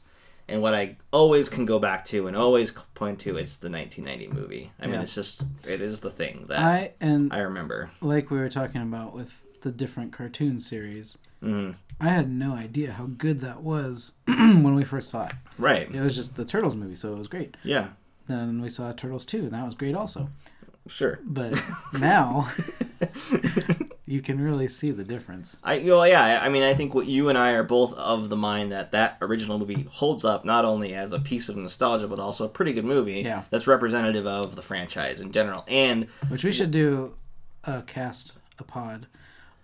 and 0.49 0.61
what 0.61 0.73
I 0.73 0.97
always 1.11 1.49
can 1.49 1.65
go 1.65 1.77
back 1.79 2.05
to 2.05 2.27
and 2.27 2.35
always 2.37 2.71
point 2.95 3.19
to, 3.21 3.37
it's 3.37 3.57
the 3.57 3.69
1990 3.69 4.27
movie. 4.39 4.71
I 4.79 4.85
mean, 4.85 4.95
Yeah. 4.95 5.01
it's 5.01 5.15
just 5.15 5.43
it 5.67 5.81
is 5.81 5.99
the 5.99 6.09
thing 6.09 6.45
that 6.47 6.59
I, 6.59 6.93
and 7.01 7.33
I 7.33 7.39
remember. 7.39 7.91
like 8.01 8.31
we 8.31 8.37
were 8.37 8.49
talking 8.49 8.81
about 8.81 9.13
with 9.13 9.43
the 9.61 9.71
different 9.71 10.13
cartoon 10.13 10.59
series, 10.59 11.17
hmm 11.41 11.71
I 11.99 12.09
had 12.09 12.29
no 12.29 12.53
idea 12.53 12.91
how 12.91 13.05
good 13.07 13.41
that 13.41 13.61
was 13.63 14.13
when 14.27 14.75
we 14.75 14.83
first 14.83 15.09
saw 15.09 15.25
it. 15.25 15.33
Right. 15.57 15.93
It 15.93 15.99
was 15.99 16.15
just 16.15 16.35
the 16.35 16.45
Turtles 16.45 16.75
movie, 16.75 16.93
so 16.93 17.11
it 17.13 17.17
was 17.17 17.27
great. 17.27 17.57
Yeah. 17.63 17.89
Then 18.27 18.61
we 18.61 18.69
saw 18.69 18.91
Turtles 18.91 19.25
2, 19.25 19.39
and 19.39 19.51
that 19.51 19.65
was 19.65 19.73
great 19.73 19.95
also. 19.95 20.29
Sure. 20.85 21.19
But 21.25 21.59
now 21.93 22.51
you 24.05 24.21
can 24.21 24.39
really 24.39 24.67
see 24.67 24.91
the 24.91 25.03
difference. 25.03 25.57
I 25.63 25.79
well, 25.79 26.07
yeah. 26.07 26.23
I 26.23 26.45
I 26.45 26.49
mean, 26.49 26.63
I 26.63 26.73
think 26.73 26.93
what 26.93 27.07
you 27.07 27.29
and 27.29 27.37
I 27.37 27.51
are 27.53 27.63
both 27.63 27.93
of 27.93 28.29
the 28.29 28.37
mind 28.37 28.71
that 28.71 28.91
that 28.91 29.17
original 29.21 29.57
movie 29.57 29.87
holds 29.89 30.23
up 30.23 30.45
not 30.45 30.65
only 30.65 30.93
as 30.93 31.11
a 31.13 31.19
piece 31.19 31.49
of 31.49 31.57
nostalgia, 31.57 32.07
but 32.07 32.19
also 32.19 32.45
a 32.45 32.49
pretty 32.49 32.73
good 32.73 32.85
movie. 32.85 33.21
Yeah. 33.21 33.43
That's 33.49 33.67
representative 33.67 34.25
of 34.27 34.55
the 34.55 34.61
franchise 34.61 35.19
in 35.19 35.31
general. 35.31 35.65
And 35.67 36.07
Which 36.29 36.43
we 36.43 36.51
should 36.51 36.71
do 36.71 37.15
a 37.63 37.81
cast, 37.81 38.37
a 38.59 38.63
pod 38.63 39.07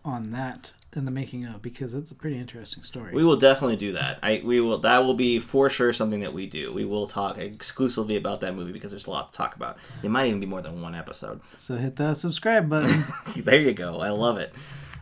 on 0.04 0.32
that 0.32 0.74
in 0.98 1.06
the 1.06 1.12
making 1.12 1.46
of 1.46 1.62
because 1.62 1.94
it's 1.94 2.12
a 2.12 2.16
pretty 2.16 2.38
interesting 2.38 2.84
story. 2.84 3.14
we 3.14 3.24
will 3.24 3.36
definitely 3.38 3.76
do 3.76 3.94
that. 3.94 4.20
I 4.24 4.42
we 4.44 4.60
will. 4.60 4.78
That 4.80 5.00
will 5.00 5.14
be 5.14 5.40
for 5.40 5.70
sure 5.70 5.94
something 5.94 6.20
that 6.22 6.34
we 6.34 6.46
do. 6.46 6.72
We 6.74 6.86
will 6.86 7.08
talk 7.08 7.38
exclusively 7.38 8.16
about 8.16 8.42
that 8.42 8.56
movie 8.56 8.72
because 8.72 8.92
there's 8.92 9.08
a 9.08 9.12
lot 9.12 9.32
to 9.32 9.38
talk 9.38 9.56
about. 9.56 9.78
It 10.04 10.10
might 10.10 10.28
even 10.28 10.40
be 10.40 10.46
more 10.46 10.62
than 10.62 10.82
one 10.82 10.96
episode. 10.96 11.42
so 11.58 11.76
hit 11.78 11.96
that 11.98 12.18
subscribe 12.18 12.70
button. 12.70 13.06
there 13.38 13.60
you 13.62 13.74
go. 13.74 14.00
I 14.00 14.10
love 14.10 14.38
it. 14.38 14.54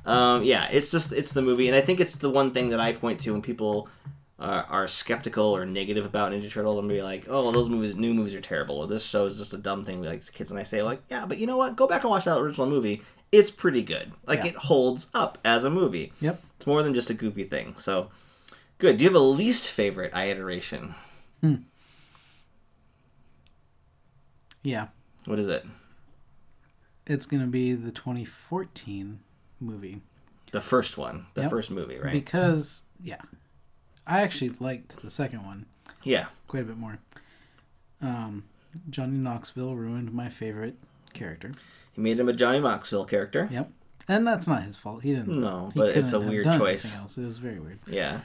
Um, 0.05 0.43
yeah, 0.43 0.67
it's 0.71 0.91
just 0.91 1.11
it's 1.11 1.33
the 1.33 1.41
movie, 1.41 1.67
and 1.67 1.75
I 1.75 1.81
think 1.81 1.99
it's 1.99 2.15
the 2.17 2.29
one 2.29 2.51
thing 2.51 2.69
that 2.69 2.79
I 2.79 2.93
point 2.93 3.19
to 3.21 3.33
when 3.33 3.41
people 3.41 3.87
are, 4.39 4.63
are 4.63 4.87
skeptical 4.87 5.55
or 5.55 5.65
negative 5.65 6.05
about 6.05 6.31
Ninja 6.31 6.51
Turtles 6.51 6.79
and 6.79 6.89
be 6.89 7.03
like, 7.03 7.27
"Oh, 7.29 7.43
well, 7.43 7.51
those 7.51 7.69
movies, 7.69 7.95
new 7.95 8.13
movies 8.13 8.33
are 8.33 8.41
terrible," 8.41 8.77
or 8.77 8.87
"This 8.87 9.03
show 9.05 9.25
is 9.25 9.37
just 9.37 9.53
a 9.53 9.57
dumb 9.59 9.85
thing." 9.85 10.01
Like 10.01 10.25
kids, 10.33 10.49
and 10.49 10.59
I 10.59 10.63
say, 10.63 10.81
like, 10.81 11.03
"Yeah, 11.09 11.27
but 11.27 11.37
you 11.37 11.45
know 11.45 11.57
what? 11.57 11.75
Go 11.75 11.85
back 11.85 12.01
and 12.01 12.09
watch 12.09 12.25
that 12.25 12.39
original 12.39 12.65
movie. 12.67 13.03
It's 13.31 13.51
pretty 13.51 13.81
good. 13.81 14.11
Like 14.27 14.39
Yeah. 14.39 14.47
it 14.47 14.55
holds 14.55 15.09
up 15.13 15.37
as 15.45 15.63
a 15.63 15.69
movie. 15.69 16.11
yep. 16.19 16.41
It's 16.57 16.67
more 16.67 16.83
than 16.83 16.93
just 16.93 17.09
a 17.09 17.13
goofy 17.13 17.43
thing." 17.43 17.75
So, 17.77 18.11
good. 18.77 18.97
Do 18.97 19.03
you 19.03 19.09
have 19.09 19.15
a 19.15 19.19
least 19.23 19.67
favorite 19.69 20.13
iteration? 20.15 20.95
Yeah. 24.63 24.87
What 25.25 25.39
is 25.39 25.47
it? 25.47 25.65
It's 27.07 27.25
going 27.25 27.41
to 27.41 27.47
be 27.47 27.73
the 27.73 27.91
2014 27.91 29.19
movie. 29.59 30.01
The 30.51 30.61
first 30.61 30.97
one, 30.97 31.27
the 31.33 31.41
Yep. 31.43 31.49
first 31.49 31.71
movie, 31.71 31.97
right? 31.97 32.11
Because, 32.13 32.83
yeah. 33.01 33.21
I 34.05 34.21
actually 34.21 34.49
liked 34.59 35.01
the 35.01 35.09
second 35.09 35.45
one 35.45 35.65
yeah. 36.03 36.27
quite 36.47 36.63
a 36.63 36.65
bit 36.65 36.77
more. 36.77 36.99
Um, 38.01 38.43
Johnny 38.89 39.17
Knoxville 39.17 39.75
ruined 39.75 40.11
my 40.13 40.27
favorite 40.29 40.75
character. 41.13 41.51
He 41.93 42.01
made 42.01 42.19
him 42.19 42.29
a 42.29 42.33
Johnny 42.33 42.59
Knoxville 42.59 43.05
character. 43.05 43.49
Yep. 43.51 43.71
And 44.07 44.27
that's 44.27 44.47
not 44.47 44.63
his 44.63 44.77
fault. 44.77 45.03
He 45.03 45.13
didn't. 45.13 45.39
No, 45.39 45.71
he 45.73 45.79
but 45.79 45.95
it's 45.95 46.13
a 46.13 46.19
weird 46.19 46.45
choice. 46.53 46.95
Else. 46.95 47.17
It 47.17 47.25
was 47.25 47.37
very 47.37 47.59
weird. 47.59 47.79
Yeah. 47.87 48.21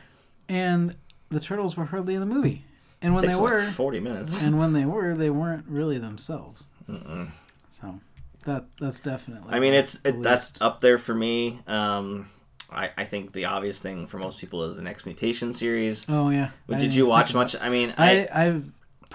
And 0.49 0.97
the 1.29 1.41
turtles 1.41 1.77
were 1.77 1.85
hardly 1.85 2.15
in 2.15 2.21
the 2.21 2.27
movie. 2.27 2.65
And 3.03 3.15
when 3.15 3.27
they 3.27 3.35
like 3.35 3.43
were, 3.43 3.63
40 3.63 4.01
minutes. 4.01 4.41
and 4.41 4.59
when 4.59 4.73
they 4.73 4.85
were, 4.85 5.15
they 5.15 5.31
weren't 5.31 5.67
really 5.69 5.99
themselves. 5.99 6.67
Mm-mm. 6.89 7.31
So 7.71 8.01
that 8.45 8.65
that's 8.81 9.01
definitely. 9.01 9.53
I 9.53 9.61
mean, 9.61 9.75
it's 9.75 10.01
it, 10.05 10.23
that's 10.23 10.61
up 10.61 10.81
there 10.81 10.99
for 10.99 11.15
me. 11.15 11.61
Um, 11.67 12.31
I, 12.71 12.91
I 12.97 13.05
think 13.05 13.33
the 13.33 13.45
obvious 13.45 13.81
thing 13.81 14.07
for 14.07 14.19
most 14.19 14.39
people 14.39 14.65
is 14.65 14.77
the 14.77 14.83
Next 14.83 15.05
Mutation 15.05 15.53
series. 15.53 16.07
Oh 16.09 16.31
yeah. 16.31 16.51
But 16.67 16.79
did 16.79 16.95
you 16.95 17.07
watch 17.07 17.35
much? 17.35 17.55
I 17.61 17.69
mean. 17.69 17.95
I, 17.99 18.27
I 18.27 18.47
I've 18.47 18.65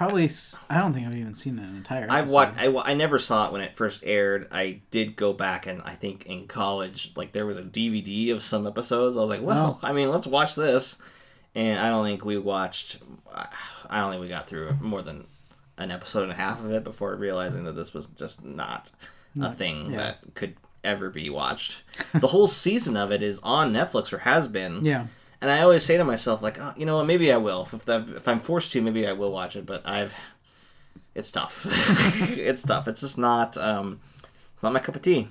probably 0.02 0.30
I 0.68 0.80
don't 0.80 0.94
think 0.94 1.06
I've 1.08 1.16
even 1.16 1.36
seen 1.36 1.60
an 1.60 1.76
entire. 1.76 2.08
I've 2.10 2.32
watched. 2.32 2.58
I, 2.58 2.76
I 2.76 2.94
never 2.96 3.20
saw 3.20 3.48
it 3.48 3.54
when 3.54 3.62
it 3.62 3.76
first 3.76 4.04
aired. 4.04 4.48
I 4.52 4.82
did 4.90 5.16
go 5.16 5.32
back 5.32 5.68
and 5.68 5.82
I 5.86 5.94
think 5.94 6.26
in 6.26 6.48
college, 6.48 7.12
like 7.16 7.34
there 7.34 7.46
was 7.46 7.58
a 7.58 7.64
DVD 7.64 8.32
of 8.32 8.42
some 8.42 8.66
episodes. 8.66 9.16
I 9.16 9.20
was 9.20 9.30
like, 9.30 9.44
well, 9.44 9.80
oh. 9.82 9.88
I 9.88 9.94
mean, 9.94 10.10
let's 10.10 10.26
watch 10.26 10.56
this. 10.56 10.98
And 11.54 11.80
I 11.80 11.90
don't 11.90 12.04
think 12.04 12.26
we 12.26 12.38
watched. 12.40 12.98
I 13.32 14.02
don't 14.02 14.12
think 14.12 14.22
we 14.22 14.30
got 14.30 14.48
through 14.48 14.74
more 14.82 15.04
than 15.04 15.28
an 15.78 15.92
episode 15.92 16.24
and 16.24 16.32
a 16.32 16.36
half 16.36 16.60
of 16.64 16.72
it 16.72 16.84
before 16.84 17.16
realizing 17.16 17.66
that 17.66 17.74
this 17.74 17.94
was 17.94 18.08
just 18.08 18.44
not 18.44 18.92
a 19.40 19.54
thing 19.54 19.92
yeah. 19.92 19.98
that 19.98 20.34
could 20.34 20.56
ever 20.84 21.12
be 21.12 21.30
watched. 21.30 21.84
the 22.16 22.28
whole 22.28 22.48
season 22.48 22.98
of 22.98 23.12
it 23.12 23.22
is 23.22 23.40
on 23.44 23.72
Netflix 23.72 24.12
or 24.12 24.20
has 24.20 24.48
been. 24.48 24.84
Yeah. 24.84 25.08
And 25.42 25.50
I 25.50 25.62
always 25.62 25.84
say 25.84 25.98
to 25.98 26.04
myself, 26.04 26.42
like, 26.42 26.60
oh, 26.60 26.74
you 26.78 26.86
know 26.86 26.98
what, 26.98 27.08
maybe 27.08 27.32
I 27.32 27.38
will. 27.38 27.68
If, 27.74 27.90
if 27.90 28.28
I'm 28.28 28.40
forced 28.40 28.72
to, 28.74 28.82
maybe 28.82 29.08
I 29.08 29.14
will 29.14 29.32
watch 29.32 29.56
it. 29.56 29.66
But 29.66 29.82
I've, 29.86 30.14
it's 31.16 31.32
tough. 31.32 31.66
it's 32.38 32.62
tough. 32.62 32.88
It's 32.88 33.02
just 33.02 33.18
not, 33.18 33.58
um, 33.58 34.00
not 34.62 34.72
my 34.72 34.80
cup 34.80 34.96
of 34.96 35.02
tea. 35.02 35.30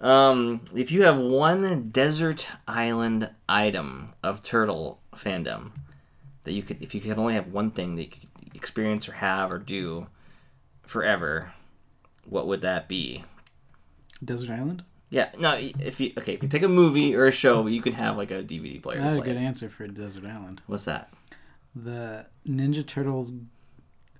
Um, 0.00 0.60
if 0.74 0.92
you 0.92 1.02
have 1.02 1.16
one 1.16 1.90
desert 1.90 2.48
island 2.68 3.30
item 3.48 4.12
of 4.22 4.42
turtle 4.42 5.00
fandom 5.16 5.72
that 6.44 6.52
you 6.52 6.62
could, 6.62 6.80
if 6.80 6.94
you 6.94 7.00
could 7.00 7.18
only 7.18 7.34
have 7.34 7.48
one 7.48 7.72
thing 7.72 7.96
that 7.96 8.02
you 8.02 8.08
could 8.08 8.28
experience 8.54 9.08
or 9.08 9.12
have 9.12 9.52
or 9.52 9.58
do 9.58 10.06
forever, 10.82 11.52
what 12.24 12.46
would 12.46 12.60
that 12.60 12.88
be? 12.88 13.24
Desert 14.24 14.50
Island. 14.50 14.84
Yeah, 15.10 15.30
no. 15.38 15.54
If 15.56 16.00
you 16.00 16.12
okay, 16.18 16.34
if 16.34 16.42
you 16.42 16.48
pick 16.48 16.62
a 16.62 16.68
movie 16.68 17.14
or 17.14 17.26
a 17.26 17.32
show, 17.32 17.66
you 17.66 17.80
can 17.80 17.92
have 17.92 18.16
like 18.16 18.30
a 18.30 18.42
DVD 18.42 18.82
player. 18.82 19.00
To 19.00 19.12
a 19.12 19.16
play 19.16 19.26
good 19.28 19.36
answer 19.36 19.68
for 19.68 19.86
Desert 19.86 20.24
Island. 20.24 20.62
What's 20.66 20.84
that? 20.84 21.10
The 21.74 22.26
Ninja 22.48 22.84
Turtles 22.86 23.32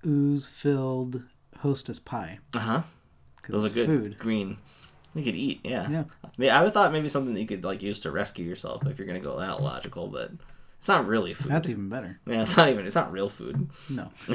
ooze 0.05 0.47
filled 0.47 1.23
Hostess 1.59 1.99
pie. 1.99 2.39
Uh 2.53 2.59
huh. 2.59 2.81
Those 3.49 3.71
are 3.71 3.73
good. 3.73 3.85
Food. 3.87 4.19
Green. 4.19 4.57
You 5.15 5.23
could 5.23 5.35
eat. 5.35 5.61
Yeah. 5.63 5.89
Yeah. 5.89 6.03
I, 6.23 6.29
mean, 6.37 6.49
I 6.51 6.63
would 6.63 6.73
thought 6.73 6.91
maybe 6.91 7.09
something 7.09 7.33
that 7.33 7.41
you 7.41 7.47
could 7.47 7.63
like 7.63 7.81
use 7.81 7.99
to 8.01 8.11
rescue 8.11 8.45
yourself 8.45 8.85
if 8.85 8.97
you're 8.97 9.07
gonna 9.07 9.19
go 9.19 9.39
that 9.39 9.61
logical, 9.61 10.07
but 10.07 10.31
It's 10.79 10.87
not 10.87 11.07
really 11.07 11.33
food. 11.33 11.51
That's 11.51 11.69
even 11.69 11.89
better. 11.89 12.19
yeah, 12.27 12.43
it's 12.43 12.55
not 12.55 12.69
even. 12.69 12.85
It's 12.85 12.95
not 12.95 13.11
real 13.11 13.29
food. 13.29 13.69
No, 13.89 14.11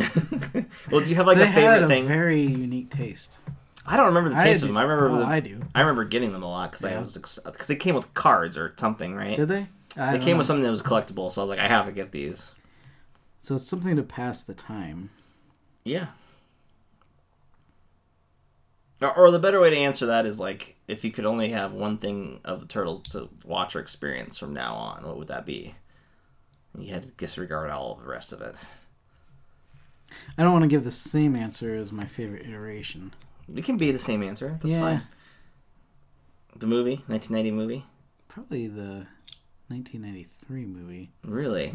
well, 0.90 1.00
do 1.00 1.08
you 1.08 1.14
have 1.14 1.26
like 1.26 1.36
they 1.38 1.44
a 1.44 1.46
had 1.46 1.54
favorite 1.54 1.84
a 1.84 1.88
thing? 1.88 2.08
very 2.08 2.42
unique 2.42 2.90
taste. 2.90 3.38
I 3.86 3.96
don't 3.96 4.06
remember 4.06 4.30
the 4.30 4.36
I 4.36 4.44
taste 4.44 4.60
do- 4.60 4.66
of 4.66 4.68
them. 4.68 4.76
I 4.76 4.82
remember 4.82 5.16
oh, 5.16 5.18
the, 5.20 5.26
I 5.26 5.40
do. 5.40 5.60
I 5.74 5.80
remember 5.80 6.04
getting 6.04 6.32
them 6.32 6.42
a 6.42 6.50
lot 6.50 6.70
because 6.70 6.84
I 6.84 6.98
was 6.98 7.16
because 7.44 7.66
they 7.66 7.76
came 7.76 7.94
with 7.94 8.12
cards 8.14 8.56
or 8.56 8.74
something, 8.76 9.14
right? 9.14 9.36
Did 9.36 9.48
they? 9.48 9.66
I 9.96 10.12
they 10.12 10.18
came 10.18 10.32
know. 10.32 10.38
with 10.38 10.46
something 10.46 10.62
that 10.62 10.70
was 10.70 10.82
collectible, 10.82 11.30
so 11.30 11.42
I 11.42 11.44
was 11.44 11.50
like, 11.50 11.58
I 11.58 11.68
have 11.68 11.86
to 11.86 11.92
get 11.92 12.12
these. 12.12 12.52
So 13.40 13.56
it's 13.56 13.66
something 13.66 13.96
to 13.96 14.02
pass 14.02 14.44
the 14.44 14.54
time. 14.54 15.10
Yeah. 15.84 16.06
Or, 19.00 19.12
or 19.12 19.30
the 19.32 19.40
better 19.40 19.60
way 19.60 19.70
to 19.70 19.76
answer 19.76 20.06
that 20.06 20.26
is 20.26 20.38
like, 20.38 20.76
if 20.86 21.04
you 21.04 21.10
could 21.10 21.26
only 21.26 21.48
have 21.50 21.72
one 21.72 21.98
thing 21.98 22.40
of 22.44 22.60
the 22.60 22.66
turtles 22.66 23.00
to 23.08 23.28
watch 23.44 23.74
or 23.74 23.80
experience 23.80 24.38
from 24.38 24.54
now 24.54 24.74
on, 24.74 25.04
what 25.04 25.18
would 25.18 25.28
that 25.28 25.44
be? 25.44 25.74
You 26.78 26.94
had 26.94 27.02
to 27.02 27.08
disregard 27.10 27.70
all 27.70 27.92
of 27.92 28.02
the 28.02 28.08
rest 28.08 28.32
of 28.32 28.40
it. 28.40 28.54
I 30.38 30.42
don't 30.42 30.52
want 30.52 30.62
to 30.62 30.68
give 30.68 30.84
the 30.84 30.90
same 30.90 31.34
answer 31.34 31.74
as 31.74 31.90
my 31.90 32.04
favorite 32.04 32.46
iteration. 32.46 33.12
It 33.54 33.64
can 33.64 33.76
be 33.76 33.90
the 33.90 33.98
same 33.98 34.22
answer. 34.22 34.58
That's 34.62 34.72
yeah, 34.74 34.80
fine. 34.80 35.02
The 36.56 36.66
movie, 36.66 37.02
1990 37.06 37.50
movie. 37.50 37.84
probably 38.28 38.66
the 38.68 39.06
1993 39.68 40.66
movie. 40.66 41.10
Really, 41.24 41.74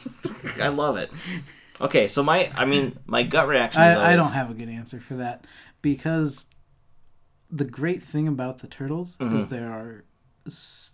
I 0.60 0.68
love 0.68 0.96
it. 0.96 1.10
Okay, 1.80 2.06
so 2.08 2.22
my, 2.22 2.50
I 2.56 2.64
mean, 2.64 2.98
my 3.06 3.22
gut 3.24 3.48
reaction. 3.48 3.82
Is 3.82 3.98
I, 3.98 4.12
I 4.12 4.16
don't 4.16 4.32
have 4.32 4.50
a 4.50 4.54
good 4.54 4.68
answer 4.68 5.00
for 5.00 5.14
that 5.14 5.46
because 5.82 6.46
the 7.50 7.64
great 7.64 8.02
thing 8.02 8.28
about 8.28 8.58
the 8.60 8.66
turtles 8.68 9.16
Mm-hmm. 9.18 9.36
is 9.36 9.48
there 9.48 9.70
are 9.70 10.04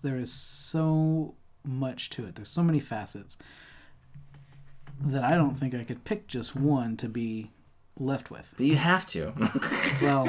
there 0.03 0.17
is 0.17 0.33
so 0.33 1.35
much 1.65 2.11
to 2.11 2.25
it. 2.27 2.35
There's 2.35 2.49
so 2.51 2.63
many 2.63 2.81
facets 2.81 3.37
that 5.01 5.23
I 5.25 5.37
don't 5.37 5.55
think 5.55 5.75
I 5.75 5.85
could 5.85 6.05
pick 6.05 6.27
just 6.27 6.57
one 6.57 6.97
to 6.99 7.09
be 7.09 7.51
left 7.99 8.31
with. 8.31 8.53
But 8.57 8.67
you 8.67 8.77
have 8.77 9.07
to. 9.09 9.33
Well, 10.03 10.29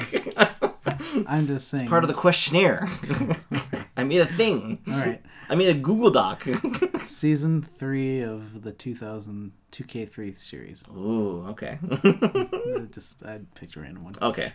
I'm 1.27 1.47
just 1.47 1.67
saying. 1.67 1.87
Part 1.87 2.03
of 2.03 2.07
the 2.07 2.13
questionnaire. 2.13 2.89
I 3.97 4.03
made 4.03 4.21
a 4.21 4.25
thing. 4.25 4.79
All 4.87 4.97
right, 4.99 5.21
I 5.49 5.55
made 5.55 5.69
a 5.69 5.79
Google 5.79 6.11
Doc. 6.11 6.47
season 7.05 7.67
three 7.77 8.21
of 8.21 8.61
the 8.63 8.71
2000 8.71 9.51
2K3 9.71 10.37
series. 10.37 10.83
Ooh, 10.89 11.45
okay. 11.49 11.77
Just 12.91 13.23
I 13.23 13.39
picked 13.53 13.75
a 13.75 13.81
random 13.81 14.03
one. 14.03 14.15
okay. 14.21 14.53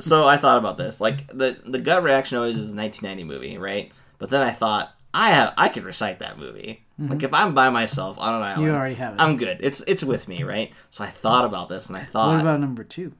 So 0.00 0.26
I 0.26 0.36
thought 0.36 0.58
about 0.58 0.78
this. 0.78 1.00
Like 1.00 1.28
the 1.28 1.58
the 1.64 1.78
gut 1.78 2.02
reaction 2.02 2.38
always 2.38 2.56
is 2.56 2.72
a 2.72 2.76
1990 2.76 3.24
movie, 3.24 3.58
right? 3.58 3.92
But 4.18 4.30
then 4.30 4.42
I 4.42 4.50
thought 4.50 4.94
I 5.14 5.30
have 5.30 5.54
I 5.56 5.68
could 5.68 5.84
recite 5.84 6.18
that 6.20 6.38
movie. 6.38 6.84
Like 6.98 7.22
if 7.24 7.34
I'm 7.34 7.52
by 7.52 7.68
myself 7.68 8.16
on 8.18 8.34
an 8.36 8.42
island, 8.42 8.58
Mm-hmm. 8.58 8.66
You 8.66 8.74
already 8.74 8.94
have 8.94 9.14
it. 9.14 9.20
I'm 9.20 9.36
good. 9.36 9.58
It's 9.60 9.80
it's 9.88 10.04
with 10.04 10.28
me, 10.28 10.44
right? 10.44 10.72
So 10.90 11.02
I 11.04 11.08
thought 11.08 11.44
about 11.44 11.68
this 11.68 11.88
and 11.88 11.96
I 11.96 12.04
thought 12.04 12.34
what 12.34 12.40
about 12.40 12.60
number 12.60 12.84
two? 12.84 13.12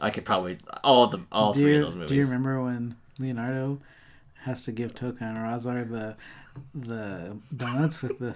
I 0.00 0.10
could 0.10 0.24
probably 0.24 0.58
all 0.82 1.06
the 1.06 1.20
all 1.30 1.52
do 1.52 1.60
three 1.60 1.74
you, 1.74 1.78
of 1.78 1.84
those 1.86 1.94
movies. 1.94 2.08
Do 2.08 2.14
you 2.16 2.22
remember 2.24 2.62
when 2.62 2.96
Leonardo 3.18 3.80
has 4.42 4.64
to 4.64 4.72
give 4.72 4.94
Tokka 4.94 5.22
and 5.22 5.38
Rahzar 5.38 5.88
the 5.88 6.16
the 6.74 7.36
donuts 7.56 8.02
with 8.02 8.18
the 8.18 8.34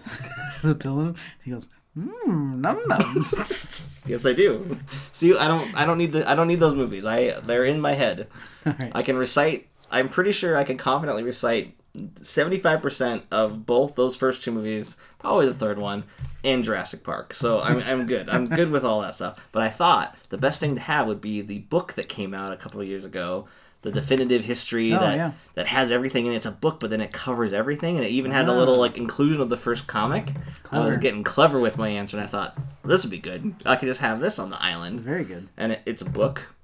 the 0.69 0.75
pillow? 0.75 1.15
He 1.43 1.51
goes, 1.51 1.69
mmm, 1.99 2.55
num 2.57 2.79
nums. 2.89 4.07
yes, 4.09 4.25
I 4.25 4.33
do. 4.33 4.79
See, 5.13 5.37
I 5.37 5.49
don't 5.49 5.75
I 5.75 5.85
don't 5.85 5.99
need 5.99 6.13
the 6.13 6.29
I 6.29 6.35
don't 6.35 6.49
need 6.49 6.61
those 6.61 6.75
movies. 6.75 7.05
I 7.05 7.41
they're 7.41 7.65
in 7.65 7.81
my 7.81 7.95
head. 7.95 8.29
Right. 8.65 8.93
I 8.95 9.03
can 9.03 9.17
recite. 9.19 9.67
I'm 9.91 10.09
pretty 10.09 10.31
sure 10.31 10.57
I 10.57 10.63
can 10.63 10.79
confidently 10.79 11.25
recite 11.25 11.75
75% 11.97 13.23
of 13.31 13.67
both 13.67 13.95
those 13.95 14.17
first 14.17 14.43
two 14.43 14.53
movies, 14.53 14.97
probably 15.19 15.47
the 15.47 15.55
third 15.55 15.79
one, 15.79 16.05
and 16.43 16.65
Jurassic 16.65 17.05
Park. 17.05 17.35
So 17.35 17.61
I'm, 17.61 17.79
I'm 17.81 18.07
good. 18.07 18.29
I'm 18.29 18.49
good 18.49 18.71
with 18.71 18.85
all 18.85 19.03
that 19.03 19.15
stuff. 19.15 19.39
But 19.53 19.63
I 19.63 19.69
thought 19.69 20.17
the 20.31 20.39
best 20.39 20.59
thing 20.61 20.75
to 20.77 20.81
have 20.81 21.07
would 21.07 21.21
be 21.21 21.43
the 21.43 21.59
book 21.59 21.93
that 21.95 22.09
came 22.09 22.33
out 22.33 22.53
a 22.53 22.57
couple 22.57 22.81
of 22.81 22.89
years 22.89 23.05
ago, 23.05 23.47
the 23.83 23.93
definitive 23.93 24.45
history 24.45 24.95
Oh, 24.95 25.01
that 25.01 25.17
yeah. 25.17 25.33
that 25.55 25.67
has 25.67 25.91
everything 25.91 26.27
in 26.27 26.33
it. 26.33 26.37
It's 26.37 26.47
a 26.47 26.53
book, 26.53 26.81
but 26.81 26.89
then 26.89 27.01
it 27.01 27.13
covers 27.13 27.53
everything, 27.53 27.97
and 27.97 28.07
it 28.07 28.11
even 28.11 28.31
had 28.31 28.49
a 28.49 28.53
ah. 28.53 28.57
little 28.57 28.79
like 28.79 28.97
inclusion 28.97 29.43
of 29.43 29.51
the 29.51 29.59
first 29.59 29.87
comic. 29.87 30.31
I 30.71 30.81
was 30.81 30.97
getting 30.97 31.25
clever 31.25 31.61
with 31.61 31.77
my 31.77 31.89
answer, 31.89 32.17
and 32.17 32.25
I 32.25 32.29
thought 32.29 32.57
this 32.85 33.03
would 33.03 33.11
be 33.11 33.19
good. 33.19 33.55
I 33.67 33.77
could 33.77 33.89
just 33.89 34.01
have 34.01 34.21
this 34.21 34.39
on 34.39 34.51
the 34.51 34.63
island, 34.63 35.01
Very 35.01 35.25
good. 35.25 35.49
and 35.57 35.73
it, 35.73 35.83
it's 35.85 36.01
a 36.01 36.09
book, 36.09 36.55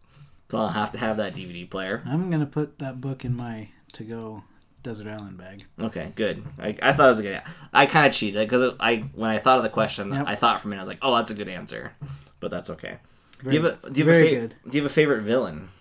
so 0.51 0.59
I'll 0.59 0.69
have 0.69 0.93
to 0.93 0.99
have 0.99 1.17
that 1.19 1.35
DVD 1.35 1.69
player. 1.69 2.03
I'm 2.07 2.31
gonna 2.31 2.47
put 2.47 2.79
that 2.79 3.01
book 3.01 3.25
in 3.25 3.37
my 3.37 3.69
to 3.95 4.05
go 4.05 4.45
desert 4.83 5.07
island 5.09 5.37
bag. 5.39 5.65
Okay, 5.81 6.13
good. 6.15 6.45
I, 6.59 6.77
I 6.83 6.93
thought 6.93 7.07
it 7.07 7.11
was 7.11 7.19
a 7.19 7.23
good. 7.23 7.43
I 7.73 7.87
kind 7.87 8.07
of 8.07 8.13
cheated 8.13 8.49
because 8.49 8.75
I 8.81 8.97
when 9.15 9.31
I 9.31 9.39
thought 9.39 9.59
of 9.59 9.65
the 9.65 9.71
question, 9.71 10.13
Yep. 10.13 10.25
I 10.27 10.35
thought 10.35 10.61
for 10.61 10.69
a 10.69 10.71
minute 10.71 10.83
I 10.83 10.85
was 10.85 10.89
like, 10.89 10.99
"Oh, 11.03 11.15
that's 11.17 11.31
a 11.31 11.35
good 11.35 11.49
answer," 11.49 11.93
but 12.41 12.51
that's 12.51 12.71
okay. 12.71 12.99
Very, 13.43 13.57
do 13.57 13.63
you 13.63 13.65
have 13.69 13.85
a 13.85 13.91
do 13.91 14.01
you 14.01 14.07
have 14.07 14.17
a 14.17 14.25
fa- 14.29 14.35
good. 14.35 14.55
do 14.71 14.77
you 14.79 14.83
have 14.83 14.91
a 14.91 14.95
favorite 14.95 15.23
villain? 15.23 15.69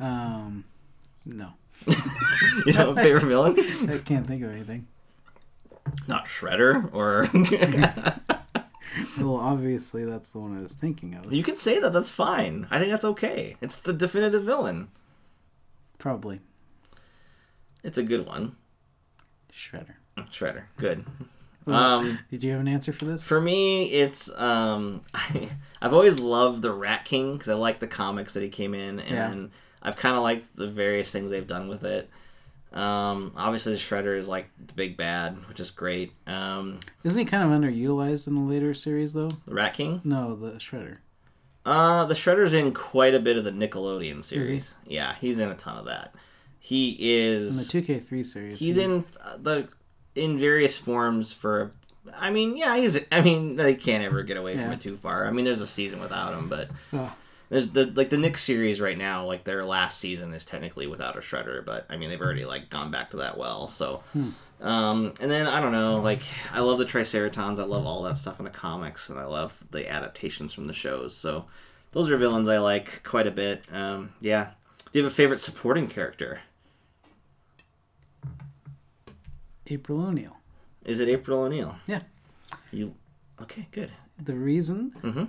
Um, 0.00 0.64
no, 1.24 1.50
You 2.66 2.72
know, 2.72 2.90
a 2.90 2.94
favorite 2.96 3.22
villain? 3.22 3.54
I 3.88 3.98
can't 3.98 4.26
think 4.26 4.42
of 4.42 4.50
anything. 4.50 4.88
Not 6.08 6.26
Shredder 6.26 6.92
or. 6.92 7.28
Well, 9.18 9.36
obviously 9.36 10.04
that's 10.04 10.30
the 10.30 10.38
one 10.38 10.56
I 10.58 10.62
was 10.62 10.72
thinking 10.72 11.14
of. 11.14 11.32
you 11.32 11.42
can 11.42 11.56
say 11.56 11.78
that. 11.80 11.92
That's 11.92 12.10
fine. 12.10 12.66
I 12.70 12.78
think 12.78 12.90
that's 12.90 13.04
okay. 13.04 13.56
It's 13.60 13.78
the 13.78 13.92
definitive 13.92 14.44
villain. 14.44 14.88
Probably 15.98 16.40
It's 17.82 17.98
a 17.98 18.02
good 18.02 18.26
one. 18.26 18.56
Shredder. 19.52 19.94
Shredder. 20.30 20.64
Good. 20.76 21.04
Um. 21.64 22.18
Did 22.28 22.42
you 22.42 22.50
have 22.50 22.60
an 22.60 22.66
answer 22.66 22.92
for 22.92 23.04
this? 23.04 23.22
For 23.22 23.40
me, 23.40 23.84
it's 23.84 24.28
um, 24.36 25.02
I, 25.14 25.48
I've 25.80 25.92
always 25.92 26.18
loved 26.18 26.60
the 26.60 26.72
Rat 26.72 27.04
King 27.04 27.34
because 27.34 27.50
I 27.50 27.54
like 27.54 27.78
the 27.78 27.86
comics 27.86 28.34
that 28.34 28.42
he 28.42 28.48
came 28.48 28.74
in, 28.74 28.98
and 28.98 29.52
I've 29.80 29.94
kind 29.94 30.16
of 30.16 30.24
liked 30.24 30.56
the 30.56 30.66
various 30.66 31.12
things 31.12 31.30
they've 31.30 31.46
done 31.46 31.68
with 31.68 31.84
it. 31.84 32.10
Um, 32.72 33.32
obviously, 33.36 33.72
the 33.72 33.78
Shredder 33.78 34.16
is 34.18 34.28
like 34.28 34.48
the 34.64 34.72
big 34.72 34.96
bad, 34.96 35.36
which 35.48 35.60
is 35.60 35.70
great. 35.70 36.12
Um, 36.26 36.80
Isn't 37.04 37.18
he 37.18 37.24
kind 37.24 37.42
of 37.44 37.50
underutilized 37.60 38.26
in 38.26 38.34
the 38.34 38.40
later 38.40 38.72
series 38.74 39.12
though? 39.12 39.28
the 39.46 39.54
Rat 39.54 39.74
King, 39.74 40.00
No, 40.04 40.34
the 40.34 40.52
Shredder. 40.52 40.98
uh, 41.66 42.06
the 42.06 42.14
Shredder's 42.14 42.52
in 42.54 42.72
quite 42.72 43.14
a 43.14 43.20
bit 43.20 43.36
of 43.36 43.44
the 43.44 43.50
Nickelodeon 43.50 44.16
he? 44.16 44.22
series. 44.22 44.74
Yeah, 44.86 45.14
he's 45.20 45.38
in 45.38 45.50
a 45.50 45.54
ton 45.54 45.76
of 45.76 45.84
that. 45.84 46.14
He 46.58 46.96
is 47.00 47.50
In 47.72 47.82
the 47.82 47.86
2K3 47.86 48.24
series. 48.24 48.58
he's 48.60 48.76
he- 48.76 48.82
in 48.82 49.04
uh, 49.22 49.36
the 49.36 49.68
in 50.14 50.38
various 50.38 50.76
forms 50.78 51.32
for. 51.32 51.72
I 52.16 52.30
mean, 52.30 52.56
yeah, 52.56 52.76
he's. 52.76 52.98
I 53.12 53.20
mean, 53.20 53.56
they 53.56 53.74
can't 53.74 54.02
ever 54.04 54.22
get 54.22 54.36
away 54.36 54.56
from 54.56 54.72
it 54.72 54.80
too 54.80 54.96
far. 54.96 55.26
I 55.26 55.30
mean, 55.30 55.44
there's 55.44 55.60
a 55.60 55.66
season 55.66 56.00
without 56.00 56.34
him, 56.34 56.48
but. 56.48 56.68
Oh, 56.92 57.12
There's 57.52 57.68
the 57.68 57.84
like 57.84 58.08
the 58.08 58.16
Nick 58.16 58.38
series 58.38 58.80
right 58.80 58.96
now, 58.96 59.26
like 59.26 59.44
their 59.44 59.62
last 59.66 59.98
season 59.98 60.32
is 60.32 60.46
technically 60.46 60.86
without 60.86 61.18
a 61.18 61.20
shredder, 61.20 61.62
but 61.62 61.84
I 61.90 61.98
mean 61.98 62.08
they've 62.08 62.18
already 62.18 62.46
like 62.46 62.70
gone 62.70 62.90
back 62.90 63.10
to 63.10 63.18
that 63.18 63.36
well. 63.36 63.68
So, 63.68 64.02
um, 64.62 65.12
and 65.20 65.30
then 65.30 65.46
I 65.46 65.60
don't 65.60 65.72
know, 65.72 65.98
like 65.98 66.22
I 66.50 66.60
love 66.60 66.78
the 66.78 66.86
Triceratons, 66.86 67.58
I 67.58 67.64
love 67.64 67.84
all 67.84 68.04
that 68.04 68.16
stuff 68.16 68.38
in 68.38 68.46
the 68.46 68.50
comics, 68.50 69.10
and 69.10 69.18
I 69.18 69.26
love 69.26 69.52
the 69.70 69.86
adaptations 69.86 70.54
from 70.54 70.66
the 70.66 70.72
shows. 70.72 71.14
So, 71.14 71.44
those 71.90 72.08
are 72.10 72.16
villains 72.16 72.48
I 72.48 72.56
like 72.56 73.02
quite 73.04 73.26
a 73.26 73.30
bit. 73.30 73.64
Um, 73.70 74.14
yeah. 74.22 74.52
Do 74.90 74.98
you 74.98 75.04
have 75.04 75.12
a 75.12 75.14
favorite 75.14 75.40
supporting 75.40 75.88
character? 75.88 76.40
April 79.66 80.00
O'Neil. 80.06 80.38
Is 80.86 81.00
it 81.00 81.08
April 81.10 81.40
O'Neil? 81.40 81.76
Yeah. 81.86 82.00
You 82.70 82.94
okay? 83.42 83.68
Good. 83.72 83.90
The 84.18 84.34
reason 84.36 84.92
Mhm. 85.02 85.28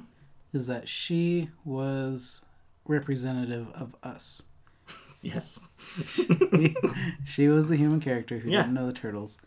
Is 0.53 0.67
that 0.67 0.87
she 0.87 1.49
was 1.65 2.45
representative 2.85 3.67
of 3.73 3.95
us. 4.03 4.43
Yes. 5.21 5.57
she 7.25 7.47
was 7.47 7.69
the 7.69 7.77
human 7.77 7.99
character 8.01 8.39
who 8.39 8.49
Yeah. 8.49 8.63
didn't 8.63 8.73
know 8.73 8.87
the 8.87 8.93
turtles, 8.93 9.37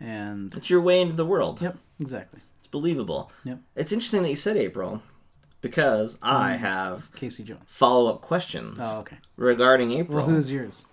and 0.00 0.54
It's 0.56 0.70
your 0.70 0.80
way 0.80 1.00
into 1.02 1.14
the 1.14 1.26
world. 1.26 1.60
yep, 1.60 1.76
exactly. 2.00 2.40
It's 2.58 2.68
believable. 2.68 3.30
Yep. 3.44 3.58
It's 3.76 3.92
interesting 3.92 4.22
that 4.22 4.30
you 4.30 4.36
said 4.36 4.56
April, 4.56 5.02
because 5.60 6.18
I 6.22 6.54
have 6.56 7.14
Casey 7.14 7.42
Jones. 7.44 7.60
follow 7.66 8.08
up 8.10 8.22
questions 8.22 8.78
Oh, 8.80 9.00
okay. 9.00 9.18
regarding 9.36 9.92
April. 9.92 10.18
Well, 10.18 10.26
who's 10.34 10.50
yours? 10.50 10.86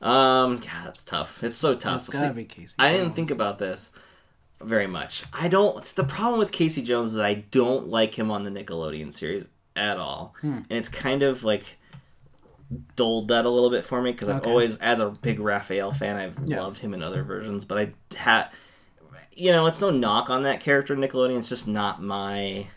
Um, 0.00 0.56
God, 0.56 0.86
that's 0.86 1.04
tough. 1.04 1.44
It's 1.44 1.56
so 1.56 1.74
tough. 1.76 2.00
It's 2.00 2.08
gotta 2.08 2.28
See, 2.28 2.34
be 2.34 2.44
Casey. 2.46 2.74
I 2.78 2.92
didn't 2.92 3.12
think 3.12 3.30
about 3.30 3.58
this 3.58 3.90
very 4.64 4.86
much. 4.86 5.24
I 5.32 5.48
don't. 5.48 5.78
It's 5.78 5.92
the 5.92 6.04
problem 6.04 6.38
with 6.38 6.52
Casey 6.52 6.82
Jones 6.82 7.12
is 7.14 7.18
I 7.18 7.34
don't 7.34 7.88
like 7.88 8.14
him 8.18 8.30
on 8.30 8.42
the 8.44 8.50
Nickelodeon 8.50 9.12
series 9.12 9.46
at 9.76 9.96
all, 9.98 10.34
Hmm. 10.40 10.52
and 10.68 10.72
it's 10.78 10.88
kind 10.88 11.22
of 11.22 11.44
like 11.44 11.78
dulled 12.96 13.28
that 13.28 13.44
a 13.44 13.50
little 13.50 13.70
bit 13.70 13.84
for 13.84 14.00
me 14.00 14.12
because 14.12 14.28
I've 14.30 14.46
always, 14.46 14.78
as 14.78 14.98
a 15.00 15.10
big 15.10 15.40
Raphael 15.40 15.92
fan, 15.92 16.16
I've 16.16 16.38
Yeah. 16.46 16.62
loved 16.62 16.78
him 16.78 16.94
in 16.94 17.02
other 17.02 17.22
versions, 17.22 17.64
but 17.66 17.78
I 17.78 17.92
had, 18.16 18.48
you 19.34 19.52
know, 19.52 19.66
it's 19.66 19.80
no 19.80 19.90
knock 19.90 20.30
on 20.30 20.42
that 20.44 20.60
character 20.60 20.94
in 20.94 21.00
Nickelodeon. 21.00 21.38
It's 21.38 21.50
just 21.50 21.68
not 21.68 22.02
my 22.02 22.68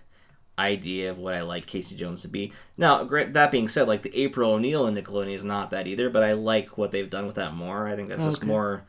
idea 0.60 1.12
of 1.12 1.18
what 1.18 1.34
I 1.34 1.42
like 1.42 1.66
Casey 1.66 1.96
Jones 1.96 2.22
to 2.24 2.28
be. 2.28 2.52
Now, 2.78 3.04
that 3.06 3.52
being 3.52 3.70
said, 3.70 3.88
like 3.88 4.02
the 4.04 4.18
April 4.18 4.52
O'Neil 4.52 4.86
in 4.88 4.96
Nickelodeon 4.96 5.34
is 5.34 5.44
not 5.46 5.72
that 5.72 5.88
either, 5.88 6.10
but 6.10 6.24
I 6.24 6.34
like 6.34 6.78
what 6.78 6.92
they've 6.92 7.10
done 7.10 7.26
with 7.28 7.36
that 7.36 7.54
more. 7.54 7.88
I 7.88 7.96
think 7.96 8.10
that's 8.10 8.24
just 8.24 8.44
more. 8.44 8.84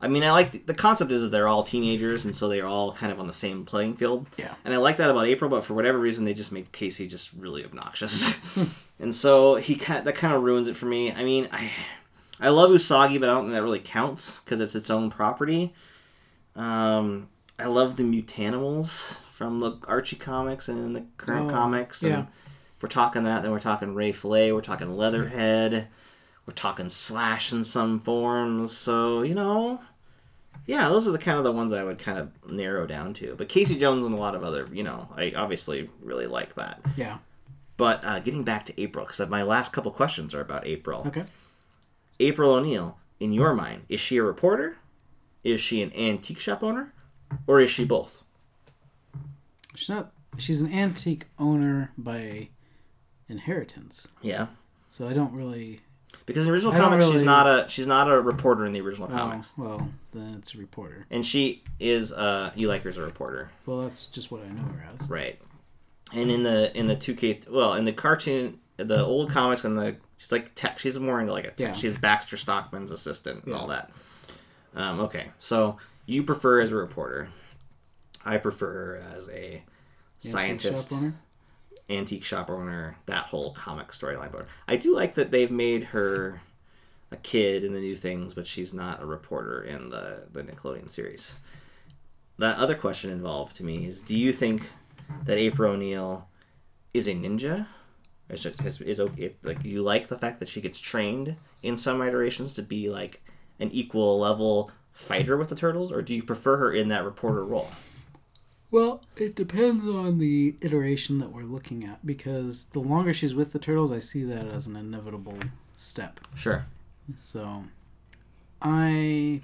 I 0.00 0.08
mean, 0.08 0.22
I 0.22 0.30
like 0.32 0.52
the, 0.52 0.58
the 0.58 0.74
concept 0.74 1.10
is 1.10 1.30
they're 1.30 1.48
all 1.48 1.62
teenagers, 1.62 2.24
and 2.24 2.36
so 2.36 2.48
they're 2.48 2.66
all 2.66 2.92
kind 2.92 3.10
of 3.10 3.18
on 3.18 3.26
the 3.26 3.32
same 3.32 3.64
playing 3.64 3.96
field. 3.96 4.26
Yeah. 4.36 4.54
And 4.64 4.74
I 4.74 4.76
like 4.76 4.98
that 4.98 5.10
about 5.10 5.26
April, 5.26 5.48
but 5.50 5.64
for 5.64 5.74
whatever 5.74 5.98
reason, 5.98 6.24
they 6.24 6.34
just 6.34 6.52
make 6.52 6.70
Casey 6.72 7.06
just 7.06 7.32
really 7.32 7.64
obnoxious, 7.64 8.38
and 9.00 9.14
so 9.14 9.56
he 9.56 9.74
kind 9.74 10.06
that 10.06 10.14
kind 10.16 10.34
of 10.34 10.42
ruins 10.42 10.68
it 10.68 10.76
for 10.76 10.86
me. 10.86 11.12
I 11.12 11.24
mean, 11.24 11.48
I 11.52 11.70
I 12.40 12.50
love 12.50 12.70
Usagi, 12.70 13.18
but 13.18 13.28
I 13.30 13.34
don't 13.34 13.44
think 13.44 13.54
that 13.54 13.62
really 13.62 13.78
counts 13.80 14.40
because 14.40 14.60
it's 14.60 14.74
its 14.74 14.90
own 14.90 15.10
property. 15.10 15.72
Um, 16.54 17.28
I 17.58 17.66
love 17.66 17.96
the 17.96 18.02
Mutanimals 18.02 19.16
from 19.32 19.60
the 19.60 19.78
Archie 19.86 20.16
comics 20.16 20.68
and 20.68 20.94
the 20.96 21.04
current 21.16 21.50
Oh, 21.50 21.54
comics. 21.54 22.02
And 22.02 22.12
yeah. 22.12 22.20
if 22.76 22.82
we're 22.82 22.88
talking 22.88 23.24
that, 23.24 23.42
then 23.42 23.52
we're 23.52 23.60
talking 23.60 23.94
Ray 23.94 24.12
Fillet, 24.12 24.52
we're 24.52 24.60
talking 24.60 24.92
Leatherhead, 24.94 25.88
we're 26.46 26.54
talking 26.54 26.88
Slash 26.88 27.52
in 27.52 27.64
some 27.64 28.00
forms. 28.00 28.76
So 28.76 29.22
you 29.22 29.34
know, 29.34 29.80
yeah, 30.66 30.88
those 30.88 31.06
are 31.06 31.12
the 31.12 31.18
kind 31.18 31.38
of 31.38 31.44
the 31.44 31.52
ones 31.52 31.72
I 31.72 31.84
would 31.84 31.98
kind 31.98 32.18
of 32.18 32.30
narrow 32.50 32.86
down 32.86 33.14
to. 33.14 33.34
But 33.36 33.48
Casey 33.48 33.76
Jones 33.76 34.04
and 34.06 34.14
a 34.14 34.18
lot 34.18 34.34
of 34.34 34.42
other, 34.44 34.68
you 34.72 34.82
know, 34.82 35.08
I 35.16 35.32
obviously 35.36 35.90
really 36.02 36.26
like 36.26 36.54
that. 36.54 36.80
Yeah. 36.96 37.18
But 37.76 38.04
uh, 38.04 38.20
getting 38.20 38.42
back 38.42 38.64
to 38.66 38.80
April, 38.80 39.04
because 39.04 39.28
my 39.28 39.42
last 39.42 39.72
couple 39.72 39.90
questions 39.92 40.34
are 40.34 40.40
about 40.40 40.66
April. 40.66 41.04
Okay. 41.06 41.24
April 42.18 42.52
O'Neil, 42.54 42.96
in 43.20 43.34
your 43.34 43.52
mind, 43.54 43.82
is 43.90 44.00
she 44.00 44.16
a 44.16 44.22
reporter? 44.22 44.76
Is 45.44 45.60
she 45.60 45.82
an 45.82 45.92
antique 45.94 46.38
shop 46.40 46.62
owner? 46.62 46.94
Or 47.46 47.60
is 47.60 47.70
she 47.70 47.84
both? 47.84 48.22
She's 49.74 49.88
not. 49.90 50.12
She's 50.38 50.60
an 50.62 50.72
antique 50.72 51.26
owner 51.38 51.92
by 51.98 52.48
inheritance, 53.28 54.08
Yeah. 54.22 54.46
so 54.90 55.06
I 55.08 55.12
don't 55.12 55.32
really. 55.34 55.80
Because 56.24 56.46
in 56.46 56.48
the 56.48 56.52
original 56.54 56.72
I 56.72 56.78
comics 56.78 57.06
she's 57.06 57.22
not 57.22 57.46
a 57.46 57.68
she's 57.68 57.86
not 57.86 58.10
a 58.10 58.20
reporter 58.20 58.64
in 58.66 58.72
the 58.72 58.80
original 58.80 59.08
Oh, 59.12 59.16
comics. 59.16 59.52
well, 59.56 59.88
then 60.14 60.36
it's 60.38 60.54
a 60.54 60.58
reporter. 60.58 61.04
And 61.10 61.24
she 61.24 61.62
is 61.78 62.12
uh 62.12 62.50
you 62.54 62.68
like 62.68 62.82
her 62.82 62.90
as 62.90 62.96
a 62.98 63.02
reporter. 63.02 63.50
Well, 63.66 63.82
that's 63.82 64.06
just 64.06 64.30
what 64.30 64.42
I 64.42 64.48
know 64.48 64.62
her 64.62 64.84
as. 64.98 65.08
Right. 65.08 65.40
And 66.12 66.30
in 66.30 66.42
the 66.42 66.76
in 66.76 66.86
the 66.86 66.96
two 66.96 67.14
K 67.14 67.40
well, 67.50 67.74
in 67.74 67.84
the 67.84 67.92
cartoon 67.92 68.58
the 68.76 69.04
old 69.04 69.30
comics 69.30 69.64
and 69.64 69.78
the 69.78 69.96
she's 70.16 70.32
like 70.32 70.54
tech 70.54 70.78
she's 70.78 70.98
more 70.98 71.20
into 71.20 71.32
like 71.32 71.44
a 71.44 71.50
tech 71.50 71.58
Yeah. 71.58 71.72
she's 71.74 71.96
Baxter 71.96 72.36
Stockman's 72.36 72.90
assistant 72.90 73.44
and 73.44 73.52
Yeah. 73.54 73.60
all 73.60 73.66
that. 73.68 73.90
Um, 74.74 75.00
okay. 75.00 75.28
So 75.40 75.76
you 76.06 76.22
prefer 76.22 76.60
as 76.60 76.72
a 76.72 76.76
reporter. 76.76 77.28
I 78.24 78.38
prefer 78.38 78.72
her 78.72 79.02
as 79.16 79.28
a 79.30 79.62
scientist. 80.18 80.92
Antique 81.88 82.24
shop 82.24 82.50
owner, 82.50 82.96
that 83.06 83.24
whole 83.24 83.52
comic 83.52 83.88
storyline. 83.88 84.32
But 84.32 84.46
I 84.66 84.76
do 84.76 84.94
like 84.94 85.14
that 85.14 85.30
they've 85.30 85.50
made 85.50 85.84
her 85.84 86.40
a 87.10 87.16
kid 87.16 87.64
in 87.64 87.72
the 87.72 87.80
new 87.80 87.96
things, 87.96 88.34
but 88.34 88.46
she's 88.46 88.74
not 88.74 89.02
a 89.02 89.06
reporter 89.06 89.62
in 89.62 89.90
the 89.90 90.24
the 90.32 90.42
Nickelodeon 90.42 90.90
series. 90.90 91.36
That 92.38 92.58
other 92.58 92.74
question 92.74 93.10
involved 93.10 93.56
to 93.56 93.64
me 93.64 93.86
is: 93.86 94.02
Do 94.02 94.16
you 94.16 94.32
think 94.32 94.62
that 95.24 95.38
April 95.38 95.72
O'Neil 95.72 96.28
is 96.92 97.08
a 97.08 97.14
ninja? 97.14 97.66
Is 98.28 98.44
it, 98.44 98.60
is, 98.64 98.80
is 98.80 98.98
okay, 98.98 99.36
like 99.44 99.64
you 99.64 99.82
like 99.82 100.08
the 100.08 100.18
fact 100.18 100.40
that 100.40 100.48
she 100.48 100.60
gets 100.60 100.80
trained 100.80 101.36
in 101.62 101.76
some 101.76 102.02
iterations 102.02 102.54
to 102.54 102.62
be 102.62 102.90
like 102.90 103.22
an 103.60 103.70
equal 103.70 104.18
level 104.18 104.70
fighter 104.92 105.36
with 105.36 105.48
the 105.48 105.54
turtles, 105.54 105.92
or 105.92 106.02
do 106.02 106.12
you 106.12 106.24
prefer 106.24 106.56
her 106.56 106.72
in 106.72 106.88
that 106.88 107.04
reporter 107.04 107.44
role? 107.44 107.70
Well, 108.70 109.02
it 109.16 109.34
depends 109.36 109.84
on 109.84 110.18
the 110.18 110.56
iteration 110.60 111.18
that 111.18 111.30
we're 111.32 111.44
looking 111.44 111.84
at 111.84 112.04
because 112.04 112.66
the 112.66 112.80
longer 112.80 113.14
she's 113.14 113.34
with 113.34 113.52
the 113.52 113.58
turtles, 113.58 113.92
I 113.92 114.00
see 114.00 114.24
that 114.24 114.46
as 114.48 114.66
an 114.66 114.76
inevitable 114.76 115.38
step. 115.76 116.20
Sure. 116.34 116.64
So, 117.20 117.64
I 118.60 119.42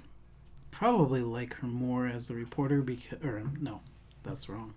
probably 0.71 1.21
like 1.21 1.53
her 1.55 1.67
more 1.67 2.07
as 2.07 2.27
the 2.27 2.35
reporter 2.35 2.81
because, 2.81 3.23
or 3.23 3.43
no, 3.59 3.81
that's 4.23 4.49
wrong. 4.49 4.73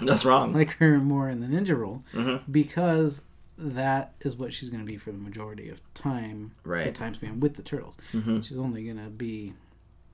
That's 0.00 0.24
wrong. 0.24 0.52
like 0.52 0.70
her 0.78 0.98
more 0.98 1.28
in 1.28 1.40
the 1.40 1.46
ninja 1.46 1.76
role 1.78 2.02
Mhm. 2.12 2.42
because 2.50 3.22
that 3.56 4.14
is 4.20 4.36
what 4.36 4.52
she's 4.52 4.68
going 4.68 4.80
to 4.84 4.90
be 4.90 4.96
for 4.96 5.12
the 5.12 5.18
majority 5.18 5.68
of 5.68 5.80
time. 5.94 6.52
Right. 6.64 6.86
The 6.86 6.92
time 6.92 7.14
span 7.14 7.38
with 7.40 7.54
the 7.54 7.62
turtles. 7.62 7.96
Mhm. 8.12 8.42
She's 8.44 8.58
only 8.58 8.84
going 8.84 8.96
to 8.96 9.10
be 9.10 9.52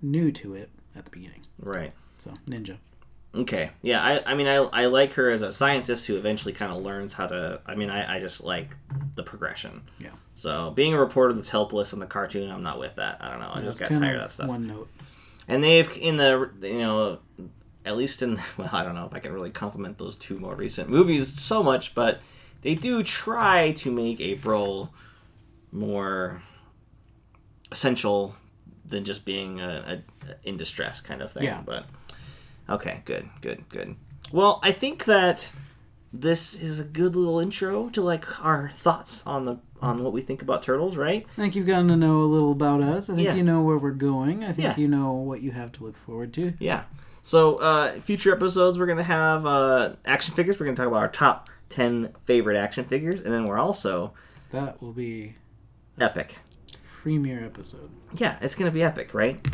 new 0.03 0.31
to 0.33 0.55
it 0.55 0.69
at 0.95 1.05
the 1.07 1.11
beginning. 1.11 1.43
Right. 1.59 1.93
So 2.19 2.33
ninja. 2.47 2.77
Okay. 3.37 3.71
Yeah, 3.83 4.03
I, 4.03 4.33
I 4.33 4.35
mean, 4.35 4.47
I, 4.47 4.57
I 4.57 4.87
like 4.87 5.13
her 5.15 5.31
as 5.31 5.43
a 5.43 5.53
scientist 5.53 6.07
who 6.07 6.17
eventually 6.17 6.53
kind 6.53 6.73
of 6.73 6.83
learns 6.83 7.13
how 7.13 7.27
to. 7.27 7.61
I 7.67 7.75
mean, 7.75 7.91
I, 7.91 8.17
I 8.17 8.21
just 8.21 8.43
like 8.43 8.77
the 9.15 9.23
progression. 9.23 9.83
Yeah. 9.99 10.11
So 10.35 10.71
being 10.71 10.95
a 10.95 10.99
reporter 11.01 11.33
that's 11.33 11.49
helpless 11.49 11.93
in 11.93 11.99
the 11.99 12.07
cartoon, 12.07 12.51
I'm 12.51 12.63
not 12.63 12.79
with 12.79 12.97
that. 12.97 13.19
I 13.21 13.31
don't 13.31 13.41
know. 13.41 13.51
I 13.53 13.61
Yeah, 13.61 13.65
just 13.67 13.79
got 13.81 13.89
tired 13.91 14.17
of 14.17 14.23
that 14.23 14.31
stuff. 14.31 14.49
One 14.49 14.67
note. 14.67 14.89
And 15.49 15.63
they've 15.63 15.91
in 15.99 16.17
the 16.17 16.51
you 16.63 16.79
know, 16.79 17.19
at 17.85 17.97
least 17.97 18.23
in 18.23 18.41
well, 18.57 18.71
I 18.73 18.83
don't 18.83 18.95
know 18.95 19.07
if 19.07 19.15
I 19.15 19.19
can 19.19 19.33
really 19.33 19.51
compliment 19.51 19.99
those 19.99 20.17
two 20.17 20.39
more 20.39 20.55
recent 20.55 20.89
movies 20.89 21.41
so 21.41 21.63
much, 21.63 21.95
but 21.95 22.21
they 22.63 22.75
do 22.75 23.03
try 23.03 23.73
to 23.73 23.93
make 23.93 24.21
April 24.21 24.93
more 25.73 26.43
essential 27.71 28.35
than 28.85 29.05
just 29.05 29.25
being 29.25 29.61
a, 29.61 30.03
a 30.27 30.49
in 30.49 30.57
distress 30.57 31.01
kind 31.01 31.21
of 31.23 31.33
thing. 31.33 31.45
Yeah. 31.45 31.63
But 31.65 31.87
okay, 32.69 33.03
good, 33.05 33.29
good, 33.41 33.69
good. 33.69 33.97
Well, 34.33 34.61
I 34.63 34.73
think 34.73 35.05
that 35.05 35.51
this 36.13 36.55
is 36.61 36.81
a 36.81 36.85
good 36.85 37.15
little 37.17 37.39
intro 37.41 37.89
to 37.91 38.01
like 38.03 38.45
our 38.45 38.71
thoughts 38.71 39.27
on 39.27 39.45
the 39.45 39.59
on 39.83 40.03
what 40.03 40.13
we 40.15 40.23
think 40.23 40.41
about 40.41 40.63
turtles, 40.63 40.97
right? 40.97 41.27
I 41.33 41.41
think 41.43 41.55
you've 41.55 41.67
gotten 41.67 41.89
to 41.89 41.97
know 41.97 42.21
a 42.21 42.25
little 42.25 42.53
about 42.53 42.83
us. 42.83 43.11
I 43.11 43.15
think 43.15 43.27
Yeah. 43.27 43.35
you 43.35 43.43
know 43.43 43.61
where 43.63 43.77
we're 43.77 43.91
going. 43.91 44.43
I 44.43 44.53
think 44.53 44.65
Yeah. 44.69 44.77
you 44.79 44.89
know 44.89 45.13
what 45.13 45.43
you 45.43 45.51
have 45.53 45.71
to 45.73 45.85
look 45.85 45.97
forward 45.99 46.33
to. 46.35 46.55
Yeah. 46.59 46.85
So, 47.23 47.57
uh, 47.57 48.01
future 48.01 48.33
episodes, 48.35 48.79
we're 48.79 48.87
going 48.87 48.97
to 48.99 49.05
have 49.05 49.45
uh, 49.45 49.97
action 50.07 50.35
figures. 50.35 50.59
We're 50.59 50.65
going 50.65 50.77
to 50.77 50.81
talk 50.83 50.89
about 50.89 51.01
our 51.01 51.09
top 51.11 51.51
10 51.69 52.15
favorite 52.25 52.57
action 52.57 52.87
figures. 52.87 53.21
And 53.21 53.35
then 53.35 53.45
we're 53.45 53.59
also 53.59 54.15
That 54.53 54.81
will 54.81 54.93
be 54.93 55.35
epic. 56.01 56.37
premiere 57.03 57.45
episode. 57.45 57.91
Yeah, 58.15 58.39
it's 58.41 58.55
going 58.55 58.71
to 58.71 58.75
be 58.75 58.83
epic, 58.83 59.13
right? 59.13 59.45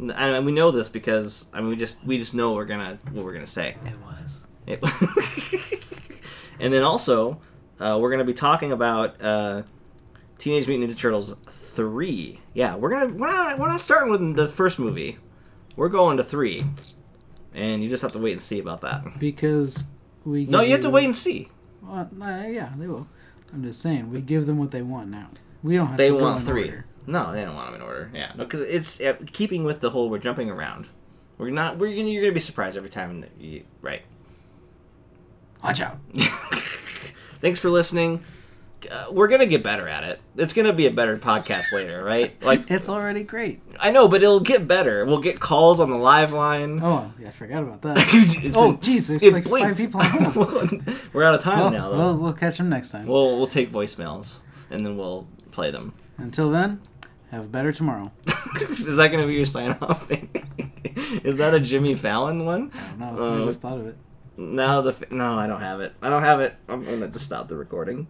And 0.00 0.46
we 0.46 0.52
know 0.52 0.70
this 0.70 0.88
because, 0.88 1.48
I 1.52 1.60
mean, 1.60 1.68
we 1.70 1.76
just 1.76 2.04
we 2.04 2.16
just 2.18 2.34
know 2.34 2.54
we're 2.54 2.64
gonna 2.64 2.98
what 3.12 3.24
we're 3.24 3.32
going 3.34 3.44
to 3.44 3.50
say. 3.50 3.76
It 3.84 3.94
was. 4.00 4.40
It- 4.66 5.82
and 6.60 6.72
then 6.72 6.82
also, 6.82 7.40
uh, 7.78 7.98
we're 8.00 8.10
going 8.10 8.20
to 8.20 8.24
be 8.24 8.34
talking 8.34 8.72
about 8.72 9.20
uh, 9.22 9.62
Teenage 10.38 10.68
Mutant 10.68 10.90
Ninja 10.90 10.98
Turtles 10.98 11.34
3. 11.74 12.40
Yeah, 12.54 12.76
we're 12.76 12.90
to 12.90 13.06
we're 13.12 13.26
not, 13.26 13.58
we're 13.58 13.68
not 13.68 13.80
starting 13.80 14.10
with 14.10 14.36
the 14.36 14.46
first 14.46 14.78
movie. 14.78 15.18
We're 15.76 15.88
going 15.88 16.16
to 16.18 16.24
3. 16.24 16.64
And 17.54 17.82
you 17.82 17.88
just 17.88 18.02
have 18.02 18.12
to 18.12 18.18
wait 18.18 18.32
and 18.32 18.40
see 18.40 18.58
about 18.60 18.82
that. 18.82 19.18
Because 19.18 19.86
we. 20.24 20.46
No, 20.46 20.60
you 20.60 20.72
have 20.72 20.82
to 20.82 20.90
wait 20.90 21.04
and 21.04 21.16
see. 21.16 21.48
Well, 21.82 22.08
uh, 22.22 22.26
yeah, 22.46 22.70
they 22.76 22.86
will. 22.86 23.06
I'm 23.52 23.62
just 23.64 23.80
saying, 23.80 24.10
we 24.10 24.20
give 24.20 24.46
them 24.46 24.58
what 24.58 24.70
they 24.70 24.82
want 24.82 25.08
now. 25.08 25.30
We 25.62 25.76
don't 25.76 25.88
have 25.88 25.96
They 25.96 26.12
want 26.12 26.44
three. 26.44 26.64
order. 26.66 26.86
No, 27.06 27.32
they 27.32 27.44
don't 27.44 27.54
want 27.54 27.68
them 27.68 27.76
in 27.76 27.82
order. 27.82 28.10
Yeah, 28.14 28.32
because 28.36 28.60
it's 28.68 29.00
uh, 29.00 29.16
keeping 29.32 29.64
with 29.64 29.80
the 29.80 29.90
whole 29.90 30.10
we're 30.10 30.18
jumping 30.18 30.50
around. 30.50 30.86
We're 31.38 31.50
not. 31.50 31.78
We're 31.78 31.94
gonna, 31.96 32.08
you're 32.08 32.22
gonna 32.22 32.34
be 32.34 32.40
surprised 32.40 32.76
every 32.76 32.90
time. 32.90 33.22
That 33.22 33.30
you, 33.38 33.64
right. 33.80 34.02
Watch 35.62 35.80
out. 35.80 35.98
Thanks 37.40 37.58
for 37.60 37.70
listening. 37.70 38.22
Uh, 38.90 39.06
we're 39.10 39.28
gonna 39.28 39.46
get 39.46 39.62
better 39.62 39.86
at 39.88 40.04
it. 40.04 40.20
It's 40.36 40.54
gonna 40.54 40.72
be 40.72 40.86
a 40.86 40.90
better 40.90 41.18
podcast 41.18 41.70
later, 41.72 42.02
right? 42.02 42.34
Like 42.42 42.70
It's 42.70 42.88
already 42.88 43.24
great. 43.24 43.60
I 43.78 43.90
know, 43.90 44.08
but 44.08 44.22
it'll 44.22 44.40
get 44.40 44.66
better. 44.66 45.04
We'll 45.04 45.20
get 45.20 45.38
calls 45.38 45.80
on 45.80 45.90
the 45.90 45.96
live 45.98 46.32
line. 46.32 46.80
Oh, 46.82 47.12
yeah, 47.18 47.28
I 47.28 47.30
forgot 47.30 47.62
about 47.62 47.82
that. 47.82 48.52
Oh, 48.56 48.74
Jesus, 48.76 49.22
like 49.22 49.44
blinked. 49.44 49.68
five 49.68 49.76
people 49.76 50.00
we're 51.12 51.24
out 51.24 51.34
of 51.34 51.42
time 51.42 51.60
well, 51.60 51.70
now, 51.70 51.90
though. 51.90 51.96
we'll, 51.98 52.16
we'll 52.16 52.32
catch 52.32 52.56
them 52.58 52.68
next 52.70 52.90
time. 52.90 53.06
we'll 53.06 53.36
we'll 53.36 53.46
take 53.46 53.70
voicemails 53.70 54.38
and 54.70 54.84
then 54.84 54.96
we'll 54.96 55.26
play 55.50 55.70
them. 55.70 55.92
Until 56.16 56.50
then, 56.50 56.80
have 57.30 57.50
better 57.52 57.72
tomorrow. 57.72 58.10
Is 58.60 58.96
that 58.96 59.10
gonna 59.10 59.26
be 59.26 59.34
your 59.34 59.44
sign 59.44 59.76
off 59.80 60.06
thing? 60.08 60.28
Is 61.24 61.36
that 61.38 61.54
a 61.54 61.60
Jimmy 61.60 61.94
Fallon 61.94 62.44
one? 62.44 62.70
I 62.74 63.04
don't 63.04 63.16
know. 63.16 63.22
Uh, 63.40 63.42
I 63.42 63.46
just 63.46 63.60
thought 63.60 63.78
of 63.78 63.86
it. 63.86 63.96
No, 64.36 64.82
the 64.82 64.90
f- 64.90 65.10
no, 65.10 65.34
I 65.38 65.46
don't 65.46 65.60
have 65.60 65.80
it. 65.80 65.92
I 66.00 66.08
don't 66.10 66.22
have 66.22 66.40
it. 66.40 66.54
I'm 66.68 66.84
gonna 66.84 67.08
just 67.08 67.24
stop 67.24 67.48
the 67.48 67.56
recording. 67.56 68.06